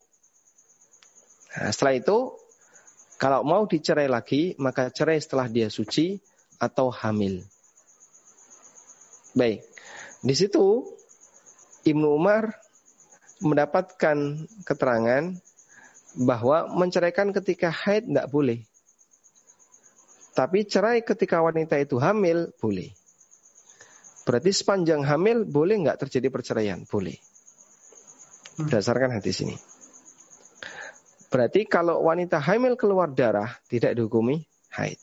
Nah, 1.52 1.68
setelah 1.68 2.00
itu, 2.00 2.32
kalau 3.20 3.44
mau 3.44 3.68
dicerai 3.68 4.08
lagi, 4.08 4.56
maka 4.56 4.88
cerai 4.88 5.20
setelah 5.20 5.44
dia 5.52 5.68
suci 5.68 6.16
atau 6.56 6.88
hamil. 6.88 7.44
Baik, 9.36 9.60
di 10.24 10.32
situ 10.32 10.88
Ibnu 11.84 12.16
Umar 12.16 12.56
mendapatkan 13.44 14.48
keterangan 14.64 15.36
bahwa 16.16 16.72
menceraikan 16.72 17.28
ketika 17.36 17.68
haid 17.68 18.08
tidak 18.08 18.28
boleh. 18.32 18.64
Tapi 20.36 20.68
cerai 20.68 21.00
ketika 21.04 21.40
wanita 21.40 21.76
itu 21.80 21.96
hamil 22.00 22.52
boleh. 22.60 22.92
Berarti 24.26 24.50
sepanjang 24.52 25.04
hamil 25.04 25.44
boleh 25.46 25.80
nggak 25.86 26.08
terjadi 26.08 26.28
perceraian? 26.28 26.82
Boleh. 26.88 27.16
Hmm. 28.56 28.68
Berdasarkan 28.68 29.16
hadis 29.16 29.44
ini. 29.44 29.56
Berarti 31.32 31.68
kalau 31.68 32.04
wanita 32.04 32.40
hamil 32.40 32.76
keluar 32.76 33.12
darah 33.12 33.60
tidak 33.68 33.96
dihukumi 33.96 34.44
haid. 34.72 35.00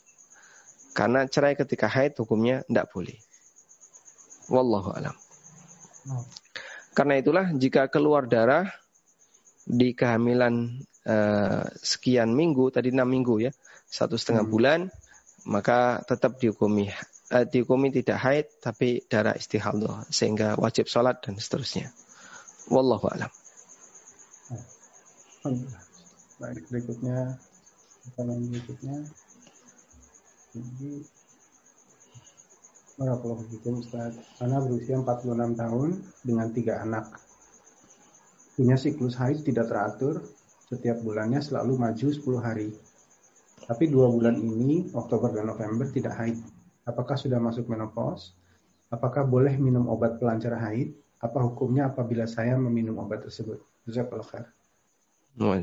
Karena 0.93 1.25
cerai 1.25 1.57
ketika 1.57 1.89
haid 1.89 2.13
hukumnya 2.17 2.61
tidak 2.69 2.89
boleh. 2.93 3.17
Wallahu 4.53 4.93
alam. 4.93 5.15
Hmm. 6.05 6.25
Karena 6.93 7.17
itulah 7.17 7.49
jika 7.57 7.89
keluar 7.89 8.29
darah 8.29 8.69
di 9.65 9.97
kehamilan 9.97 10.83
uh, 11.07 11.63
sekian 11.79 12.31
minggu, 12.35 12.69
tadi 12.73 12.91
enam 12.91 13.07
minggu 13.07 13.43
ya, 13.43 13.51
satu 13.87 14.15
setengah 14.19 14.43
hmm. 14.47 14.53
bulan, 14.53 14.79
maka 15.47 16.03
tetap 16.07 16.39
dihukumi 16.39 16.87
uh, 17.33 17.45
dihukumi 17.47 17.91
tidak 17.91 18.17
haid 18.21 18.47
tapi 18.63 19.03
darah 19.09 19.35
istihadah 19.35 20.07
sehingga 20.07 20.55
wajib 20.55 20.87
sholat 20.87 21.19
dan 21.23 21.35
seterusnya. 21.39 21.91
Wallahu 22.71 23.11
a'lam. 23.11 23.31
Baik, 26.39 26.63
berikutnya 26.71 27.35
pertanyaan 28.07 28.43
berikutnya. 28.47 28.95
Jadi 30.53 30.91
Barakallahu 32.93 33.49
fikum 33.49 33.81
Ustaz. 33.81 34.13
Ana 34.37 34.61
berusia 34.61 35.01
46 35.01 35.57
tahun 35.57 35.89
dengan 36.21 36.47
tiga 36.53 36.85
anak. 36.85 37.17
Punya 38.53 38.77
siklus 38.77 39.17
haid 39.17 39.41
tidak 39.41 39.65
teratur, 39.65 40.21
setiap 40.73 40.97
bulannya 41.05 41.39
selalu 41.39 41.77
maju 41.77 42.07
10 42.09 42.41
hari. 42.41 42.69
Tapi 43.63 43.87
dua 43.87 44.11
bulan 44.11 44.35
ini, 44.35 44.91
Oktober 44.91 45.31
dan 45.31 45.47
November, 45.47 45.87
tidak 45.87 46.19
haid. 46.19 46.35
Apakah 46.83 47.15
sudah 47.15 47.39
masuk 47.39 47.71
menopause? 47.71 48.35
Apakah 48.91 49.23
boleh 49.23 49.55
minum 49.55 49.87
obat 49.87 50.19
pelancar 50.19 50.59
haid? 50.59 50.91
Apa 51.23 51.39
hukumnya 51.39 51.87
apabila 51.87 52.27
saya 52.27 52.59
meminum 52.59 52.99
obat 52.99 53.23
tersebut? 53.23 53.63
Jazakallah 53.87 54.27
khair. 54.27 54.47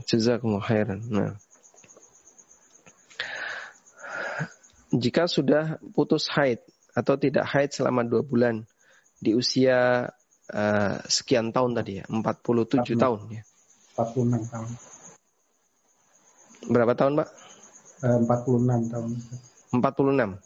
Jazakumullah 0.09 0.65
khairan. 0.65 1.05
Nah. 1.13 1.37
jika 4.91 5.31
sudah 5.31 5.79
putus 5.95 6.27
haid 6.35 6.59
atau 6.91 7.15
tidak 7.15 7.47
haid 7.47 7.71
selama 7.71 8.03
dua 8.03 8.27
bulan 8.27 8.67
di 9.23 9.39
usia 9.39 10.11
uh, 10.51 10.97
sekian 11.07 11.55
tahun 11.55 11.79
tadi 11.79 12.03
ya, 12.03 12.05
47 12.11 12.99
40. 12.99 12.99
tahun 12.99 13.21
ya. 13.31 13.43
46 13.95 14.51
tahun. 14.51 14.71
Berapa 16.69 16.93
tahun, 16.93 17.25
Pak? 17.25 17.29
Uh, 18.05 18.19
46 18.25 18.93
tahun. 18.93 19.11
46. 19.73 20.37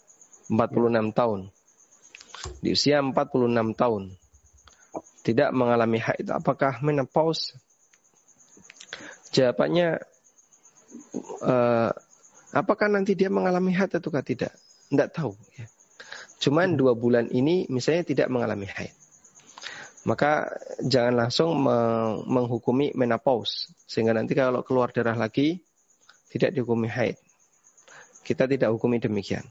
46 0.53 0.53
ya. 0.53 1.03
tahun. 1.17 1.41
Di 2.61 2.69
usia 2.77 3.01
46 3.01 3.73
tahun 3.73 4.03
tidak 5.25 5.51
mengalami 5.57 5.97
haid 5.97 6.29
apakah 6.29 6.85
menopause? 6.85 7.57
Jawabannya 9.33 10.05
uh, 11.43 11.91
apakah 12.53 12.87
nanti 12.93 13.17
dia 13.17 13.33
mengalami 13.33 13.73
haid 13.73 13.97
atau 13.97 14.13
tidak? 14.21 14.53
Tidak 14.93 15.09
tahu 15.11 15.33
ya. 15.57 15.67
Cuman 16.45 16.77
dua 16.77 16.93
bulan 16.93 17.33
ini 17.33 17.65
misalnya 17.73 18.05
tidak 18.05 18.29
mengalami 18.29 18.69
haid. 18.69 18.93
Maka 20.05 20.53
jangan 20.85 21.17
langsung 21.17 21.65
menghukumi 22.29 22.93
menopause. 22.93 23.73
Sehingga 23.89 24.13
nanti 24.13 24.37
kalau 24.37 24.61
keluar 24.61 24.93
darah 24.93 25.17
lagi, 25.17 25.65
tidak 26.35 26.51
dihukumi 26.51 26.91
haid. 26.91 27.15
Kita 28.27 28.51
tidak 28.51 28.75
hukumi 28.75 28.99
demikian. 28.99 29.47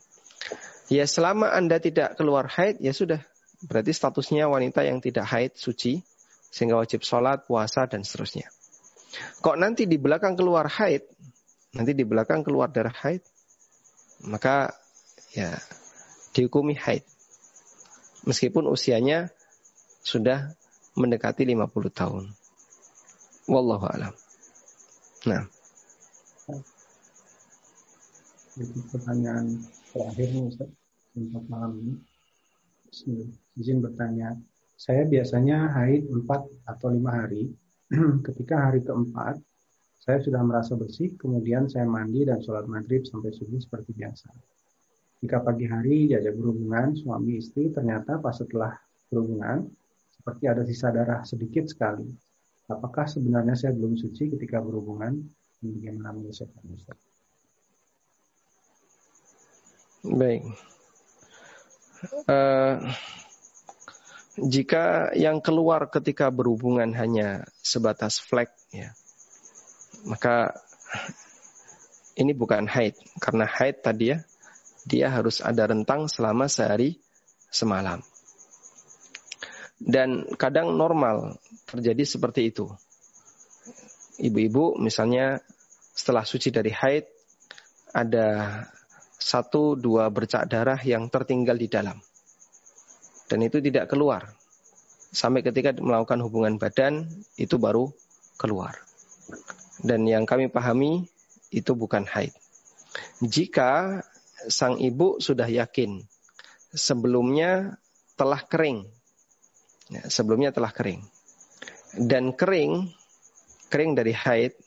Ya 0.91 1.07
selama 1.07 1.55
Anda 1.55 1.79
tidak 1.79 2.19
keluar 2.19 2.51
haid, 2.51 2.83
ya 2.83 2.91
sudah. 2.91 3.23
Berarti 3.63 3.95
statusnya 3.95 4.51
wanita 4.51 4.83
yang 4.83 4.99
tidak 4.99 5.23
haid, 5.31 5.55
suci. 5.55 6.03
Sehingga 6.51 6.75
wajib 6.75 7.07
sholat, 7.07 7.47
puasa, 7.47 7.87
dan 7.87 8.03
seterusnya. 8.03 8.51
Kok 9.39 9.55
nanti 9.55 9.87
di 9.87 9.95
belakang 9.95 10.35
keluar 10.35 10.67
haid, 10.67 11.07
nanti 11.71 11.95
di 11.95 12.03
belakang 12.03 12.43
keluar 12.43 12.67
darah 12.67 12.93
haid, 12.93 13.23
maka 14.27 14.75
ya 15.31 15.55
dihukumi 16.35 16.75
haid. 16.75 17.07
Meskipun 18.27 18.67
usianya 18.67 19.31
sudah 20.03 20.51
mendekati 20.99 21.47
50 21.47 21.63
tahun. 21.95 22.23
Wallahu 23.47 23.85
alam. 23.87 24.13
Nah. 25.29 25.52
Itu 28.53 28.85
pertanyaan 28.93 29.57
terakhir 29.89 30.27
nih 30.29 30.43
Ustaz 30.45 30.69
untuk 31.17 31.43
malam 31.49 31.73
ini. 31.81 31.93
Izin 33.57 33.81
bertanya, 33.81 34.37
saya 34.77 35.09
biasanya 35.09 35.73
haid 35.73 36.05
4 36.05 36.69
atau 36.69 36.87
5 36.93 37.01
hari. 37.09 37.49
Ketika 38.25 38.69
hari 38.69 38.85
keempat, 38.85 39.41
saya 39.97 40.19
sudah 40.21 40.43
merasa 40.45 40.77
bersih, 40.77 41.17
kemudian 41.17 41.65
saya 41.65 41.87
mandi 41.89 42.27
dan 42.27 42.43
sholat 42.43 42.69
maghrib 42.69 43.01
sampai 43.07 43.33
subuh 43.33 43.57
seperti 43.57 43.95
biasa. 43.97 44.29
Jika 45.23 45.39
pagi 45.39 45.65
hari 45.65 46.11
diajak 46.11 46.35
berhubungan 46.35 46.93
suami 46.93 47.39
istri, 47.39 47.71
ternyata 47.71 48.19
pas 48.19 48.35
setelah 48.35 48.75
berhubungan 49.07 49.65
seperti 50.11 50.43
ada 50.45 50.61
sisa 50.67 50.91
darah 50.91 51.23
sedikit 51.23 51.65
sekali. 51.71 52.11
Apakah 52.67 53.07
sebenarnya 53.07 53.55
saya 53.55 53.71
belum 53.73 53.95
suci 53.95 54.29
ketika 54.35 54.59
berhubungan? 54.59 55.23
Bagaimana 55.63 56.11
menyelesaikan 56.11 56.63
Ustaz? 56.75 57.12
Baik. 60.03 60.43
Uh, 62.27 62.75
jika 64.35 65.15
yang 65.15 65.39
keluar 65.39 65.87
ketika 65.87 66.27
berhubungan 66.27 66.91
hanya 66.91 67.47
sebatas 67.63 68.19
flek, 68.19 68.51
ya, 68.75 68.91
maka 70.03 70.59
ini 72.19 72.35
bukan 72.35 72.67
haid 72.67 72.99
karena 73.23 73.47
haid 73.47 73.79
tadi 73.79 74.11
ya 74.11 74.19
dia 74.83 75.07
harus 75.07 75.39
ada 75.39 75.71
rentang 75.71 76.11
selama 76.11 76.51
sehari 76.51 76.99
semalam. 77.47 78.03
Dan 79.79 80.27
kadang 80.35 80.75
normal 80.75 81.39
terjadi 81.63 82.03
seperti 82.03 82.51
itu. 82.51 82.67
Ibu-ibu 84.19 84.75
misalnya 84.79 85.39
setelah 85.95 86.27
suci 86.27 86.51
dari 86.51 86.71
haid 86.75 87.07
ada 87.95 88.59
satu 89.23 89.79
dua 89.79 90.11
bercak 90.11 90.51
darah 90.51 90.79
yang 90.83 91.07
tertinggal 91.07 91.55
di 91.55 91.71
dalam. 91.71 91.95
Dan 93.31 93.39
itu 93.47 93.63
tidak 93.63 93.87
keluar. 93.87 94.35
Sampai 95.15 95.39
ketika 95.39 95.71
melakukan 95.79 96.19
hubungan 96.27 96.59
badan 96.59 97.07
itu 97.39 97.55
baru 97.55 97.87
keluar. 98.35 98.75
Dan 99.79 100.03
yang 100.03 100.27
kami 100.27 100.51
pahami 100.51 101.07
itu 101.55 101.71
bukan 101.71 102.03
haid. 102.03 102.35
Jika 103.23 104.03
sang 104.51 104.75
ibu 104.83 105.23
sudah 105.23 105.47
yakin 105.47 106.03
sebelumnya 106.75 107.79
telah 108.19 108.43
kering. 108.43 108.83
Ya, 109.87 110.03
sebelumnya 110.11 110.51
telah 110.51 110.73
kering. 110.75 111.05
Dan 111.93 112.33
kering, 112.35 112.91
kering 113.71 113.93
dari 113.95 114.11
haid. 114.11 114.57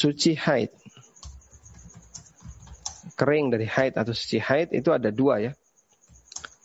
Suci 0.00 0.32
haid. 0.32 0.72
Kering 3.20 3.52
dari 3.52 3.68
haid 3.68 4.00
atau 4.00 4.16
suci 4.16 4.40
haid 4.40 4.72
itu 4.72 4.88
ada 4.96 5.12
dua 5.12 5.44
ya. 5.44 5.52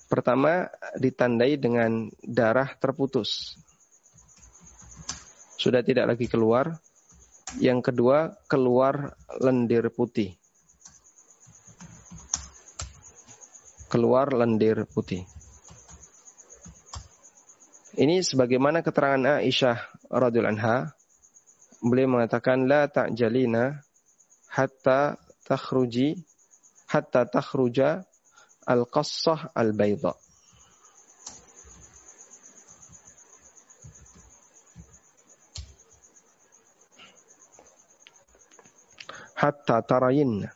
Pertama 0.08 0.72
ditandai 0.96 1.60
dengan 1.60 2.08
darah 2.24 2.72
terputus. 2.80 3.60
Sudah 5.60 5.84
tidak 5.84 6.16
lagi 6.16 6.32
keluar 6.32 6.80
yang 7.60 7.84
kedua, 7.84 8.40
keluar 8.48 9.20
lendir 9.44 9.92
putih. 9.92 10.40
Keluar 13.92 14.32
lendir 14.32 14.88
putih. 14.88 15.28
Ini 17.96 18.24
sebagaimana 18.24 18.84
keterangan 18.84 19.40
Aisyah 19.40 20.08
radhiyallahu 20.12 20.56
anha, 20.56 20.95
beliau 21.84 22.19
mengatakan 22.19 22.69
la 22.69 22.88
ta'jalina 22.88 23.82
hatta 24.51 25.17
takhruji 25.43 26.19
hatta 26.91 27.28
takhruja 27.28 28.05
al-qassah 28.67 29.51
al-bayda. 29.55 30.15
hatta 39.45 39.86
tarayin. 39.86 40.47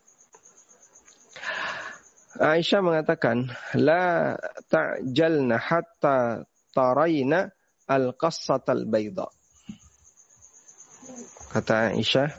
Aisyah 2.39 2.82
mengatakan, 2.82 3.51
La 3.78 4.34
ta'jalna 4.72 5.59
hatta 5.59 6.47
tarayna 6.74 7.51
al-qassat 7.86 8.65
al-bayda. 8.72 9.28
Kata 11.50 11.97
Aisyah 11.97 12.30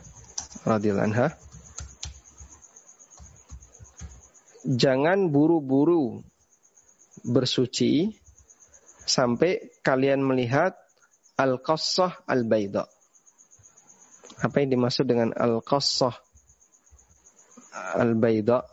radhiyallahu 0.63 1.07
anha, 1.11 1.27
jangan 4.63 5.27
buru-buru 5.27 6.23
bersuci 7.27 8.15
sampai 9.03 9.75
kalian 9.83 10.23
melihat 10.23 10.79
al-qassah 11.35 12.23
al-bayda. 12.23 12.87
Apa 14.39 14.63
yang 14.63 14.79
dimaksud 14.79 15.03
dengan 15.03 15.35
al-qassah 15.35 16.15
al-bayda 17.99 18.63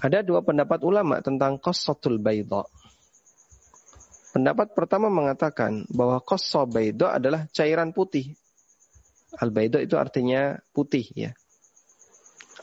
Ada 0.00 0.24
dua 0.24 0.40
pendapat 0.40 0.80
ulama 0.80 1.20
tentang 1.20 1.60
qassatul 1.60 2.16
bayda. 2.16 2.64
Pendapat 4.30 4.72
pertama 4.78 5.10
mengatakan 5.10 5.84
bahwa 5.90 6.22
qassa 6.22 6.64
bayda 6.64 7.18
adalah 7.18 7.50
cairan 7.50 7.90
putih. 7.90 8.32
Al-bayda 9.36 9.82
itu 9.82 9.98
artinya 9.98 10.56
putih 10.70 11.04
ya. 11.12 11.30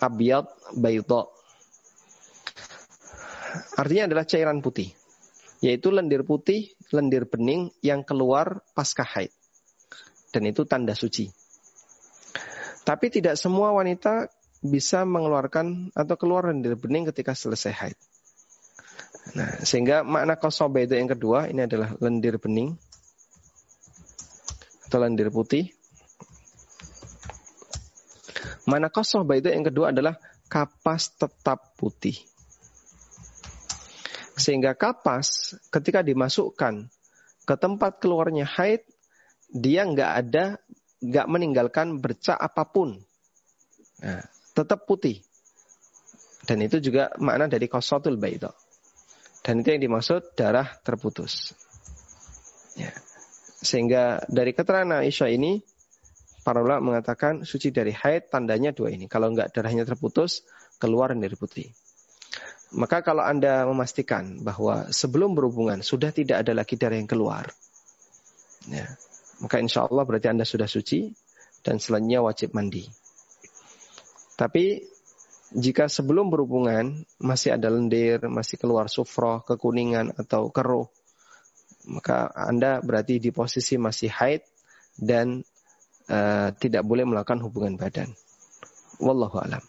Abyad 0.02 0.48
bayda. 0.80 1.28
Artinya 3.78 4.04
adalah 4.10 4.26
cairan 4.26 4.64
putih. 4.64 4.90
Yaitu 5.60 5.94
lendir 5.94 6.24
putih 6.24 6.74
lendir 6.96 7.28
bening 7.28 7.70
yang 7.84 8.02
keluar 8.02 8.64
pasca 8.72 9.04
haid. 9.04 9.30
Dan 10.32 10.48
itu 10.48 10.64
tanda 10.64 10.96
suci. 10.96 11.28
Tapi 12.88 13.12
tidak 13.12 13.36
semua 13.36 13.76
wanita 13.76 14.32
bisa 14.68 15.08
mengeluarkan 15.08 15.96
atau 15.96 16.16
keluar 16.20 16.52
lendir 16.52 16.76
bening 16.76 17.08
ketika 17.10 17.34
selesai 17.34 17.74
haid. 17.74 17.98
Nah, 19.36 19.60
sehingga 19.64 20.08
makna 20.08 20.40
kosoba 20.40 20.80
itu 20.80 20.96
yang 20.96 21.12
kedua 21.12 21.52
ini 21.52 21.68
adalah 21.68 21.92
lendir 22.00 22.40
bening 22.40 22.76
atau 24.88 25.00
lendir 25.04 25.28
putih. 25.28 25.72
Mana 28.68 28.92
itu 28.92 29.48
yang 29.48 29.64
kedua 29.64 29.96
adalah 29.96 30.20
kapas 30.52 31.16
tetap 31.16 31.76
putih. 31.80 32.16
Sehingga 34.36 34.76
kapas 34.76 35.56
ketika 35.72 36.04
dimasukkan 36.04 36.88
ke 37.48 37.56
tempat 37.56 38.00
keluarnya 38.04 38.44
haid, 38.44 38.84
dia 39.48 39.88
nggak 39.88 40.12
ada, 40.24 40.60
nggak 41.00 41.28
meninggalkan 41.32 42.00
bercak 42.04 42.36
apa 42.36 42.64
pun. 42.68 43.00
Nah, 44.04 44.24
tetap 44.58 44.90
putih. 44.90 45.22
Dan 46.48 46.66
itu 46.66 46.82
juga 46.82 47.14
makna 47.22 47.46
dari 47.46 47.70
kosotul 47.70 48.18
baito. 48.18 48.50
Dan 49.46 49.62
itu 49.62 49.78
yang 49.78 49.84
dimaksud 49.86 50.34
darah 50.34 50.66
terputus. 50.82 51.54
Ya. 52.74 52.90
Sehingga 53.62 54.26
dari 54.26 54.58
keterangan 54.58 55.04
Aisyah 55.04 55.30
ini, 55.30 55.62
para 56.42 56.64
ulama 56.64 56.96
mengatakan 56.96 57.44
suci 57.44 57.76
dari 57.76 57.92
haid 57.92 58.32
tandanya 58.32 58.72
dua 58.72 58.96
ini. 58.96 59.12
Kalau 59.12 59.30
enggak 59.30 59.52
darahnya 59.52 59.84
terputus, 59.84 60.48
keluar 60.80 61.12
dari 61.14 61.36
putih. 61.36 61.68
Maka 62.76 63.00
kalau 63.00 63.24
Anda 63.24 63.64
memastikan 63.64 64.44
bahwa 64.44 64.92
sebelum 64.92 65.36
berhubungan 65.36 65.80
sudah 65.80 66.12
tidak 66.12 66.44
ada 66.44 66.52
lagi 66.52 66.76
darah 66.76 67.00
yang 67.00 67.08
keluar, 67.08 67.48
ya, 68.68 68.84
maka 69.40 69.64
insya 69.64 69.88
Allah 69.88 70.04
berarti 70.04 70.28
Anda 70.28 70.44
sudah 70.44 70.68
suci 70.68 71.08
dan 71.64 71.80
selanjutnya 71.80 72.20
wajib 72.20 72.52
mandi. 72.52 73.07
Tapi 74.38 74.86
jika 75.58 75.90
sebelum 75.90 76.30
berhubungan 76.30 77.02
masih 77.18 77.58
ada 77.58 77.74
lendir, 77.74 78.22
masih 78.30 78.62
keluar 78.62 78.86
sufroh, 78.86 79.42
kekuningan 79.42 80.14
atau 80.14 80.54
keruh, 80.54 80.86
maka 81.90 82.30
Anda 82.36 82.84
berarti 82.84 83.18
di 83.18 83.34
posisi 83.34 83.80
masih 83.82 84.14
haid 84.14 84.46
dan 85.00 85.42
uh, 86.12 86.54
tidak 86.54 86.84
boleh 86.86 87.08
melakukan 87.08 87.42
hubungan 87.42 87.80
badan. 87.80 88.14
Wallahu 89.02 89.42
alam. 89.42 89.64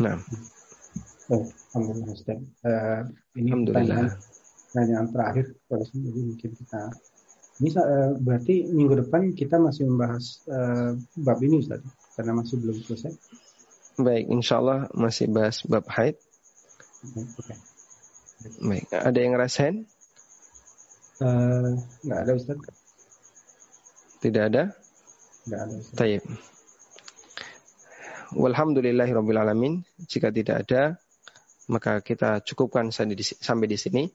Nah. 0.00 0.16
Oh, 1.30 1.46
Alhamdulillah 1.76 2.16
Ustaz. 2.16 2.40
Uh, 2.64 3.06
ini 3.38 3.54
Alhamdulillah. 3.54 4.18
Pertanyaan, 4.70 5.06
terakhir, 5.10 5.46
jadi 5.66 6.20
mungkin 6.30 6.50
kita 6.54 6.94
ini 7.60 7.70
uh, 7.76 8.16
berarti 8.16 8.70
minggu 8.72 9.04
depan 9.04 9.36
kita 9.36 9.60
masih 9.60 9.84
membahas 9.84 10.40
uh, 10.48 10.96
bab 11.20 11.38
ini 11.44 11.60
Ustaz, 11.60 11.84
karena 12.14 12.32
masih 12.36 12.56
belum 12.58 12.76
selesai. 12.82 13.12
Baik, 14.00 14.24
insya 14.32 14.62
Allah 14.62 14.88
masih 14.96 15.28
bahas 15.28 15.60
bab 15.66 15.84
haid. 15.92 16.16
Okay. 17.04 17.58
Baik, 18.64 18.86
ada 18.88 19.18
yang 19.20 19.34
rasain? 19.36 19.84
Uh, 21.20 21.76
nggak 22.04 22.20
ada 22.24 22.32
Ustaz. 22.32 22.56
Tidak 24.24 24.42
ada? 24.48 24.72
Tidak 25.44 25.58
ada 25.60 25.74
Ustaz. 25.76 25.96
Taib. 25.96 26.24
Walhamdulillahirrabbilalamin. 28.32 29.84
Jika 30.08 30.32
tidak 30.32 30.64
ada, 30.64 30.96
maka 31.68 32.00
kita 32.00 32.40
cukupkan 32.40 32.88
sampai 32.94 33.68
di 33.68 33.76
sini. 33.76 34.08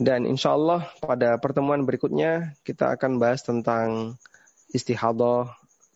Dan 0.00 0.24
insya 0.24 0.56
Allah 0.56 0.88
pada 1.04 1.36
pertemuan 1.36 1.84
berikutnya 1.84 2.56
kita 2.64 2.96
akan 2.96 3.20
bahas 3.20 3.44
tentang 3.44 4.16
istihadah, 4.72 5.52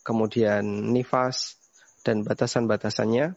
kemudian 0.07 0.62
nifas, 0.94 1.59
dan 2.07 2.22
batasan-batasannya. 2.22 3.34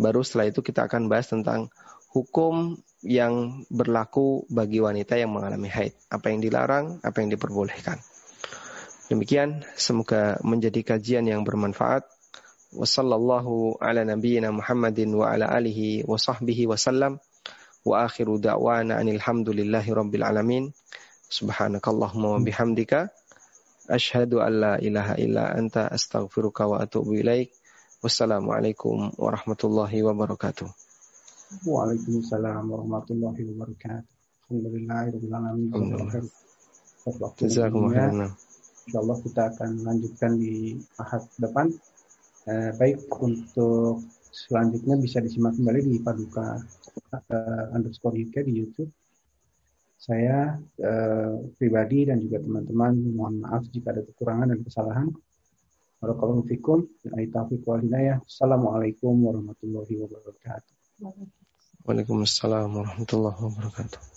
Baru 0.00 0.24
setelah 0.24 0.48
itu 0.48 0.64
kita 0.64 0.88
akan 0.88 1.12
bahas 1.12 1.28
tentang 1.28 1.68
hukum 2.16 2.80
yang 3.04 3.66
berlaku 3.68 4.48
bagi 4.48 4.80
wanita 4.80 5.20
yang 5.20 5.36
mengalami 5.36 5.68
haid. 5.68 5.92
Apa 6.08 6.32
yang 6.32 6.40
dilarang, 6.40 7.04
apa 7.04 7.20
yang 7.20 7.28
diperbolehkan. 7.28 8.00
Demikian, 9.12 9.60
semoga 9.76 10.40
menjadi 10.40 10.96
kajian 10.96 11.28
yang 11.28 11.44
bermanfaat. 11.44 12.08
Ala 12.74 14.02
nabiyyina 14.02 14.50
Muhammadin 14.50 15.12
wa 15.14 15.30
ala 15.30 15.46
alihi 15.52 16.08
wa 16.08 16.16
sahbihi 16.16 16.66
wa 16.66 16.80
alamin. 20.32 20.72
Subhanakallahumma 21.28 22.40
bihamdika. 22.40 23.12
Ashhadu 23.88 24.40
an 24.40 24.52
la 24.60 24.74
ilaha 24.80 25.14
illa 25.20 25.52
anta 25.52 25.88
astaghfiruka 25.90 26.68
wa 26.68 26.80
atubu 26.80 27.16
ilaik. 27.20 27.52
Wassalamualaikum 28.00 29.16
warahmatullahi 29.16 30.04
wabarakatuh. 30.04 30.68
Waalaikumsalam 31.64 32.64
warahmatullahi 32.68 33.40
wabarakatuh. 33.54 34.12
Alhamdulillahirrahmanirrahim. 34.48 36.26
Jazakumullah 37.40 38.32
Insyaallah 38.84 39.18
kita 39.24 39.42
akan 39.48 39.70
lanjutkan 39.80 40.36
di 40.36 40.76
ahad 41.00 41.24
depan 41.40 41.72
Eh, 42.44 42.76
baik 42.76 43.08
untuk 43.24 44.04
selanjutnya 44.28 45.00
bisa 45.00 45.16
disimak 45.24 45.56
kembali 45.56 45.80
di 45.80 45.96
Paduka 46.04 46.60
uh, 47.08 47.64
underscore 47.72 48.20
UK 48.20 48.44
di 48.44 48.52
YouTube. 48.60 48.92
Saya 50.04 50.60
uh, 50.84 51.48
pribadi 51.56 52.04
dan 52.04 52.20
juga 52.20 52.44
teman-teman 52.44 52.92
mohon 53.16 53.40
maaf 53.40 53.64
jika 53.72 53.96
ada 53.96 54.04
kekurangan 54.04 54.52
dan 54.52 54.60
kesalahan. 54.60 55.08
Barakallahu 55.96 56.44
fikum. 56.44 56.84
Assalamualaikum 57.08 59.16
warahmatullahi 59.16 59.94
wabarakatuh. 60.04 60.76
Waalaikumsalam 61.88 62.68
warahmatullahi 62.68 63.40
wabarakatuh. 63.40 64.13